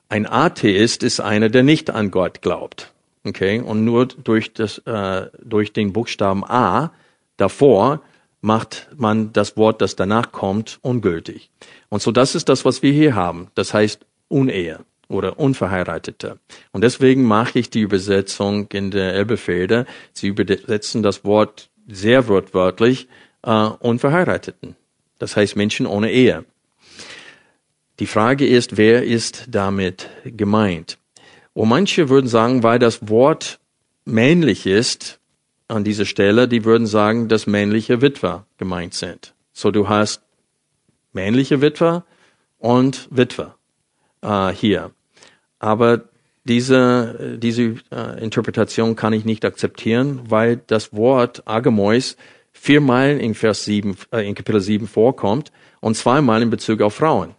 Ein 0.09 0.26
Atheist 0.26 1.03
ist 1.03 1.20
einer, 1.20 1.49
der 1.49 1.62
nicht 1.62 1.91
an 1.91 2.11
Gott 2.11 2.43
glaubt. 2.43 2.93
Okay, 3.26 3.61
und 3.61 3.85
nur 3.85 4.07
durch 4.07 4.53
das 4.53 4.78
äh, 4.78 5.28
durch 5.43 5.72
den 5.72 5.93
Buchstaben 5.93 6.45
A 6.45 6.93
davor 7.37 8.03
macht 8.45 8.88
man 8.95 9.32
das 9.32 9.57
Wort, 9.57 9.80
das 9.80 9.97
danach 9.97 10.30
kommt, 10.30 10.78
ungültig. 10.82 11.51
Und 11.88 12.03
so 12.03 12.12
das 12.12 12.34
ist 12.34 12.51
das, 12.51 12.66
was 12.66 12.82
wir 12.82 12.92
hier 12.92 13.14
haben. 13.14 13.49
Das 13.55 13.72
heißt 13.72 14.05
Unehe 14.28 14.80
oder 15.09 15.38
Unverheiratete. 15.38 16.38
Und 16.70 16.84
deswegen 16.84 17.24
mache 17.24 17.59
ich 17.59 17.70
die 17.70 17.80
Übersetzung 17.80 18.68
in 18.70 18.90
der 18.90 19.14
Elbefelder. 19.14 19.86
Sie 20.12 20.28
übersetzen 20.28 21.03
das 21.03 21.24
Wort 21.24 21.70
sehr 21.88 22.28
wortwörtlich 22.28 23.09
äh, 23.45 23.51
Unverheirateten. 23.51 24.76
Das 25.18 25.36
heißt 25.36 25.57
Menschen 25.57 25.86
ohne 25.86 26.11
Ehe. 26.11 26.45
Die 27.99 28.07
Frage 28.07 28.47
ist, 28.47 28.76
wer 28.76 29.05
ist 29.05 29.47
damit 29.49 30.11
gemeint? 30.24 30.99
Und 31.55 31.70
manche 31.70 32.11
würden 32.11 32.26
sagen, 32.26 32.62
weil 32.62 32.78
das 32.78 33.09
Wort 33.09 33.59
männlich 34.05 34.66
ist 34.66 35.18
an 35.68 35.84
dieser 35.84 36.04
Stelle, 36.04 36.48
die 36.48 36.64
würden 36.64 36.86
sagen, 36.86 37.28
dass 37.28 37.46
männliche 37.46 38.00
Witwer 38.00 38.46
gemeint 38.58 38.94
sind. 38.94 39.34
So 39.52 39.70
du 39.70 39.88
hast 39.88 40.22
männliche 41.12 41.60
Witwer 41.60 42.04
und 42.58 43.08
Witwer 43.10 43.56
äh, 44.22 44.50
hier. 44.50 44.90
Aber 45.58 46.08
diese, 46.44 47.38
diese 47.38 47.76
äh, 47.90 48.22
Interpretation 48.22 48.96
kann 48.96 49.14
ich 49.14 49.24
nicht 49.24 49.44
akzeptieren, 49.44 50.20
weil 50.28 50.58
das 50.66 50.92
Wort 50.92 51.46
Agamois 51.46 52.16
viermal 52.52 53.18
in 53.18 53.34
Vers 53.34 53.64
7, 53.64 53.96
äh, 54.12 54.28
in 54.28 54.34
Kapitel 54.34 54.60
7 54.60 54.86
vorkommt 54.86 55.52
und 55.80 55.96
zweimal 55.96 56.42
in 56.42 56.50
Bezug 56.50 56.82
auf 56.82 56.94
Frauen. 56.94 57.34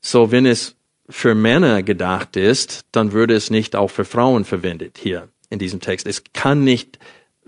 So, 0.00 0.30
wenn 0.30 0.46
es 0.46 0.76
für 1.08 1.34
Männer 1.34 1.82
gedacht 1.82 2.36
ist, 2.36 2.86
dann 2.92 3.12
würde 3.12 3.34
es 3.34 3.50
nicht 3.50 3.76
auch 3.76 3.90
für 3.90 4.06
Frauen 4.06 4.46
verwendet 4.46 4.96
hier 4.96 5.28
in 5.54 5.58
diesem 5.58 5.80
Text. 5.80 6.06
Es 6.06 6.22
kann 6.32 6.62
nicht 6.64 6.98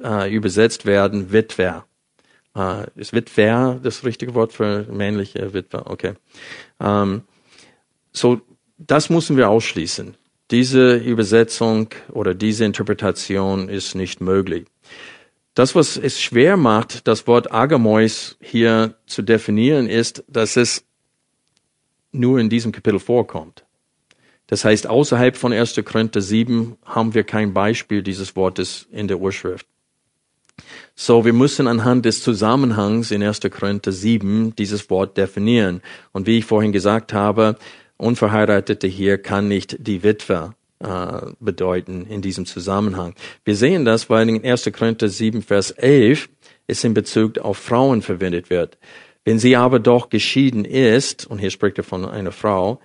äh, 0.03 0.35
übersetzt 0.35 0.87
werden 0.87 1.33
Witwer. 1.33 1.85
Äh, 2.57 2.87
ist 2.95 3.13
Witwer 3.13 3.79
das 3.83 4.05
richtige 4.05 4.35
Wort 4.35 4.53
für 4.53 4.85
männliche 4.91 5.53
Witwer? 5.53 5.91
Okay. 5.91 6.15
Ähm, 6.81 7.23
so, 8.13 8.41
das 8.79 9.11
müssen 9.11 9.37
wir 9.37 9.51
ausschließen. 9.51 10.17
Diese 10.51 10.97
Übersetzung 10.97 11.89
oder 12.11 12.35
diese 12.35 12.65
Interpretation 12.65 13.69
ist 13.69 13.95
nicht 13.95 14.21
möglich. 14.21 14.67
Das, 15.55 15.75
was 15.75 15.97
es 15.97 16.21
schwer 16.21 16.57
macht, 16.57 17.09
das 17.09 17.27
Wort 17.27 17.51
Agamois 17.51 18.37
hier 18.41 18.95
zu 19.07 19.23
definieren, 19.23 19.87
ist, 19.89 20.23
dass 20.29 20.57
es 20.57 20.85
nur 22.13 22.39
in 22.39 22.49
diesem 22.49 22.73
Kapitel 22.73 23.01
vorkommt. 23.01 23.66
Das 24.47 24.65
heißt, 24.65 24.87
außerhalb 24.87 25.37
von 25.37 25.53
1. 25.53 25.81
Korinther 25.85 26.21
7 26.21 26.77
haben 26.85 27.15
wir 27.15 27.25
kein 27.25 27.53
Beispiel 27.53 28.03
dieses 28.03 28.37
Wortes 28.37 28.87
in 28.91 29.09
der 29.09 29.19
Urschrift. 29.19 29.67
So, 30.95 31.25
wir 31.25 31.33
müssen 31.33 31.67
anhand 31.67 32.07
des 32.07 32.23
Zusammenhangs 32.23 33.11
in 33.11 33.23
1. 33.23 33.41
Korinther 33.51 33.93
7 33.93 34.55
dieses 34.57 34.89
Wort 34.89 35.17
definieren. 35.17 35.83
Und 36.13 36.27
wie 36.27 36.39
ich 36.39 36.45
vorhin 36.45 36.73
gesagt 36.73 37.13
habe, 37.13 37.57
Unverheiratete 37.99 38.87
hier 38.87 39.19
kann 39.19 39.49
nicht 39.49 39.77
die 39.79 40.03
Witwe 40.03 40.55
äh, 40.79 41.33
bedeuten 41.41 42.07
in 42.07 42.23
diesem 42.23 42.47
Zusammenhang. 42.47 43.15
Wir 43.45 43.57
sehen 43.57 43.85
das, 43.85 44.11
weil 44.11 44.29
in 44.29 44.45
1. 44.45 44.71
Korinther 44.73 45.09
7, 45.09 45.43
Vers 45.43 45.71
11 45.71 46.29
es 46.67 46.85
in 46.85 46.95
Bezug 46.95 47.39
auf 47.39 47.59
Frauen 47.59 48.03
verwendet 48.03 48.51
wird. 48.51 48.79
Wenn 49.25 49.39
sie 49.39 49.57
aber 49.57 49.79
doch 49.79 50.09
geschieden 50.09 50.65
ist, 50.65 51.27
und 51.27 51.39
hier 51.39 51.51
spricht 51.51 51.79
er 51.79 51.85
von 51.85 52.05
einer 52.05 52.33
Frau, 52.33 52.81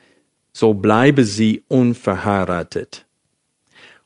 so 0.54 0.74
bleibe 0.74 1.24
sie 1.24 1.64
unverheiratet. 1.68 3.06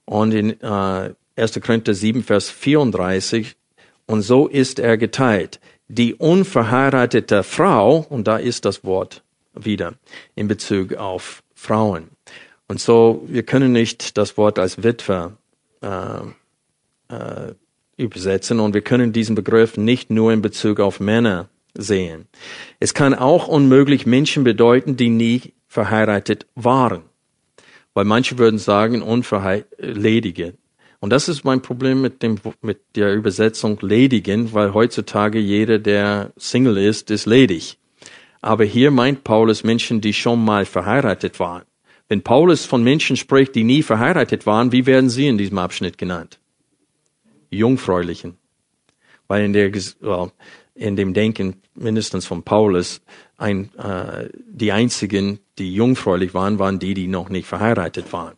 Und 0.06 0.34
in 0.34 0.62
äh, 0.62 1.14
1. 1.36 1.60
Korinther 1.62 1.94
7, 1.94 2.24
Vers 2.24 2.50
34, 2.50 3.56
und 4.06 4.22
so 4.22 4.48
ist 4.48 4.80
er 4.80 4.98
geteilt. 4.98 5.60
Die 5.88 6.14
unverheiratete 6.14 7.44
Frau, 7.44 8.06
und 8.10 8.28
da 8.28 8.38
ist 8.38 8.66
das 8.66 8.84
Wort 8.84 9.24
wieder 9.54 9.96
in 10.36 10.48
Bezug 10.48 10.94
auf 10.94 11.44
Frauen. 11.54 12.10
Und 12.68 12.80
so, 12.80 13.24
wir 13.28 13.44
können 13.44 13.72
nicht 13.72 14.18
das 14.18 14.38
Wort 14.38 14.60
als 14.60 14.84
Witwer 14.84 15.38
äh, 15.82 17.14
äh, 17.14 17.54
übersetzen 17.98 18.60
und 18.60 18.74
wir 18.74 18.82
können 18.82 19.14
diesen 19.14 19.36
Begriff 19.36 19.78
nicht 19.78 20.10
nur 20.10 20.34
in 20.34 20.42
Bezug 20.42 20.80
auf 20.80 21.00
Männer 21.00 21.50
sehen. 21.74 22.28
Es 22.80 22.94
kann 22.94 23.14
auch 23.14 23.48
unmöglich 23.48 24.06
Menschen 24.06 24.44
bedeuten, 24.44 24.98
die 24.98 25.10
nie 25.10 25.54
verheiratet 25.76 26.48
waren. 26.56 27.04
Weil 27.94 28.06
manche 28.06 28.38
würden 28.38 28.60
sagen, 28.60 29.02
unverheiratete. 29.02 30.58
Und 31.02 31.10
das 31.12 31.28
ist 31.30 31.44
mein 31.44 31.62
Problem 31.62 32.02
mit 32.02 32.24
dem, 32.24 32.40
mit 32.62 32.80
der 32.96 33.14
Übersetzung 33.14 33.78
ledigen, 33.82 34.54
weil 34.54 34.74
heutzutage 34.74 35.40
jeder, 35.40 35.78
der 35.78 36.32
Single 36.38 36.78
ist, 36.78 37.12
ist 37.12 37.26
ledig. 37.26 37.78
Aber 38.42 38.64
hier 38.64 38.90
meint 38.90 39.24
Paulus 39.24 39.64
Menschen, 39.64 40.02
die 40.02 40.14
schon 40.14 40.44
mal 40.44 40.66
verheiratet 40.66 41.40
waren. 41.40 41.64
Wenn 42.08 42.22
Paulus 42.22 42.66
von 42.66 42.84
Menschen 42.84 43.18
spricht, 43.18 43.56
die 43.56 43.64
nie 43.64 43.84
verheiratet 43.84 44.46
waren, 44.46 44.72
wie 44.72 44.86
werden 44.86 45.10
sie 45.10 45.28
in 45.28 45.38
diesem 45.38 45.58
Abschnitt 45.58 45.98
genannt? 45.98 46.40
Jungfräulichen. 47.50 48.38
Weil 49.28 49.46
in, 49.46 49.54
der, 49.54 49.72
in 50.76 50.96
dem 50.96 51.14
Denken 51.14 51.62
mindestens 51.74 52.26
von 52.26 52.44
Paulus 52.44 53.02
ein, 53.38 53.74
äh, 53.78 54.30
die 54.48 54.72
einzigen, 54.72 55.40
die 55.58 55.74
jungfräulich 55.74 56.34
waren, 56.34 56.60
waren 56.60 56.80
die, 56.80 56.94
die 56.94 57.08
noch 57.08 57.30
nicht 57.30 57.48
verheiratet 57.48 58.12
waren. 58.14 58.36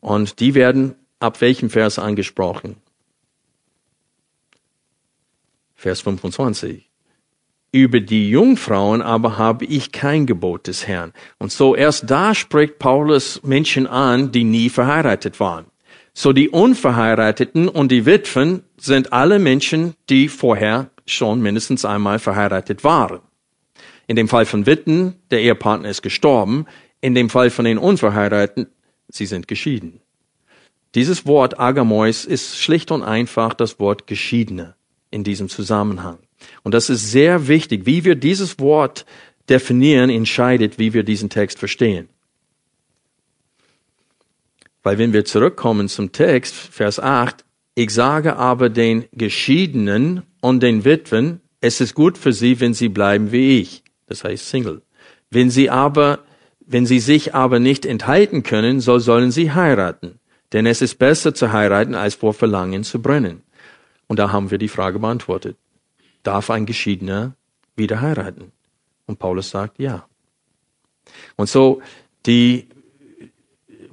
Und 0.00 0.40
die 0.40 0.54
werden 0.54 0.94
ab 1.18 1.40
welchem 1.40 1.70
Vers 1.70 1.98
angesprochen? 1.98 2.76
Vers 5.74 6.02
25. 6.02 6.88
Über 7.72 8.00
die 8.00 8.30
Jungfrauen 8.30 9.02
aber 9.02 9.36
habe 9.36 9.64
ich 9.64 9.90
kein 9.90 10.26
Gebot 10.26 10.68
des 10.68 10.86
Herrn. 10.86 11.12
Und 11.38 11.50
so 11.50 11.74
erst 11.74 12.08
da 12.10 12.34
spricht 12.34 12.78
Paulus 12.78 13.42
Menschen 13.42 13.86
an, 13.86 14.30
die 14.30 14.44
nie 14.44 14.68
verheiratet 14.68 15.40
waren. 15.40 15.66
So 16.16 16.32
die 16.32 16.48
Unverheirateten 16.48 17.68
und 17.68 17.90
die 17.90 18.06
Witwen 18.06 18.62
sind 18.76 19.12
alle 19.12 19.40
Menschen, 19.40 19.94
die 20.08 20.28
vorher 20.28 20.90
schon 21.06 21.42
mindestens 21.42 21.84
einmal 21.84 22.20
verheiratet 22.20 22.84
waren. 22.84 23.20
In 24.06 24.16
dem 24.16 24.28
Fall 24.28 24.46
von 24.46 24.64
Witten, 24.66 25.16
der 25.30 25.40
Ehepartner 25.40 25.88
ist 25.88 26.02
gestorben. 26.02 26.66
In 27.00 27.14
dem 27.14 27.28
Fall 27.30 27.50
von 27.50 27.64
den 27.64 27.78
Unverheirateten, 27.78 28.68
sie 29.08 29.26
sind 29.26 29.48
geschieden. 29.48 30.00
Dieses 30.94 31.26
Wort 31.26 31.58
Agamois 31.58 32.24
ist 32.24 32.58
schlicht 32.58 32.92
und 32.92 33.02
einfach 33.02 33.52
das 33.52 33.80
Wort 33.80 34.06
Geschiedene 34.06 34.76
in 35.10 35.24
diesem 35.24 35.48
Zusammenhang. 35.48 36.18
Und 36.62 36.74
das 36.74 36.90
ist 36.90 37.10
sehr 37.10 37.48
wichtig. 37.48 37.86
Wie 37.86 38.04
wir 38.04 38.14
dieses 38.14 38.60
Wort 38.60 39.04
definieren, 39.48 40.10
entscheidet, 40.10 40.78
wie 40.78 40.94
wir 40.94 41.02
diesen 41.02 41.30
Text 41.30 41.58
verstehen. 41.58 42.08
Weil 44.84 44.98
wenn 44.98 45.12
wir 45.12 45.24
zurückkommen 45.24 45.88
zum 45.88 46.12
Text, 46.12 46.54
Vers 46.54 47.00
8, 47.00 47.44
ich 47.74 47.90
sage 47.90 48.36
aber 48.36 48.68
den 48.70 49.06
Geschiedenen 49.12 50.22
und 50.40 50.62
den 50.62 50.84
Witwen, 50.84 51.40
es 51.60 51.80
ist 51.80 51.94
gut 51.94 52.16
für 52.16 52.32
sie, 52.32 52.60
wenn 52.60 52.74
sie 52.74 52.88
bleiben 52.88 53.32
wie 53.32 53.58
ich 53.60 53.84
das 54.06 54.24
heißt 54.24 54.48
Single. 54.48 54.82
Wenn 55.30 55.50
sie 55.50 55.70
aber, 55.70 56.20
wenn 56.60 56.86
sie 56.86 57.00
sich 57.00 57.34
aber 57.34 57.58
nicht 57.58 57.86
enthalten 57.86 58.42
können, 58.42 58.80
so 58.80 58.98
sollen 58.98 59.30
sie 59.30 59.52
heiraten. 59.52 60.18
Denn 60.52 60.66
es 60.66 60.82
ist 60.82 60.98
besser 60.98 61.34
zu 61.34 61.52
heiraten, 61.52 61.94
als 61.94 62.14
vor 62.14 62.34
Verlangen 62.34 62.84
zu 62.84 63.00
brennen. 63.02 63.42
Und 64.06 64.18
da 64.18 64.30
haben 64.30 64.50
wir 64.50 64.58
die 64.58 64.68
Frage 64.68 64.98
beantwortet. 64.98 65.56
Darf 66.22 66.50
ein 66.50 66.66
Geschiedener 66.66 67.34
wieder 67.76 68.00
heiraten? 68.00 68.52
Und 69.06 69.18
Paulus 69.18 69.50
sagt 69.50 69.78
ja. 69.78 70.06
Und 71.36 71.48
so 71.48 71.82
die, 72.26 72.68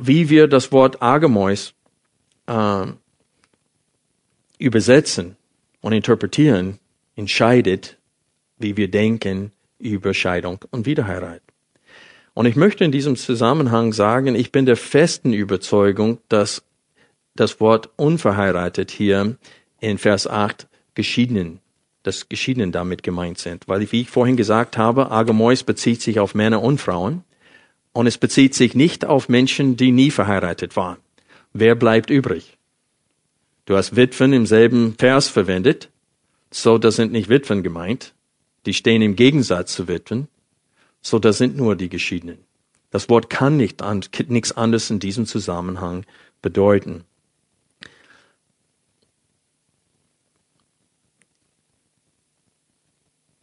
wie 0.01 0.29
wir 0.29 0.47
das 0.47 0.71
Wort 0.71 1.01
Agamois 1.01 1.73
äh, 2.47 2.85
übersetzen 4.57 5.37
und 5.79 5.93
interpretieren, 5.93 6.79
entscheidet, 7.15 7.97
wie 8.57 8.77
wir 8.77 8.89
denken 8.89 9.51
über 9.77 10.13
Scheidung 10.13 10.59
und 10.71 10.87
Wiederheirat. 10.87 11.41
Und 12.33 12.47
ich 12.47 12.55
möchte 12.55 12.83
in 12.83 12.91
diesem 12.91 13.15
Zusammenhang 13.15 13.93
sagen, 13.93 14.33
ich 14.35 14.51
bin 14.51 14.65
der 14.65 14.77
festen 14.77 15.33
Überzeugung, 15.33 16.17
dass 16.29 16.63
das 17.35 17.59
Wort 17.59 17.89
unverheiratet 17.95 18.89
hier 18.89 19.37
in 19.79 19.97
Vers 19.99 20.25
8 20.25 20.67
geschiedenen, 20.95 21.59
dass 22.01 22.27
geschiedenen 22.27 22.71
damit 22.71 23.03
gemeint 23.03 23.37
sind. 23.37 23.67
Weil, 23.67 23.91
wie 23.91 24.01
ich 24.01 24.09
vorhin 24.09 24.37
gesagt 24.37 24.77
habe, 24.77 25.11
Agamois 25.11 25.63
bezieht 25.63 26.01
sich 26.01 26.19
auf 26.19 26.33
Männer 26.33 26.63
und 26.63 26.79
Frauen 26.79 27.23
und 27.93 28.07
es 28.07 28.17
bezieht 28.17 28.55
sich 28.55 28.75
nicht 28.75 29.05
auf 29.05 29.29
Menschen, 29.29 29.77
die 29.77 29.91
nie 29.91 30.11
verheiratet 30.11 30.75
waren. 30.75 30.97
Wer 31.53 31.75
bleibt 31.75 32.09
übrig? 32.09 32.57
Du 33.65 33.75
hast 33.75 33.95
Witwen 33.95 34.33
im 34.33 34.45
selben 34.45 34.95
Vers 34.97 35.27
verwendet, 35.27 35.89
so 36.49 36.77
das 36.77 36.95
sind 36.95 37.11
nicht 37.11 37.29
Witwen 37.29 37.63
gemeint, 37.63 38.13
die 38.65 38.73
stehen 38.73 39.01
im 39.01 39.15
Gegensatz 39.15 39.73
zu 39.73 39.87
Witwen. 39.87 40.27
So, 41.01 41.17
das 41.19 41.37
sind 41.37 41.57
nur 41.57 41.75
die 41.75 41.89
Geschiedenen. 41.89 42.39
Das 42.91 43.09
Wort 43.09 43.29
kann 43.29 43.57
nicht 43.57 43.81
an, 43.81 44.03
nichts 44.27 44.51
anderes 44.51 44.89
in 44.89 44.99
diesem 44.99 45.25
Zusammenhang 45.25 46.05
bedeuten. 46.41 47.05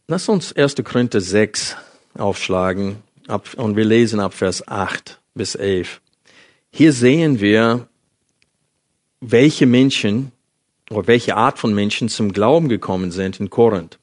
Lass 0.07 0.29
uns 0.29 0.53
1. 0.53 0.75
Korinther 0.83 1.21
6 1.21 1.75
aufschlagen 2.17 3.03
ab, 3.29 3.49
und 3.55 3.75
wir 3.75 3.85
lesen 3.85 4.19
ab 4.19 4.33
Vers 4.33 4.67
8 4.67 5.19
bis 5.33 5.55
11. 5.55 6.01
Hier 6.71 6.93
sehen 6.93 7.39
wir, 7.39 7.87
welche 9.21 9.65
Menschen 9.65 10.31
oder 10.89 11.07
welche 11.07 11.35
Art 11.35 11.59
von 11.59 11.73
Menschen 11.73 12.09
zum 12.09 12.31
Glauben 12.31 12.69
gekommen 12.69 13.11
sind 13.11 13.39
in 13.39 13.49
Korinth. 13.49 13.99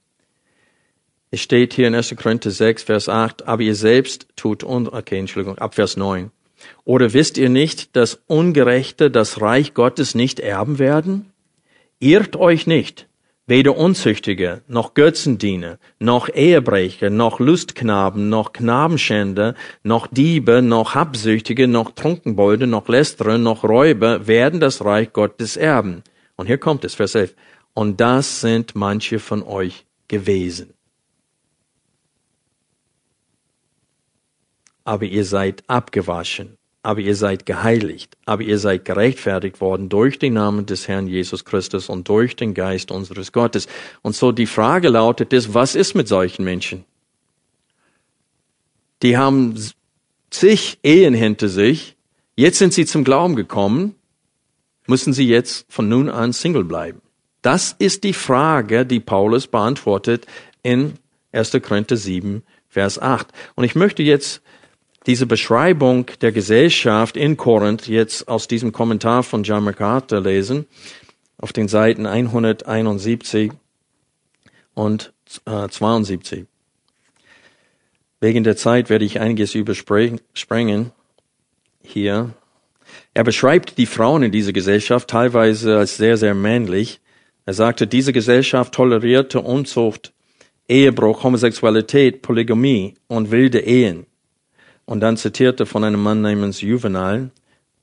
Es 1.30 1.40
steht 1.40 1.74
hier 1.74 1.88
in 1.88 1.94
1. 1.94 2.14
Korinther 2.16 2.50
6, 2.50 2.84
Vers 2.84 3.08
8, 3.08 3.46
aber 3.46 3.62
ihr 3.62 3.74
selbst 3.74 4.28
tut 4.36 4.62
und, 4.62 4.92
okay, 4.92 5.18
Entschuldigung, 5.18 5.58
ab 5.58 5.74
Vers 5.74 5.96
9. 5.96 6.30
Oder 6.84 7.12
wisst 7.12 7.36
ihr 7.36 7.48
nicht, 7.48 7.96
dass 7.96 8.20
Ungerechte 8.26 9.10
das 9.10 9.40
Reich 9.40 9.74
Gottes 9.74 10.14
nicht 10.14 10.40
erben 10.40 10.78
werden? 10.78 11.32
Irrt 11.98 12.36
euch 12.36 12.66
nicht. 12.66 13.08
Weder 13.48 13.76
Unzüchtige, 13.76 14.62
noch 14.66 14.94
Götzendiener, 14.94 15.78
noch 16.00 16.28
Ehebrecher, 16.28 17.10
noch 17.10 17.38
Lustknaben, 17.38 18.28
noch 18.28 18.52
Knabenschänder, 18.52 19.54
noch 19.84 20.08
Diebe, 20.08 20.62
noch 20.62 20.96
Habsüchtige, 20.96 21.68
noch 21.68 21.92
Trunkenbolde, 21.92 22.66
noch 22.66 22.88
Lästerer, 22.88 23.38
noch 23.38 23.62
Räuber 23.62 24.26
werden 24.26 24.58
das 24.58 24.84
Reich 24.84 25.12
Gottes 25.12 25.56
erben. 25.56 26.02
Und 26.34 26.46
hier 26.46 26.58
kommt 26.58 26.84
es, 26.84 26.96
Vers 26.96 27.14
11. 27.14 27.36
Und 27.72 28.00
das 28.00 28.40
sind 28.40 28.74
manche 28.74 29.20
von 29.20 29.44
euch 29.44 29.86
gewesen. 30.08 30.74
Aber 34.82 35.04
ihr 35.04 35.24
seid 35.24 35.62
abgewaschen 35.68 36.58
aber 36.86 37.00
ihr 37.00 37.16
seid 37.16 37.46
geheiligt, 37.46 38.16
aber 38.26 38.42
ihr 38.42 38.60
seid 38.60 38.84
gerechtfertigt 38.84 39.60
worden 39.60 39.88
durch 39.88 40.20
den 40.20 40.34
Namen 40.34 40.66
des 40.66 40.86
Herrn 40.86 41.08
Jesus 41.08 41.44
Christus 41.44 41.88
und 41.88 42.08
durch 42.08 42.36
den 42.36 42.54
Geist 42.54 42.92
unseres 42.92 43.32
Gottes. 43.32 43.66
Und 44.02 44.14
so 44.14 44.30
die 44.30 44.46
Frage 44.46 44.88
lautet 44.88 45.32
ist, 45.32 45.52
was 45.52 45.74
ist 45.74 45.96
mit 45.96 46.06
solchen 46.06 46.44
Menschen? 46.44 46.84
Die 49.02 49.16
haben 49.16 49.60
zig 50.30 50.78
Ehen 50.84 51.12
hinter 51.12 51.48
sich, 51.48 51.96
jetzt 52.36 52.58
sind 52.58 52.72
sie 52.72 52.86
zum 52.86 53.02
Glauben 53.02 53.34
gekommen, 53.34 53.96
müssen 54.86 55.12
sie 55.12 55.26
jetzt 55.26 55.66
von 55.68 55.88
nun 55.88 56.08
an 56.08 56.32
Single 56.32 56.62
bleiben? 56.62 57.02
Das 57.42 57.74
ist 57.76 58.04
die 58.04 58.12
Frage, 58.12 58.86
die 58.86 59.00
Paulus 59.00 59.48
beantwortet 59.48 60.28
in 60.62 60.92
1. 61.32 61.50
Korinther 61.62 61.96
7, 61.96 62.44
Vers 62.68 63.00
8. 63.00 63.26
Und 63.56 63.64
ich 63.64 63.74
möchte 63.74 64.04
jetzt 64.04 64.40
diese 65.06 65.26
Beschreibung 65.26 66.06
der 66.20 66.32
Gesellschaft 66.32 67.16
in 67.16 67.36
Korinth 67.36 67.86
jetzt 67.86 68.26
aus 68.28 68.48
diesem 68.48 68.72
Kommentar 68.72 69.22
von 69.22 69.44
John 69.44 69.62
MacArthur 69.62 70.20
lesen, 70.20 70.66
auf 71.38 71.52
den 71.52 71.68
Seiten 71.68 72.06
171 72.06 73.52
und 74.74 75.12
äh, 75.46 75.68
72. 75.68 76.46
Wegen 78.20 78.42
der 78.42 78.56
Zeit 78.56 78.90
werde 78.90 79.04
ich 79.04 79.20
einiges 79.20 79.54
überspringen 79.54 80.90
hier. 81.82 82.30
Er 83.14 83.24
beschreibt 83.24 83.78
die 83.78 83.86
Frauen 83.86 84.24
in 84.24 84.32
dieser 84.32 84.52
Gesellschaft 84.52 85.08
teilweise 85.08 85.78
als 85.78 85.96
sehr, 85.96 86.16
sehr 86.16 86.34
männlich. 86.34 87.00
Er 87.44 87.54
sagte, 87.54 87.86
diese 87.86 88.12
Gesellschaft 88.12 88.74
tolerierte 88.74 89.40
Unzucht, 89.40 90.12
Ehebruch, 90.68 91.22
Homosexualität, 91.22 92.22
Polygamie 92.22 92.94
und 93.06 93.30
wilde 93.30 93.60
Ehen 93.60 94.06
und 94.86 95.00
dann 95.00 95.16
zitierte 95.16 95.66
von 95.66 95.84
einem 95.84 96.02
Mann 96.02 96.22
namens 96.22 96.62
Juvenal, 96.62 97.30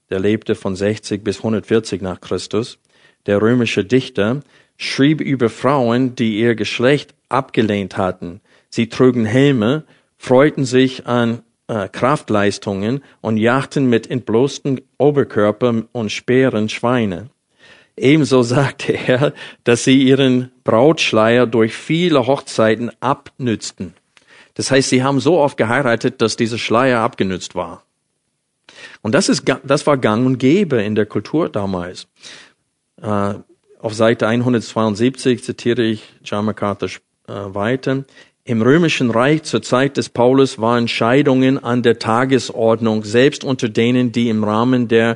der 0.10 0.20
lebte 0.20 0.56
von 0.56 0.76
60 0.76 1.24
bis 1.24 1.38
140 1.38 2.02
nach 2.02 2.20
Christus. 2.20 2.80
Der 3.26 3.42
römische 3.42 3.86
Dichter 3.86 4.42
schrieb 4.78 5.22
über 5.22 5.50
Frauen, 5.50 6.16
die 6.16 6.40
ihr 6.40 6.56
Geschlecht 6.56 7.14
abgelehnt 7.30 7.98
hatten. 7.98 8.42
Sie 8.70 8.90
trugen 8.90 9.26
Helme, 9.26 9.86
freuten 10.18 10.66
sich 10.66 11.06
an 11.06 11.44
äh, 11.68 11.88
Kraftleistungen 11.90 13.04
und 13.22 13.38
jagten 13.38 13.90
mit 13.90 14.10
entblößten 14.10 14.82
Oberkörper 14.98 15.84
und 15.92 16.12
Speeren 16.12 16.70
Schweine. 16.70 17.30
Ebenso 17.96 18.42
sagte 18.42 18.94
er, 18.94 19.34
dass 19.64 19.84
sie 19.84 20.02
ihren 20.02 20.52
Brautschleier 20.64 21.46
durch 21.46 21.74
viele 21.74 22.26
Hochzeiten 22.26 22.92
abnützten. 23.00 23.94
Das 24.56 24.72
heißt, 24.72 24.90
sie 24.90 25.04
haben 25.04 25.20
so 25.20 25.40
oft 25.40 25.58
geheiratet, 25.58 26.22
dass 26.22 26.36
dieser 26.36 26.58
Schleier 26.58 27.00
abgenützt 27.00 27.56
war. 27.56 27.84
Und 29.02 29.14
das, 29.14 29.30
ist, 29.30 29.44
das 29.64 29.88
war 29.88 29.98
gang 29.98 30.26
und 30.26 30.38
gäbe 30.38 30.82
in 30.82 30.96
der 30.96 31.06
Kultur 31.06 31.50
damals. 31.50 32.08
Äh, 33.02 33.36
auf 33.80 33.94
Seite 33.94 34.28
172 34.28 35.44
zitiere 35.44 35.84
ich 35.84 36.04
John 36.24 36.46
MacArthur 36.46 36.90
äh, 37.28 37.34
weiter. 37.34 38.06
Im 38.46 38.62
römischen 38.62 39.10
Reich 39.10 39.44
zur 39.44 39.62
Zeit 39.62 39.98
des 39.98 40.10
Paulus 40.10 40.60
waren 40.60 40.88
Scheidungen 40.88 41.64
an 41.64 41.82
der 41.82 42.00
Tagesordnung, 42.00 43.04
selbst 43.04 43.44
unter 43.44 43.70
denen, 43.70 44.12
die 44.12 44.30
im 44.30 44.44
Rahmen 44.44 44.88
der 44.88 45.16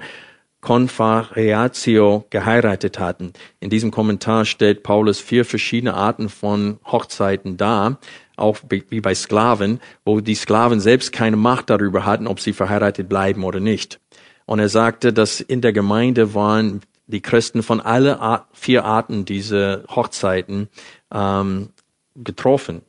Confareatio 0.61 2.25
geheiratet 2.29 2.99
hatten. 2.99 3.33
In 3.59 3.69
diesem 3.69 3.91
Kommentar 3.91 4.45
stellt 4.45 4.83
Paulus 4.83 5.19
vier 5.19 5.45
verschiedene 5.45 5.93
Arten 5.93 6.29
von 6.29 6.79
Hochzeiten 6.85 7.57
dar 7.57 7.99
auch 8.37 8.59
wie 8.69 9.01
bei 9.01 9.15
Sklaven, 9.15 9.81
wo 10.05 10.21
die 10.21 10.35
Sklaven 10.35 10.79
selbst 10.79 11.11
keine 11.11 11.35
Macht 11.35 11.69
darüber 11.69 12.05
hatten, 12.05 12.27
ob 12.27 12.39
sie 12.39 12.53
verheiratet 12.53 13.09
bleiben 13.09 13.43
oder 13.43 13.59
nicht. 13.59 13.99
Und 14.45 14.59
er 14.59 14.69
sagte, 14.69 15.11
dass 15.11 15.41
in 15.41 15.61
der 15.61 15.73
Gemeinde 15.73 16.33
waren 16.33 16.81
die 17.07 17.21
Christen 17.21 17.63
von 17.63 17.81
alle 17.81 18.43
vier 18.53 18.85
Arten 18.85 19.25
dieser 19.25 19.83
Hochzeiten 19.89 20.69
ähm, 21.11 21.69
getroffen. 22.15 22.81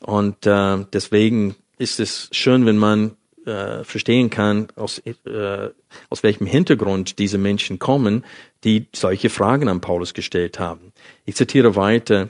Und 0.00 0.46
äh, 0.46 0.84
deswegen 0.92 1.54
ist 1.76 2.00
es 2.00 2.28
schön, 2.32 2.66
wenn 2.66 2.78
man 2.78 3.12
äh, 3.48 3.82
verstehen 3.84 4.30
kann, 4.30 4.68
aus, 4.76 4.98
äh, 4.98 5.70
aus 6.10 6.22
welchem 6.22 6.46
Hintergrund 6.46 7.18
diese 7.18 7.38
Menschen 7.38 7.78
kommen, 7.78 8.24
die 8.64 8.86
solche 8.94 9.30
Fragen 9.30 9.68
an 9.68 9.80
Paulus 9.80 10.14
gestellt 10.14 10.58
haben. 10.60 10.92
Ich 11.24 11.34
zitiere 11.34 11.74
weiter. 11.74 12.28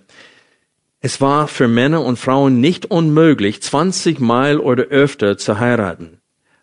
Es 1.01 1.21
war 1.21 1.49
für 1.49 1.69
Männer 1.69 2.05
und 2.05 2.19
Frauen 2.19 2.61
nicht 2.61 2.87
unmöglich, 2.87 3.63
20 3.63 4.21
Mal 4.21 4.59
oder 4.59 4.85
öfter 4.85 5.37
zu 5.37 5.59
heiraten. 5.59 6.18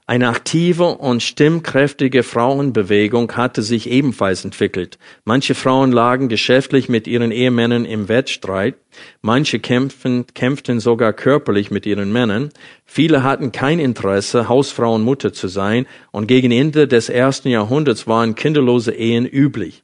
Eine 0.07 0.29
aktive 0.29 0.83
und 0.83 1.23
stimmkräftige 1.23 2.21
Frauenbewegung 2.21 3.31
hatte 3.31 3.63
sich 3.63 3.89
ebenfalls 3.89 4.45
entwickelt. 4.45 4.99
Manche 5.23 5.55
Frauen 5.55 5.91
lagen 5.91 6.29
geschäftlich 6.29 6.89
mit 6.89 7.07
ihren 7.07 7.31
Ehemännern 7.31 7.85
im 7.85 8.07
Wettstreit, 8.07 8.75
manche 9.23 9.57
kämpfen, 9.57 10.27
kämpften 10.35 10.79
sogar 10.79 11.11
körperlich 11.11 11.71
mit 11.71 11.87
ihren 11.87 12.13
Männern, 12.13 12.51
viele 12.85 13.23
hatten 13.23 13.51
kein 13.51 13.79
Interesse, 13.79 14.47
Hausfrau 14.47 14.93
und 14.93 15.01
Mutter 15.01 15.33
zu 15.33 15.47
sein, 15.47 15.87
und 16.11 16.27
gegen 16.27 16.51
Ende 16.51 16.87
des 16.87 17.09
ersten 17.09 17.49
Jahrhunderts 17.49 18.05
waren 18.05 18.35
kinderlose 18.35 18.91
Ehen 18.91 19.25
üblich. 19.25 19.81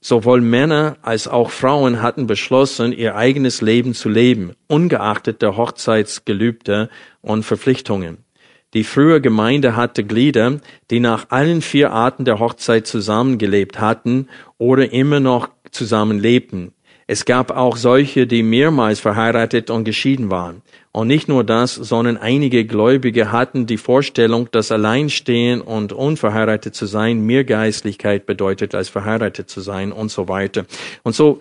Sowohl 0.00 0.40
Männer 0.40 0.96
als 1.02 1.28
auch 1.28 1.50
Frauen 1.50 2.02
hatten 2.02 2.26
beschlossen, 2.26 2.90
ihr 2.90 3.14
eigenes 3.14 3.60
Leben 3.60 3.94
zu 3.94 4.08
leben, 4.08 4.54
ungeachtet 4.66 5.40
der 5.40 5.56
Hochzeitsgelübde 5.56 6.90
und 7.20 7.44
Verpflichtungen. 7.44 8.25
Die 8.74 8.84
frühe 8.84 9.20
Gemeinde 9.20 9.76
hatte 9.76 10.04
Glieder, 10.04 10.60
die 10.90 11.00
nach 11.00 11.30
allen 11.30 11.62
vier 11.62 11.92
Arten 11.92 12.24
der 12.24 12.38
Hochzeit 12.38 12.86
zusammengelebt 12.86 13.80
hatten 13.80 14.28
oder 14.58 14.92
immer 14.92 15.20
noch 15.20 15.48
zusammenlebten. 15.70 16.72
Es 17.08 17.24
gab 17.24 17.52
auch 17.52 17.76
solche, 17.76 18.26
die 18.26 18.42
mehrmals 18.42 18.98
verheiratet 18.98 19.70
und 19.70 19.84
geschieden 19.84 20.28
waren. 20.28 20.62
Und 20.90 21.06
nicht 21.06 21.28
nur 21.28 21.44
das, 21.44 21.74
sondern 21.74 22.16
einige 22.16 22.64
Gläubige 22.64 23.30
hatten 23.30 23.66
die 23.66 23.76
Vorstellung, 23.76 24.50
dass 24.50 24.72
Alleinstehen 24.72 25.60
und 25.60 25.92
unverheiratet 25.92 26.74
zu 26.74 26.86
sein 26.86 27.20
mehr 27.20 27.44
Geistlichkeit 27.44 28.26
bedeutet, 28.26 28.74
als 28.74 28.88
verheiratet 28.88 29.48
zu 29.48 29.60
sein 29.60 29.92
und 29.92 30.10
so 30.10 30.26
weiter. 30.28 30.66
Und 31.04 31.14
so, 31.14 31.38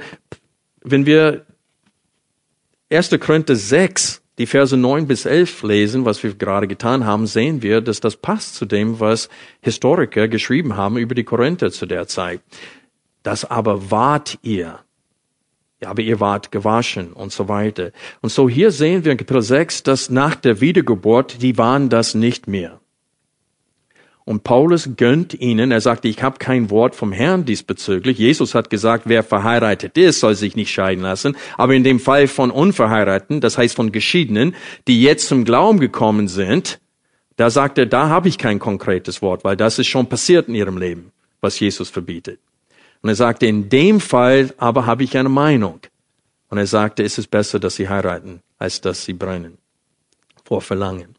wenn 0.84 1.08
wir 1.08 1.46
1. 2.92 3.18
Korinther 3.20 3.56
6, 3.56 4.22
die 4.38 4.46
Verse 4.46 4.76
9 4.76 5.08
bis 5.08 5.26
11 5.26 5.64
lesen, 5.64 6.06
was 6.06 6.22
wir 6.24 6.34
gerade 6.34 6.68
getan 6.68 7.06
haben, 7.06 7.26
sehen 7.28 7.62
wir, 7.62 7.82
dass 7.82 8.00
das 8.00 8.18
passt 8.18 8.56
zu 8.56 8.66
dem, 8.66 9.00
was 9.00 9.30
Historiker 9.62 10.28
geschrieben 10.28 10.76
haben 10.76 10.98
über 10.98 11.16
die 11.16 11.24
Korinther 11.24 11.72
zu 11.72 11.86
der 11.86 12.08
Zeit. 12.08 12.42
Das 13.24 13.46
aber 13.46 13.92
wart 13.92 14.38
ihr 14.42 14.80
ja, 15.82 15.90
aber 15.90 16.02
ihr 16.02 16.20
wart 16.20 16.52
gewaschen 16.52 17.14
und 17.14 17.32
so 17.32 17.50
weiter. 17.50 17.92
Und 18.22 18.30
so 18.30 18.48
hier 18.48 18.72
sehen 18.72 19.04
wir 19.04 19.12
in 19.12 19.18
Kapitel 19.18 19.42
6, 19.42 19.84
dass 19.84 20.10
nach 20.10 20.36
der 20.36 20.62
Wiedergeburt, 20.62 21.42
die 21.42 21.58
waren 21.58 21.90
das 21.90 22.16
nicht 22.16 22.48
mehr. 22.48 22.80
Und 24.26 24.44
Paulus 24.44 24.90
gönnt 24.98 25.36
ihnen, 25.36 25.72
er 25.72 25.82
sagte, 25.82 26.08
ich 26.08 26.24
habe 26.24 26.40
kein 26.40 26.72
Wort 26.72 26.96
vom 26.96 27.12
Herrn 27.12 27.46
diesbezüglich. 27.46 28.18
Jesus 28.18 28.56
hat 28.56 28.72
gesagt, 28.72 29.04
wer 29.06 29.22
verheiratet 29.22 30.00
ist, 30.00 30.20
soll 30.20 30.34
sich 30.34 30.56
nicht 30.56 30.72
scheiden 30.72 31.04
lassen. 31.04 31.38
Aber 31.58 31.76
in 31.76 31.84
dem 31.84 32.00
Fall 32.00 32.28
von 32.28 32.50
Unverheirateten, 32.50 33.40
das 33.40 33.60
heißt 33.60 33.76
von 33.76 33.92
Geschiedenen, 33.92 34.56
die 34.88 35.04
jetzt 35.04 35.28
zum 35.28 35.46
Glauben 35.46 35.80
gekommen 35.80 36.28
sind, 36.28 36.80
da 37.36 37.52
sagt 37.52 37.78
er, 37.78 37.86
da 37.86 38.10
habe 38.10 38.28
ich 38.28 38.40
kein 38.40 38.58
konkretes 38.58 39.22
Wort, 39.22 39.44
weil 39.44 39.58
das 39.58 39.78
ist 39.78 39.88
schon 39.88 40.08
passiert 40.08 40.48
in 40.48 40.56
ihrem 40.56 40.80
Leben, 40.80 41.12
was 41.40 41.60
Jesus 41.60 41.90
verbietet. 41.92 42.40
Und 43.04 43.10
er 43.10 43.16
sagte, 43.16 43.46
in 43.46 43.70
dem 43.70 44.00
Fall 44.00 44.56
aber 44.58 44.88
habe 44.88 45.04
ich 45.04 45.16
eine 45.16 45.30
Meinung. 45.30 45.82
Und 46.50 46.58
er 46.58 46.66
sagte, 46.66 47.04
es 47.04 47.20
ist 47.20 47.30
besser, 47.30 47.60
dass 47.60 47.76
sie 47.76 47.90
heiraten, 47.90 48.42
als 48.58 48.82
dass 48.82 49.06
sie 49.06 49.14
brennen. 49.14 49.60
Vor 50.44 50.62
Verlangen. 50.62 51.16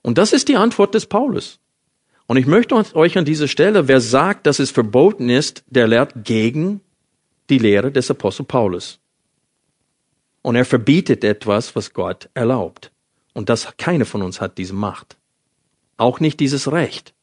Und 0.00 0.16
das 0.16 0.32
ist 0.32 0.48
die 0.48 0.56
Antwort 0.56 0.94
des 0.94 1.04
Paulus. 1.04 1.58
Und 2.28 2.36
ich 2.36 2.46
möchte 2.46 2.74
euch 2.94 3.16
an 3.16 3.24
dieser 3.24 3.48
Stelle, 3.48 3.88
wer 3.88 4.00
sagt, 4.02 4.46
dass 4.46 4.58
es 4.58 4.70
verboten 4.70 5.30
ist, 5.30 5.64
der 5.66 5.88
lehrt 5.88 6.12
gegen 6.24 6.82
die 7.48 7.58
Lehre 7.58 7.90
des 7.90 8.10
Apostel 8.10 8.44
Paulus. 8.44 9.00
Und 10.42 10.54
er 10.54 10.66
verbietet 10.66 11.24
etwas, 11.24 11.74
was 11.74 11.94
Gott 11.94 12.28
erlaubt. 12.34 12.92
Und 13.32 13.48
das, 13.48 13.74
keine 13.78 14.04
von 14.04 14.20
uns 14.22 14.42
hat 14.42 14.58
diese 14.58 14.74
Macht. 14.74 15.16
Auch 15.96 16.20
nicht 16.20 16.38
dieses 16.38 16.70
Recht. 16.70 17.14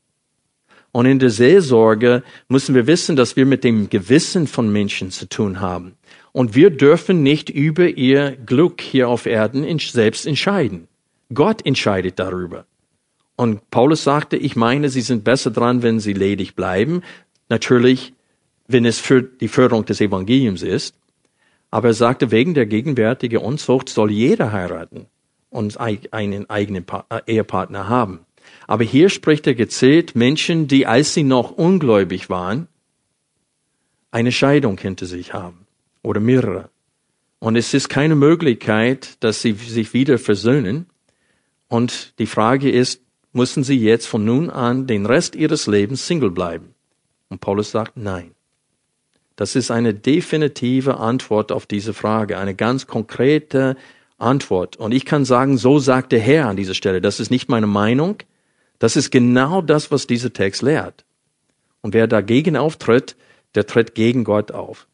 Und 0.92 1.06
in 1.06 1.20
der 1.20 1.30
Seelsorge 1.30 2.24
müssen 2.48 2.74
wir 2.74 2.88
wissen, 2.88 3.16
dass 3.16 3.36
wir 3.36 3.46
mit 3.46 3.64
dem 3.64 3.90
Gewissen 3.92 4.48
von 4.48 4.72
Menschen 4.72 5.12
zu 5.12 5.30
tun 5.30 5.60
haben. 5.60 5.98
Und 6.32 6.56
wir 6.56 6.72
dürfen 6.72 7.22
nicht 7.22 7.52
über 7.52 7.90
ihr 7.90 8.36
Glück 8.38 8.82
hier 8.82 9.08
auf 9.08 9.28
Erden 9.28 9.78
selbst 9.78 10.26
entscheiden. 10.26 10.88
Gott 11.32 11.64
entscheidet 11.64 12.18
darüber. 12.18 12.66
Und 13.36 13.70
Paulus 13.70 14.04
sagte, 14.04 14.38
ich 14.38 14.56
meine, 14.56 14.90
sie 14.90 15.02
sind 15.02 15.24
besser 15.24 15.52
dran, 15.52 15.84
wenn 15.84 16.00
sie 16.00 16.14
ledig 16.14 16.56
bleiben. 16.56 17.02
Natürlich, 17.50 18.14
wenn 18.68 18.86
es 18.86 19.00
für 19.00 19.22
die 19.22 19.48
Förderung 19.48 19.86
des 19.86 20.02
Evangeliums 20.02 20.62
ist. 20.62 20.96
Aber 21.70 21.90
er 21.90 21.94
sagte, 21.94 22.32
wegen 22.32 22.54
der 22.54 22.66
gegenwärtigen 22.66 23.40
Unzucht 23.40 23.90
soll 23.90 24.12
jeder 24.12 24.52
heiraten 24.54 25.08
und 25.50 25.78
einen 25.78 26.50
eigenen 26.50 26.86
äh, 27.10 27.20
Ehepartner 27.28 27.90
haben. 27.90 28.22
Aber 28.68 28.84
hier 28.84 29.10
spricht 29.10 29.48
er 29.48 29.56
gezählt 29.56 30.16
Menschen, 30.16 30.68
die, 30.68 30.86
als 30.86 31.14
sie 31.14 31.24
noch 31.24 31.52
ungläubig 31.52 32.30
waren, 32.30 32.68
eine 34.12 34.32
Scheidung 34.32 34.78
hinter 34.78 35.06
sich 35.06 35.34
haben 35.34 35.68
oder 36.02 36.20
mehrere. 36.20 36.70
Und 37.40 37.58
es 37.58 37.74
ist 37.74 37.90
keine 37.90 38.16
Möglichkeit, 38.16 39.22
dass 39.24 39.42
sie 39.42 39.52
sich 39.54 39.94
wieder 39.94 40.18
versöhnen. 40.18 40.88
Und 41.68 42.18
die 42.20 42.26
Frage 42.26 42.72
ist, 42.72 43.02
müssen 43.36 43.64
sie 43.64 43.78
jetzt 43.78 44.08
von 44.08 44.26
nun 44.26 44.50
an 44.50 44.88
den 44.88 45.06
Rest 45.06 45.36
ihres 45.36 45.68
Lebens 45.68 46.08
Single 46.08 46.32
bleiben? 46.32 46.74
Und 47.30 47.42
Paulus 47.42 47.72
sagt 47.72 47.98
nein. 47.98 48.32
Das 49.36 49.56
ist 49.56 49.72
eine 49.72 49.94
definitive 49.94 50.98
Antwort 50.98 51.52
auf 51.52 51.66
diese 51.66 51.94
Frage, 51.94 52.38
eine 52.38 52.56
ganz 52.56 52.88
konkrete 52.88 53.76
Antwort. 54.18 54.78
Und 54.78 54.94
ich 54.94 55.06
kann 55.06 55.26
sagen, 55.26 55.58
so 55.58 55.80
sagt 55.80 56.14
der 56.14 56.22
Herr 56.22 56.48
an 56.48 56.56
dieser 56.56 56.74
Stelle. 56.74 57.02
Das 57.02 57.20
ist 57.20 57.32
nicht 57.32 57.50
meine 57.50 57.68
Meinung. 57.68 58.18
Das 58.80 58.96
ist 58.96 59.12
genau 59.12 59.62
das, 59.62 59.92
was 59.92 60.08
dieser 60.08 60.32
Text 60.32 60.62
lehrt. 60.62 61.04
Und 61.82 61.94
wer 61.94 62.08
dagegen 62.08 62.56
auftritt, 62.56 63.16
der 63.56 63.68
tritt 63.68 63.96
gegen 63.96 64.24
Gott 64.24 64.52
auf. 64.52 64.88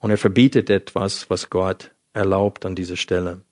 Und 0.00 0.10
er 0.10 0.18
verbietet 0.18 0.70
etwas, 0.70 1.30
was 1.30 1.50
Gott 1.50 1.92
erlaubt 2.12 2.66
an 2.66 2.74
dieser 2.74 2.96
Stelle. 2.96 3.42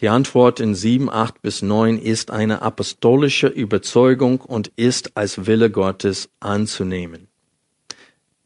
Die 0.00 0.08
Antwort 0.08 0.60
in 0.60 0.76
7, 0.76 1.10
8 1.10 1.42
bis 1.42 1.60
9 1.62 1.98
ist 1.98 2.30
eine 2.30 2.62
apostolische 2.62 3.48
Überzeugung 3.48 4.40
und 4.40 4.68
ist 4.76 5.16
als 5.16 5.46
Wille 5.46 5.70
Gottes 5.70 6.30
anzunehmen. 6.38 7.26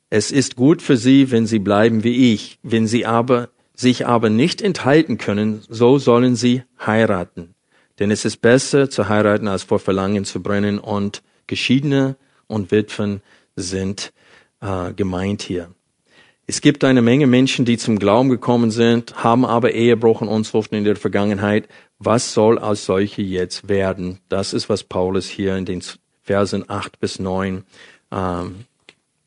Es 0.09 0.31
ist 0.31 0.57
gut 0.57 0.81
für 0.81 0.97
sie, 0.97 1.31
wenn 1.31 1.47
sie 1.47 1.59
bleiben 1.59 2.05
wie 2.05 2.33
ich. 2.33 2.59
Wenn 2.63 2.87
sie 2.87 3.05
aber, 3.05 3.51
sich 3.75 4.07
aber 4.07 4.31
nicht 4.31 4.63
enthalten 4.63 5.19
können, 5.19 5.63
so 5.69 5.99
sollen 5.99 6.37
sie 6.37 6.63
heiraten. 6.85 7.55
Denn 7.99 8.11
es 8.11 8.25
ist 8.25 8.39
besser 8.39 8.89
zu 8.89 9.09
heiraten, 9.09 9.49
als 9.49 9.63
vor 9.63 9.79
Verlangen 9.79 10.25
zu 10.25 10.43
brennen 10.43 10.79
und 10.79 11.23
Geschiedene 11.47 12.17
und 12.47 12.71
Witwen 12.71 13.21
sind 13.57 14.13
äh, 14.61 14.93
gemeint 14.95 15.43
hier. 15.43 15.75
Es 16.53 16.61
gibt 16.61 16.85
eine 16.85 17.01
Menge 17.01 17.27
Menschen, 17.27 17.65
die 17.65 17.79
zum 17.79 17.99
Glauben 17.99 18.29
gekommen 18.29 18.71
sind, 18.71 19.25
haben 19.25 19.47
aber 19.47 19.73
Ehebruch 19.73 20.21
und 20.21 20.29
Unzucht 20.29 20.71
in 20.75 20.85
der 20.85 20.97
Vergangenheit. 20.97 21.67
Was 21.99 22.35
soll 22.35 22.59
aus 22.59 22.85
solche 22.85 23.23
jetzt 23.23 23.71
werden? 23.71 24.19
Das 24.29 24.53
ist, 24.53 24.69
was 24.69 24.85
Paulus 24.85 25.27
hier 25.27 25.57
in 25.57 25.65
den 25.65 25.83
Versen 26.21 26.69
8 26.69 27.01
bis 27.01 27.19
9 27.19 27.65
ähm, 28.11 28.67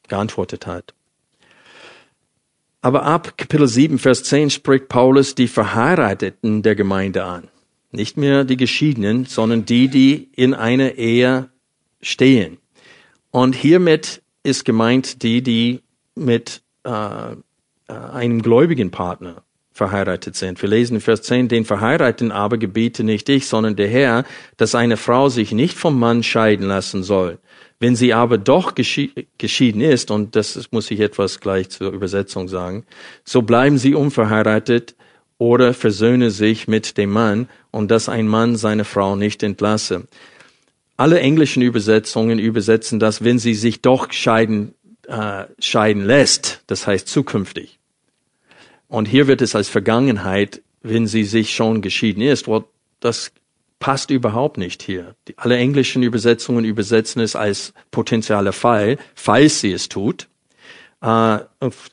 geantwortet 0.07 0.67
hat. 0.67 0.93
Aber 2.81 3.01
ab 3.01 3.35
Kapitel 3.39 3.67
7, 3.67 3.97
Vers 3.97 4.23
10 4.25 4.51
spricht 4.51 4.87
Paulus 4.87 5.33
die 5.33 5.47
Verheirateten 5.47 6.61
der 6.61 6.75
Gemeinde 6.75 7.23
an. 7.23 7.47
Nicht 7.89 8.17
mehr 8.17 8.43
die 8.43 8.55
Geschiedenen, 8.55 9.25
sondern 9.25 9.65
die, 9.65 9.87
die 9.87 10.29
in 10.35 10.53
einer 10.53 10.91
Ehe 10.91 11.49
stehen. 12.03 12.59
Und 13.31 13.55
hiermit 13.55 14.21
ist 14.43 14.63
gemeint 14.63 15.23
die, 15.23 15.41
die 15.41 15.81
mit 16.13 16.61
äh, 16.85 17.33
äh, 17.87 17.93
einem 17.93 18.41
gläubigen 18.41 18.91
Partner 18.91 19.43
verheiratet 19.71 20.35
sind. 20.35 20.61
Wir 20.61 20.69
lesen 20.69 20.95
in 20.95 21.01
Vers 21.01 21.21
10, 21.23 21.49
den 21.49 21.65
Verheirateten 21.65 22.31
aber 22.31 22.57
gebiete 22.57 23.03
nicht 23.03 23.27
ich, 23.27 23.47
sondern 23.47 23.75
der 23.75 23.89
Herr, 23.89 24.23
dass 24.55 24.73
eine 24.73 24.95
Frau 24.95 25.27
sich 25.27 25.51
nicht 25.51 25.77
vom 25.77 25.99
Mann 25.99 26.23
scheiden 26.23 26.65
lassen 26.65 27.03
soll. 27.03 27.39
Wenn 27.77 27.97
sie 27.97 28.13
aber 28.13 28.37
doch 28.37 28.73
geschieden 28.73 29.81
ist, 29.81 30.11
und 30.11 30.37
das 30.37 30.71
muss 30.71 30.89
ich 30.91 31.01
etwas 31.01 31.41
gleich 31.41 31.69
zur 31.69 31.91
Übersetzung 31.91 32.47
sagen, 32.47 32.85
so 33.25 33.41
bleiben 33.41 33.77
sie 33.77 33.95
unverheiratet 33.95 34.95
oder 35.37 35.73
versöhne 35.73 36.31
sich 36.31 36.69
mit 36.69 36.97
dem 36.97 37.11
Mann 37.11 37.49
und 37.71 37.91
dass 37.91 38.07
ein 38.07 38.27
Mann 38.29 38.55
seine 38.55 38.85
Frau 38.85 39.17
nicht 39.17 39.43
entlasse. 39.43 40.07
Alle 40.95 41.19
englischen 41.19 41.61
Übersetzungen 41.61 42.39
übersetzen 42.39 43.01
das, 43.01 43.25
wenn 43.25 43.39
sie 43.39 43.53
sich 43.53 43.81
doch 43.81 44.13
scheiden 44.13 44.73
äh, 45.07 45.45
scheiden 45.59 46.05
lässt, 46.05 46.61
das 46.67 46.87
heißt 46.87 47.07
zukünftig. 47.07 47.79
Und 48.87 49.07
hier 49.07 49.27
wird 49.27 49.41
es 49.41 49.55
als 49.55 49.69
Vergangenheit, 49.69 50.61
wenn 50.81 51.07
sie 51.07 51.23
sich 51.23 51.55
schon 51.55 51.81
geschieden 51.81 52.21
ist. 52.21 52.47
Well, 52.47 52.65
das 52.99 53.31
passt 53.79 54.09
überhaupt 54.09 54.57
nicht 54.57 54.83
hier. 54.83 55.15
Die, 55.27 55.37
alle 55.37 55.57
englischen 55.57 56.03
Übersetzungen 56.03 56.65
übersetzen 56.65 57.21
es 57.21 57.35
als 57.35 57.73
potenzieller 57.91 58.53
Fall, 58.53 58.97
falls 59.15 59.61
sie 59.61 59.71
es 59.71 59.89
tut. 59.89 60.27
Äh, 61.01 61.39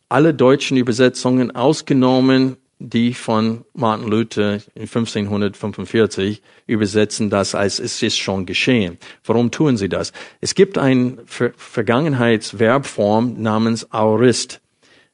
alle 0.09 0.35
deutschen 0.35 0.77
Übersetzungen 0.77 1.51
ausgenommen 1.51 2.57
die 2.89 3.15
von 3.15 3.65
Martin 3.75 4.09
Luther 4.09 4.55
in 4.75 4.83
1545 4.83 6.43
übersetzen 6.67 7.31
das 7.31 7.55
als 7.55 7.79
es 7.79 8.03
ist 8.03 8.19
schon 8.19 8.47
geschehen. 8.47 8.99
Warum 9.25 9.51
tun 9.51 9.77
sie 9.77 9.89
das? 9.89 10.13
Es 10.41 10.55
gibt 10.55 10.79
eine 10.79 11.19
Ver 11.27 11.53
Vergangenheitsverbform 11.57 13.41
namens 13.41 13.93
aurist 13.93 14.61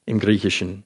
im 0.06 0.18
Griechischen. 0.18 0.84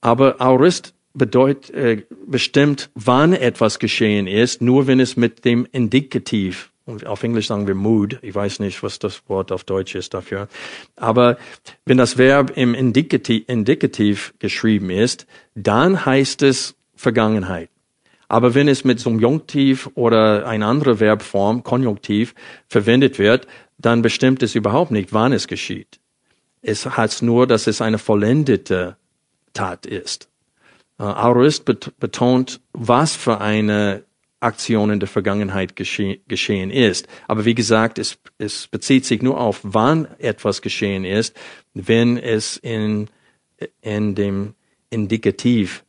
Aber 0.00 0.40
aurist 0.40 0.94
bedeutet 1.14 1.70
äh, 1.70 2.02
bestimmt, 2.26 2.90
wann 2.94 3.32
etwas 3.32 3.78
geschehen 3.78 4.26
ist, 4.26 4.62
nur 4.62 4.86
wenn 4.86 5.00
es 5.00 5.16
mit 5.16 5.44
dem 5.44 5.66
Indikativ 5.70 6.69
auf 7.06 7.22
Englisch 7.22 7.46
sagen 7.46 7.66
wir 7.66 7.74
mood. 7.74 8.18
Ich 8.22 8.34
weiß 8.34 8.60
nicht, 8.60 8.82
was 8.82 8.98
das 8.98 9.22
Wort 9.28 9.52
auf 9.52 9.64
Deutsch 9.64 9.94
ist 9.94 10.14
dafür. 10.14 10.48
Aber 10.96 11.38
wenn 11.84 11.96
das 11.96 12.18
Verb 12.18 12.56
im 12.56 12.74
Indikativ, 12.74 13.44
Indikativ 13.46 14.34
geschrieben 14.38 14.90
ist, 14.90 15.26
dann 15.54 16.04
heißt 16.04 16.42
es 16.42 16.76
Vergangenheit. 16.94 17.70
Aber 18.28 18.54
wenn 18.54 18.68
es 18.68 18.84
mit 18.84 19.00
Subjunktiv 19.00 19.90
oder 19.94 20.46
eine 20.46 20.66
andere 20.66 20.96
Verbform, 20.98 21.64
Konjunktiv, 21.64 22.34
verwendet 22.68 23.18
wird, 23.18 23.48
dann 23.76 24.02
bestimmt 24.02 24.42
es 24.42 24.54
überhaupt 24.54 24.92
nicht, 24.92 25.12
wann 25.12 25.32
es 25.32 25.48
geschieht. 25.48 25.98
Es 26.62 26.84
heißt 26.84 27.22
nur, 27.22 27.46
dass 27.46 27.66
es 27.66 27.80
eine 27.80 27.98
vollendete 27.98 28.96
Tat 29.52 29.86
ist. 29.86 30.28
Uh, 31.00 31.04
Aurist 31.04 31.64
betont, 31.64 32.60
was 32.72 33.16
für 33.16 33.40
eine 33.40 34.04
Aktion 34.40 34.90
in 34.90 35.00
der 35.00 35.08
Vergangenheit 35.08 35.76
gesche 35.76 36.18
geschehen 36.26 36.70
ist. 36.70 37.06
Aber 37.28 37.44
wie 37.44 37.54
gesagt, 37.54 37.98
es, 37.98 38.18
es 38.38 38.66
bezieht 38.66 39.04
sich 39.04 39.22
nur 39.22 39.38
auf, 39.38 39.60
wann 39.62 40.08
etwas 40.18 40.62
geschehen 40.62 41.04
ist, 41.04 41.36
wenn 41.74 42.16
es 42.16 42.56
in, 42.56 43.08
in 43.82 44.14
dem 44.14 44.54
Indikativ 44.88 45.84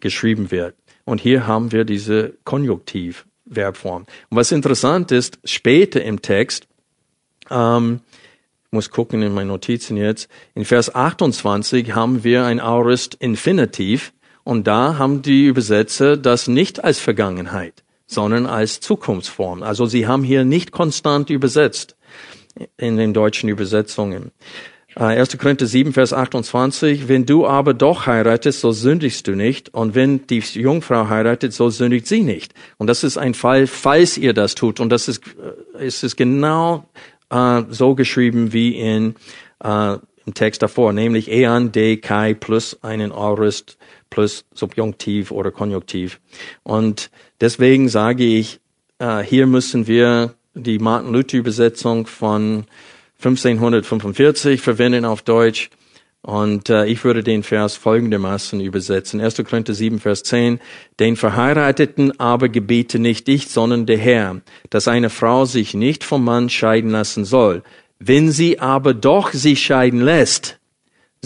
geschrieben 0.00 0.50
wird. 0.50 0.76
Und 1.04 1.20
hier 1.20 1.46
haben 1.46 1.72
wir 1.72 1.84
diese 1.84 2.34
Konjunktiv-Verbform. 2.44 4.06
Und 4.30 4.36
was 4.36 4.52
interessant 4.52 5.10
ist, 5.10 5.38
später 5.44 6.02
im 6.02 6.22
Text, 6.22 6.68
ähm, 7.50 8.00
muss 8.70 8.90
gucken 8.90 9.22
in 9.22 9.34
meinen 9.34 9.48
Notizen 9.48 9.96
jetzt, 9.96 10.28
in 10.54 10.64
Vers 10.64 10.94
28 10.94 11.94
haben 11.94 12.24
wir 12.24 12.44
ein 12.44 12.60
Aorist 12.60 13.14
Infinitiv 13.14 14.12
und 14.44 14.66
da 14.66 14.98
haben 14.98 15.22
die 15.22 15.46
Übersetzer 15.46 16.16
das 16.16 16.46
nicht 16.48 16.82
als 16.82 16.98
Vergangenheit 16.98 17.85
sondern 18.06 18.46
als 18.46 18.80
Zukunftsform. 18.80 19.62
Also 19.62 19.86
sie 19.86 20.06
haben 20.06 20.22
hier 20.22 20.44
nicht 20.44 20.72
konstant 20.72 21.30
übersetzt 21.30 21.96
in 22.76 22.96
den 22.96 23.12
deutschen 23.12 23.48
Übersetzungen. 23.48 24.32
1. 24.96 25.34
Äh, 25.34 25.36
Korinther 25.36 25.66
7, 25.66 25.92
Vers 25.92 26.14
28, 26.14 27.08
wenn 27.08 27.26
du 27.26 27.46
aber 27.46 27.74
doch 27.74 28.06
heiratest, 28.06 28.60
so 28.60 28.72
sündigst 28.72 29.26
du 29.26 29.32
nicht, 29.32 29.74
und 29.74 29.94
wenn 29.94 30.26
die 30.26 30.38
Jungfrau 30.38 31.10
heiratet, 31.10 31.52
so 31.52 31.68
sündigt 31.68 32.06
sie 32.06 32.22
nicht. 32.22 32.54
Und 32.78 32.86
das 32.86 33.04
ist 33.04 33.18
ein 33.18 33.34
Fall, 33.34 33.66
falls 33.66 34.16
ihr 34.16 34.32
das 34.32 34.54
tut. 34.54 34.80
Und 34.80 34.88
das 34.88 35.08
ist, 35.08 35.22
äh, 35.78 35.84
es 35.84 36.02
ist 36.02 36.16
genau 36.16 36.86
äh, 37.30 37.62
so 37.68 37.94
geschrieben 37.94 38.54
wie 38.54 38.74
in, 38.74 39.16
äh, 39.62 39.96
im 40.24 40.34
Text 40.34 40.62
davor, 40.62 40.94
nämlich 40.94 41.30
ean 41.30 41.72
de 41.72 41.98
kai 41.98 42.32
plus 42.32 42.82
einen 42.82 43.12
Aurist 43.12 43.76
plus 44.10 44.44
Subjunktiv 44.52 45.30
oder 45.30 45.50
Konjunktiv. 45.50 46.20
Und 46.62 47.10
deswegen 47.40 47.88
sage 47.88 48.24
ich, 48.24 48.60
äh, 48.98 49.22
hier 49.22 49.46
müssen 49.46 49.86
wir 49.86 50.34
die 50.54 50.78
Martin 50.78 51.12
Luther 51.12 51.38
Übersetzung 51.38 52.06
von 52.06 52.64
1545 53.18 54.60
verwenden 54.60 55.04
auf 55.04 55.22
Deutsch. 55.22 55.70
Und 56.22 56.70
äh, 56.70 56.86
ich 56.86 57.04
würde 57.04 57.22
den 57.22 57.44
Vers 57.44 57.76
folgendermaßen 57.76 58.60
übersetzen. 58.60 59.20
1. 59.20 59.36
Korinther 59.48 59.74
7, 59.74 60.00
Vers 60.00 60.24
10. 60.24 60.58
Den 60.98 61.14
Verheirateten 61.14 62.18
aber 62.18 62.48
gebiete 62.48 62.98
nicht 62.98 63.28
ich, 63.28 63.48
sondern 63.48 63.86
der 63.86 63.98
Herr, 63.98 64.40
dass 64.68 64.88
eine 64.88 65.08
Frau 65.08 65.44
sich 65.44 65.74
nicht 65.74 66.02
vom 66.02 66.24
Mann 66.24 66.48
scheiden 66.48 66.90
lassen 66.90 67.24
soll. 67.24 67.62
Wenn 68.00 68.32
sie 68.32 68.58
aber 68.58 68.92
doch 68.92 69.32
sich 69.32 69.62
scheiden 69.62 70.00
lässt, 70.00 70.58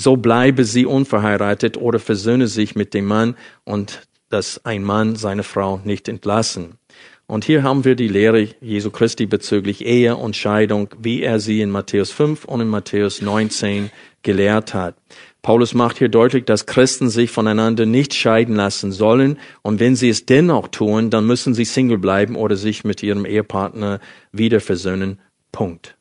so 0.00 0.16
bleibe 0.16 0.64
sie 0.64 0.86
unverheiratet 0.86 1.76
oder 1.76 1.98
versöhne 1.98 2.48
sich 2.48 2.74
mit 2.74 2.94
dem 2.94 3.04
Mann 3.04 3.36
und 3.64 4.02
dass 4.30 4.64
ein 4.64 4.82
Mann 4.82 5.16
seine 5.16 5.42
Frau 5.42 5.80
nicht 5.84 6.08
entlassen. 6.08 6.78
Und 7.26 7.44
hier 7.44 7.62
haben 7.62 7.84
wir 7.84 7.94
die 7.94 8.08
Lehre 8.08 8.48
Jesu 8.60 8.90
Christi 8.90 9.26
bezüglich 9.26 9.84
Ehe 9.84 10.16
und 10.16 10.34
Scheidung, 10.34 10.88
wie 10.98 11.22
er 11.22 11.38
sie 11.38 11.60
in 11.60 11.70
Matthäus 11.70 12.10
5 12.10 12.44
und 12.44 12.60
in 12.60 12.68
Matthäus 12.68 13.22
19 13.22 13.90
gelehrt 14.22 14.74
hat. 14.74 14.96
Paulus 15.42 15.74
macht 15.74 15.98
hier 15.98 16.08
deutlich, 16.08 16.44
dass 16.44 16.66
Christen 16.66 17.08
sich 17.08 17.30
voneinander 17.30 17.86
nicht 17.86 18.14
scheiden 18.14 18.56
lassen 18.56 18.90
sollen. 18.90 19.38
Und 19.62 19.80
wenn 19.80 19.96
sie 19.96 20.08
es 20.08 20.26
dennoch 20.26 20.68
tun, 20.68 21.10
dann 21.10 21.26
müssen 21.26 21.54
sie 21.54 21.64
Single 21.64 21.98
bleiben 21.98 22.36
oder 22.36 22.56
sich 22.56 22.84
mit 22.84 23.02
ihrem 23.02 23.24
Ehepartner 23.24 24.00
wieder 24.32 24.60
versöhnen. 24.60 25.20
Punkt. 25.52 25.96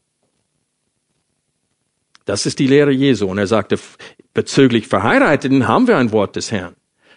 Das 2.30 2.46
ist 2.46 2.60
die 2.60 2.68
Lehre 2.68 2.92
Jesu. 2.92 3.26
Und 3.26 3.40
er 3.40 3.48
sagte, 3.48 3.80
bezüglich 4.36 4.88
Verheirateten 4.88 5.68
haben 5.68 5.88
wir 5.88 5.98
ein 5.98 6.12
Wort 6.12 6.36
des 6.36 6.52
Herrn. 6.52 6.76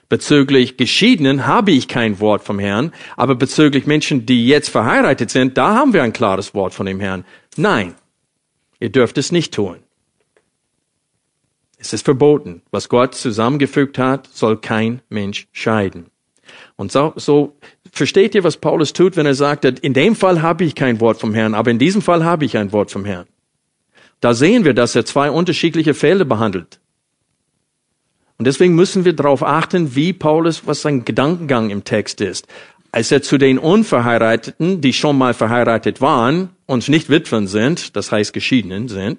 Bezüglich 0.09 0.79
Geschiedenen 0.79 1.47
habe 1.47 1.71
ich 1.71 1.87
kein 1.87 2.19
Wort 2.19 2.43
vom 2.43 2.59
Herrn, 2.59 2.95
aber 3.19 3.35
bezüglich 3.35 3.87
Menschen, 3.87 4.25
die 4.25 4.47
jetzt 4.47 4.71
verheiratet 4.71 5.29
sind, 5.29 5.59
da 5.59 5.75
haben 5.75 5.93
wir 5.93 6.03
ein 6.03 6.15
klares 6.15 6.55
Wort 6.55 6.73
von 6.73 6.87
dem 6.87 6.99
Herrn. 6.99 7.27
Nein, 7.59 7.95
ihr 8.81 8.89
dürft 8.89 9.19
es 9.19 9.33
nicht 9.33 9.53
tun. 9.53 9.81
Es 11.77 11.93
ist 11.93 12.07
verboten. 12.07 12.63
Was 12.71 12.89
Gott 12.89 13.15
zusammengefügt 13.15 13.99
hat, 13.99 14.31
soll 14.33 14.57
kein 14.57 15.03
Mensch 15.11 15.47
scheiden. 15.53 16.07
Und 16.77 16.91
so, 16.91 17.13
so 17.17 17.59
versteht 17.93 18.35
ihr, 18.35 18.45
was 18.45 18.57
Paulus 18.57 18.95
tut, 18.95 19.19
wenn 19.19 19.27
er 19.27 19.35
sagt, 19.35 19.67
in 19.67 19.93
dem 19.93 20.17
Fall 20.17 20.41
habe 20.41 20.65
ich 20.65 20.75
kein 20.75 21.03
Wort 21.03 21.21
vom 21.21 21.35
Herrn, 21.35 21.53
aber 21.53 21.71
in 21.71 21.79
diesem 21.79 22.01
Fall 22.01 22.25
habe 22.25 22.47
ich 22.47 22.57
ein 22.57 22.73
Wort 22.73 22.91
vom 22.91 23.05
Herrn. 23.05 23.27
Da 24.23 24.35
sehen 24.35 24.64
wir, 24.64 24.73
dass 24.73 24.95
er 24.95 25.05
zwei 25.05 25.33
unterschiedliche 25.33 25.95
Fälle 25.95 26.25
behandelt. 26.25 26.79
Und 28.39 28.47
deswegen 28.47 28.77
müssen 28.77 29.05
wir 29.05 29.14
darauf 29.14 29.43
achten, 29.43 29.97
wie 29.97 30.12
Paulus, 30.12 30.64
was 30.64 30.81
sein 30.81 31.05
Gedankengang 31.05 31.70
im 31.70 31.83
Text 31.83 32.20
ist. 32.20 32.47
Als 32.93 33.11
er 33.11 33.23
zu 33.23 33.37
den 33.37 33.59
Unverheirateten, 33.59 34.81
die 34.81 34.93
schon 34.93 35.18
mal 35.18 35.35
verheiratet 35.35 36.01
waren 36.01 36.51
und 36.66 36.89
nicht 36.89 37.11
Witwen 37.11 37.49
sind, 37.49 37.97
das 37.97 38.12
heißt 38.12 38.33
Geschiedenen 38.33 38.87
sind, 38.87 39.18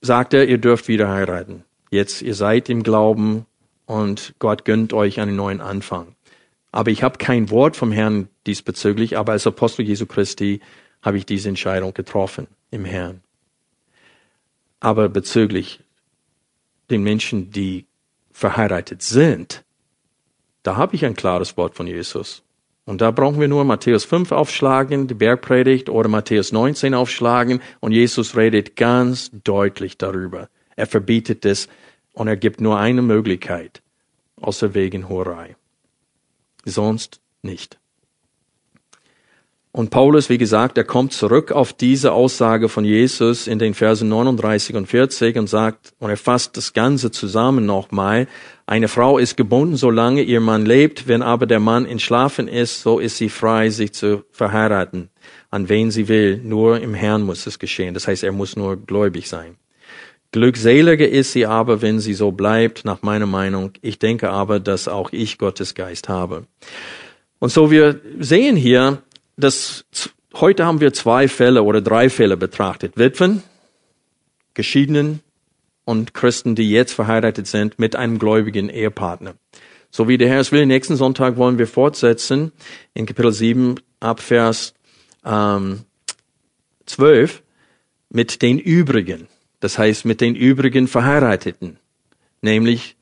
sagt 0.00 0.32
er, 0.32 0.48
ihr 0.48 0.58
dürft 0.58 0.88
wieder 0.88 1.10
heiraten. 1.10 1.62
Jetzt, 1.90 2.22
ihr 2.22 2.34
seid 2.34 2.70
im 2.70 2.82
Glauben 2.82 3.44
und 3.84 4.32
Gott 4.38 4.64
gönnt 4.64 4.94
euch 4.94 5.20
einen 5.20 5.36
neuen 5.36 5.60
Anfang. 5.60 6.14
Aber 6.72 6.90
ich 6.90 7.02
habe 7.02 7.18
kein 7.18 7.50
Wort 7.50 7.76
vom 7.76 7.92
Herrn 7.92 8.28
diesbezüglich, 8.46 9.18
aber 9.18 9.32
als 9.32 9.46
Apostel 9.46 9.84
Jesu 9.84 10.06
Christi 10.06 10.60
habe 11.02 11.18
ich 11.18 11.26
diese 11.26 11.50
Entscheidung 11.50 11.92
getroffen 11.92 12.46
im 12.70 12.86
Herrn. 12.86 13.20
Aber 14.80 15.08
bezüglich 15.08 15.80
den 16.90 17.02
Menschen, 17.02 17.50
die 17.50 17.86
verheiratet 18.30 19.02
sind, 19.02 19.64
da 20.62 20.76
habe 20.76 20.94
ich 20.94 21.04
ein 21.04 21.14
klares 21.14 21.56
Wort 21.56 21.74
von 21.74 21.86
Jesus. 21.86 22.42
Und 22.84 23.00
da 23.00 23.10
brauchen 23.10 23.40
wir 23.40 23.48
nur 23.48 23.64
Matthäus 23.64 24.04
5 24.04 24.30
aufschlagen, 24.30 25.08
die 25.08 25.14
Bergpredigt, 25.14 25.88
oder 25.88 26.08
Matthäus 26.08 26.52
19 26.52 26.94
aufschlagen, 26.94 27.60
und 27.80 27.92
Jesus 27.92 28.36
redet 28.36 28.76
ganz 28.76 29.30
deutlich 29.44 29.98
darüber. 29.98 30.48
Er 30.76 30.86
verbietet 30.86 31.44
es 31.44 31.68
und 32.12 32.28
er 32.28 32.36
gibt 32.36 32.60
nur 32.60 32.78
eine 32.78 33.02
Möglichkeit, 33.02 33.82
außer 34.40 34.74
wegen 34.74 35.08
Horei. 35.08 35.56
Sonst 36.64 37.20
nicht. 37.42 37.78
Und 39.76 39.90
Paulus, 39.90 40.30
wie 40.30 40.38
gesagt, 40.38 40.78
er 40.78 40.84
kommt 40.84 41.12
zurück 41.12 41.52
auf 41.52 41.74
diese 41.74 42.12
Aussage 42.12 42.70
von 42.70 42.82
Jesus 42.82 43.46
in 43.46 43.58
den 43.58 43.74
Versen 43.74 44.08
39 44.08 44.74
und 44.74 44.86
40 44.86 45.36
und 45.36 45.50
sagt, 45.50 45.92
und 45.98 46.08
er 46.08 46.16
fasst 46.16 46.56
das 46.56 46.72
Ganze 46.72 47.10
zusammen 47.10 47.66
nochmal, 47.66 48.26
eine 48.64 48.88
Frau 48.88 49.18
ist 49.18 49.36
gebunden, 49.36 49.76
solange 49.76 50.22
ihr 50.22 50.40
Mann 50.40 50.64
lebt, 50.64 51.08
wenn 51.08 51.20
aber 51.20 51.44
der 51.44 51.60
Mann 51.60 51.84
entschlafen 51.84 52.48
ist, 52.48 52.80
so 52.80 52.98
ist 52.98 53.18
sie 53.18 53.28
frei, 53.28 53.68
sich 53.68 53.92
zu 53.92 54.24
verheiraten, 54.30 55.10
an 55.50 55.68
wen 55.68 55.90
sie 55.90 56.08
will. 56.08 56.40
Nur 56.42 56.80
im 56.80 56.94
Herrn 56.94 57.20
muss 57.20 57.46
es 57.46 57.58
geschehen. 57.58 57.92
Das 57.92 58.08
heißt, 58.08 58.24
er 58.24 58.32
muss 58.32 58.56
nur 58.56 58.78
gläubig 58.78 59.28
sein. 59.28 59.56
Glückseliger 60.32 61.06
ist 61.06 61.32
sie 61.32 61.44
aber, 61.44 61.82
wenn 61.82 62.00
sie 62.00 62.14
so 62.14 62.32
bleibt, 62.32 62.86
nach 62.86 63.02
meiner 63.02 63.26
Meinung. 63.26 63.72
Ich 63.82 63.98
denke 63.98 64.30
aber, 64.30 64.58
dass 64.58 64.88
auch 64.88 65.12
ich 65.12 65.36
Gottes 65.36 65.74
Geist 65.74 66.08
habe. 66.08 66.46
Und 67.40 67.52
so 67.52 67.70
wir 67.70 68.00
sehen 68.18 68.56
hier, 68.56 69.02
das, 69.36 69.84
heute 70.34 70.64
haben 70.64 70.80
wir 70.80 70.92
zwei 70.92 71.28
Fälle 71.28 71.62
oder 71.62 71.80
drei 71.80 72.10
Fälle 72.10 72.36
betrachtet. 72.36 72.96
Witwen, 72.96 73.42
Geschiedenen 74.54 75.20
und 75.84 76.14
Christen, 76.14 76.54
die 76.54 76.70
jetzt 76.70 76.92
verheiratet 76.92 77.46
sind 77.46 77.78
mit 77.78 77.96
einem 77.96 78.18
gläubigen 78.18 78.68
Ehepartner. 78.68 79.34
So 79.90 80.08
wie 80.08 80.18
der 80.18 80.28
Herr 80.28 80.40
es 80.40 80.52
will, 80.52 80.66
nächsten 80.66 80.96
Sonntag 80.96 81.36
wollen 81.36 81.58
wir 81.58 81.66
fortsetzen 81.66 82.52
in 82.92 83.06
Kapitel 83.06 83.32
7 83.32 83.76
ab 84.00 84.20
Vers 84.20 84.74
ähm, 85.24 85.80
12 86.86 87.42
mit 88.10 88.42
den 88.42 88.58
übrigen. 88.58 89.28
Das 89.60 89.78
heißt 89.78 90.04
mit 90.04 90.20
den 90.20 90.34
übrigen 90.34 90.88
Verheirateten. 90.88 91.78
Nämlich 92.42 92.96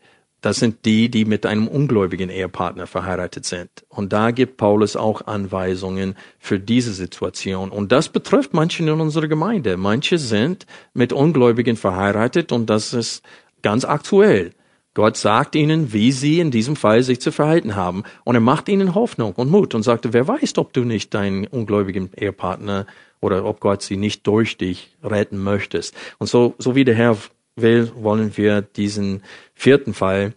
das 0.45 0.59
sind 0.59 0.85
die, 0.85 1.09
die 1.09 1.25
mit 1.25 1.47
einem 1.47 1.67
ungläubigen 1.67 2.29
Ehepartner 2.29 2.87
verheiratet 2.87 3.47
sind. 3.47 3.71
Und 3.89 4.13
da 4.13 4.31
gibt 4.31 4.59
Paulus 4.59 4.95
auch 4.95 5.27
Anweisungen 5.27 6.17
für 6.39 6.61
diese 6.61 6.93
Situation. 6.93 7.71
Und 7.71 7.93
das 7.93 8.11
betrifft 8.11 8.53
manche 8.53 8.83
in 8.83 8.91
unserer 8.91 9.27
Gemeinde. 9.27 9.79
Manche 9.79 10.19
sind 10.19 10.67
mit 10.93 11.15
Ungläubigen 11.15 11.77
verheiratet 11.77 12.53
und 12.53 12.69
das 12.69 12.93
ist 12.93 13.25
ganz 13.63 13.87
aktuell. 13.87 14.53
Gott 14.93 15.17
sagt 15.17 15.55
ihnen, 15.57 15.95
wie 15.95 16.13
sie 16.13 16.41
in 16.41 16.51
diesem 16.51 16.77
Fall 16.77 17.03
sich 17.03 17.23
zu 17.23 17.33
verhalten 17.33 17.75
haben. 17.75 18.05
Und 18.25 18.35
er 18.35 18.43
macht 18.43 18.69
ihnen 18.69 18.95
Hoffnung 18.95 19.33
und 19.33 19.51
Mut 19.51 19.75
und 19.75 19.83
sagte, 19.83 20.13
wer 20.13 20.29
weiß, 20.29 20.59
ob 20.59 20.75
du 20.75 20.85
nicht 20.85 21.15
deinen 21.15 21.47
ungläubigen 21.47 22.11
Ehepartner 22.15 22.87
oder 23.23 23.47
ob 23.47 23.61
Gott 23.61 23.81
sie 23.81 23.97
nicht 23.97 24.27
durch 24.27 24.59
dich 24.59 24.95
retten 25.03 25.39
möchtest. 25.39 25.95
Und 26.19 26.27
so, 26.27 26.55
so 26.59 26.75
wie 26.75 26.85
der 26.85 26.95
Herr 26.95 27.17
will, 27.57 27.93
wollen 27.97 28.37
wir 28.37 28.63
diesen 28.63 29.23
vierten 29.55 29.95
Fall, 29.95 30.35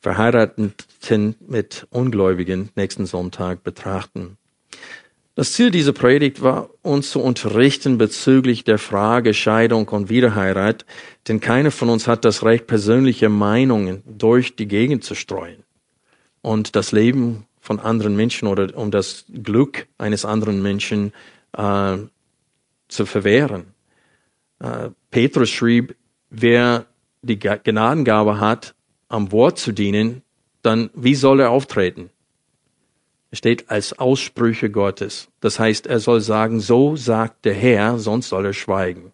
Verheirateten 0.00 0.74
mit 1.46 1.86
Ungläubigen, 1.90 2.70
nächsten 2.76 3.06
Sonntag 3.06 3.64
betrachten. 3.64 4.36
Das 5.34 5.52
Ziel 5.52 5.70
dieser 5.70 5.92
Predigt 5.92 6.42
war, 6.42 6.70
uns 6.82 7.10
zu 7.10 7.20
unterrichten 7.20 7.96
bezüglich 7.96 8.64
der 8.64 8.78
Frage 8.78 9.34
Scheidung 9.34 9.88
und 9.88 10.08
Wiederheirat, 10.08 10.84
denn 11.28 11.40
keiner 11.40 11.70
von 11.70 11.90
uns 11.90 12.08
hat 12.08 12.24
das 12.24 12.44
Recht, 12.44 12.66
persönliche 12.66 13.28
Meinungen 13.28 14.02
durch 14.04 14.56
die 14.56 14.66
Gegend 14.66 15.04
zu 15.04 15.14
streuen 15.14 15.62
und 16.42 16.74
das 16.74 16.90
Leben 16.90 17.46
von 17.60 17.78
anderen 17.78 18.16
Menschen 18.16 18.48
oder 18.48 18.76
um 18.76 18.90
das 18.90 19.26
Glück 19.32 19.86
eines 19.96 20.24
anderen 20.24 20.60
Menschen 20.60 21.12
äh, 21.56 21.98
zu 22.88 23.06
verwehren. 23.06 23.66
Äh, 24.58 24.90
Petrus 25.10 25.50
schrieb, 25.50 25.94
wer 26.30 26.86
die 27.22 27.38
Gnadengabe 27.38 28.40
hat, 28.40 28.74
am 29.08 29.32
Wort 29.32 29.58
zu 29.58 29.72
dienen, 29.72 30.22
dann 30.62 30.90
wie 30.94 31.14
soll 31.14 31.40
er 31.40 31.50
auftreten? 31.50 32.10
Es 33.30 33.38
steht 33.38 33.70
als 33.70 33.98
Aussprüche 33.98 34.70
Gottes. 34.70 35.28
Das 35.40 35.58
heißt, 35.58 35.86
er 35.86 36.00
soll 36.00 36.20
sagen, 36.20 36.60
so 36.60 36.96
sagt 36.96 37.44
der 37.44 37.54
Herr, 37.54 37.98
sonst 37.98 38.28
soll 38.28 38.46
er 38.46 38.52
schweigen. 38.54 39.12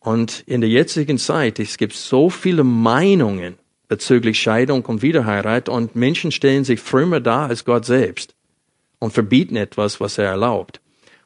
Und 0.00 0.42
in 0.46 0.60
der 0.60 0.70
jetzigen 0.70 1.18
Zeit, 1.18 1.60
es 1.60 1.76
gibt 1.76 1.94
so 1.94 2.28
viele 2.28 2.64
Meinungen 2.64 3.54
bezüglich 3.86 4.40
Scheidung 4.40 4.84
und 4.86 5.02
Wiederheirat 5.02 5.68
und 5.68 5.94
Menschen 5.94 6.32
stellen 6.32 6.64
sich 6.64 6.80
frömmer 6.80 7.20
dar 7.20 7.48
als 7.48 7.64
Gott 7.64 7.84
selbst 7.84 8.34
und 8.98 9.12
verbieten 9.12 9.54
etwas, 9.54 10.00
was 10.00 10.18
er 10.18 10.24
erlaubt. 10.24 10.80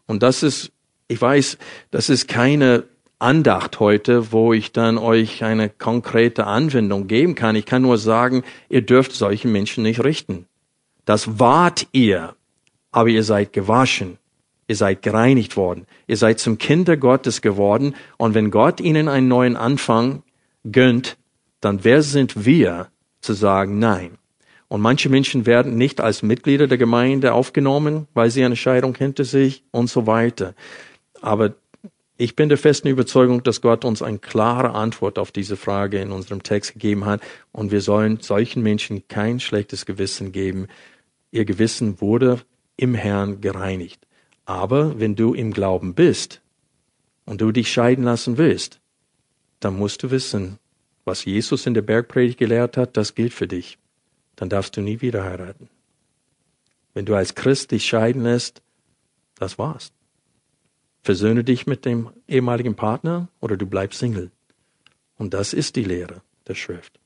Und 0.06 0.22
das 0.22 0.42
ist, 0.42 0.72
ich 1.08 1.20
weiß, 1.20 1.56
das 1.90 2.10
ist 2.10 2.28
keine 2.28 2.84
Andacht 3.18 3.80
heute, 3.80 4.30
wo 4.32 4.52
ich 4.52 4.72
dann 4.72 4.98
euch 4.98 5.42
eine 5.42 5.70
konkrete 5.70 6.46
Anwendung 6.46 7.06
geben 7.06 7.34
kann. 7.34 7.56
Ich 7.56 7.64
kann 7.64 7.82
nur 7.82 7.96
sagen, 7.96 8.42
ihr 8.68 8.82
dürft 8.82 9.12
solche 9.12 9.48
Menschen 9.48 9.82
nicht 9.82 10.04
richten. 10.04 10.46
Das 11.06 11.38
wart 11.38 11.86
ihr, 11.92 12.34
aber 12.90 13.08
ihr 13.08 13.22
seid 13.22 13.52
gewaschen. 13.52 14.18
Ihr 14.68 14.76
seid 14.76 15.02
gereinigt 15.02 15.56
worden. 15.56 15.86
Ihr 16.06 16.16
seid 16.16 16.40
zum 16.40 16.58
Kinder 16.58 16.96
Gottes 16.96 17.40
geworden. 17.40 17.94
Und 18.18 18.34
wenn 18.34 18.50
Gott 18.50 18.80
ihnen 18.80 19.08
einen 19.08 19.28
neuen 19.28 19.56
Anfang 19.56 20.22
gönnt, 20.70 21.16
dann 21.60 21.84
wer 21.84 22.02
sind 22.02 22.44
wir 22.44 22.88
zu 23.20 23.32
sagen 23.32 23.78
Nein? 23.78 24.18
Und 24.68 24.80
manche 24.80 25.08
Menschen 25.08 25.46
werden 25.46 25.76
nicht 25.76 26.00
als 26.00 26.22
Mitglieder 26.22 26.66
der 26.66 26.78
Gemeinde 26.78 27.32
aufgenommen, 27.32 28.08
weil 28.14 28.30
sie 28.30 28.44
eine 28.44 28.56
Scheidung 28.56 28.96
hinter 28.96 29.24
sich 29.24 29.62
und 29.70 29.88
so 29.88 30.08
weiter. 30.08 30.54
Aber 31.22 31.54
Ich 32.18 32.34
bin 32.34 32.48
der 32.48 32.56
festen 32.56 32.88
Überzeugung, 32.88 33.42
dass 33.42 33.60
Gott 33.60 33.84
uns 33.84 34.00
eine 34.00 34.18
klare 34.18 34.70
Antwort 34.70 35.18
auf 35.18 35.32
diese 35.32 35.56
Frage 35.56 36.00
in 36.00 36.12
unserem 36.12 36.42
Text 36.42 36.72
gegeben 36.72 37.04
hat 37.04 37.20
und 37.52 37.70
wir 37.72 37.82
sollen 37.82 38.20
solchen 38.20 38.62
Menschen 38.62 39.06
kein 39.08 39.38
schlechtes 39.38 39.84
Gewissen 39.84 40.32
geben. 40.32 40.66
Ihr 41.30 41.44
Gewissen 41.44 42.00
wurde 42.00 42.40
im 42.78 42.94
Herrn 42.94 43.42
gereinigt. 43.42 44.06
Aber 44.46 44.98
wenn 44.98 45.14
du 45.14 45.34
im 45.34 45.52
Glauben 45.52 45.94
bist 45.94 46.40
und 47.26 47.42
du 47.42 47.52
dich 47.52 47.70
scheiden 47.70 48.04
lassen 48.04 48.38
willst, 48.38 48.80
dann 49.60 49.76
musst 49.76 50.02
du 50.02 50.10
wissen, 50.10 50.58
was 51.04 51.24
Jesus 51.24 51.66
in 51.66 51.74
der 51.74 51.82
Bergpredigt 51.82 52.38
gelehrt 52.38 52.78
hat, 52.78 52.96
das 52.96 53.14
gilt 53.14 53.34
für 53.34 53.46
dich. 53.46 53.78
Dann 54.36 54.48
darfst 54.48 54.76
du 54.76 54.80
nie 54.80 55.02
wieder 55.02 55.24
heiraten. 55.24 55.68
Wenn 56.94 57.04
du 57.04 57.14
als 57.14 57.34
Christ 57.34 57.72
dich 57.72 57.84
scheiden 57.84 58.22
lässt, 58.22 58.62
das 59.38 59.58
war's. 59.58 59.92
Versöhne 61.06 61.44
dich 61.44 61.68
mit 61.68 61.84
dem 61.84 62.10
ehemaligen 62.26 62.74
Partner 62.74 63.28
oder 63.38 63.56
du 63.56 63.64
bleibst 63.64 64.00
Single. 64.00 64.32
Und 65.16 65.34
das 65.34 65.52
ist 65.52 65.76
die 65.76 65.84
Lehre 65.84 66.22
der 66.48 66.56
Schrift. 66.56 66.98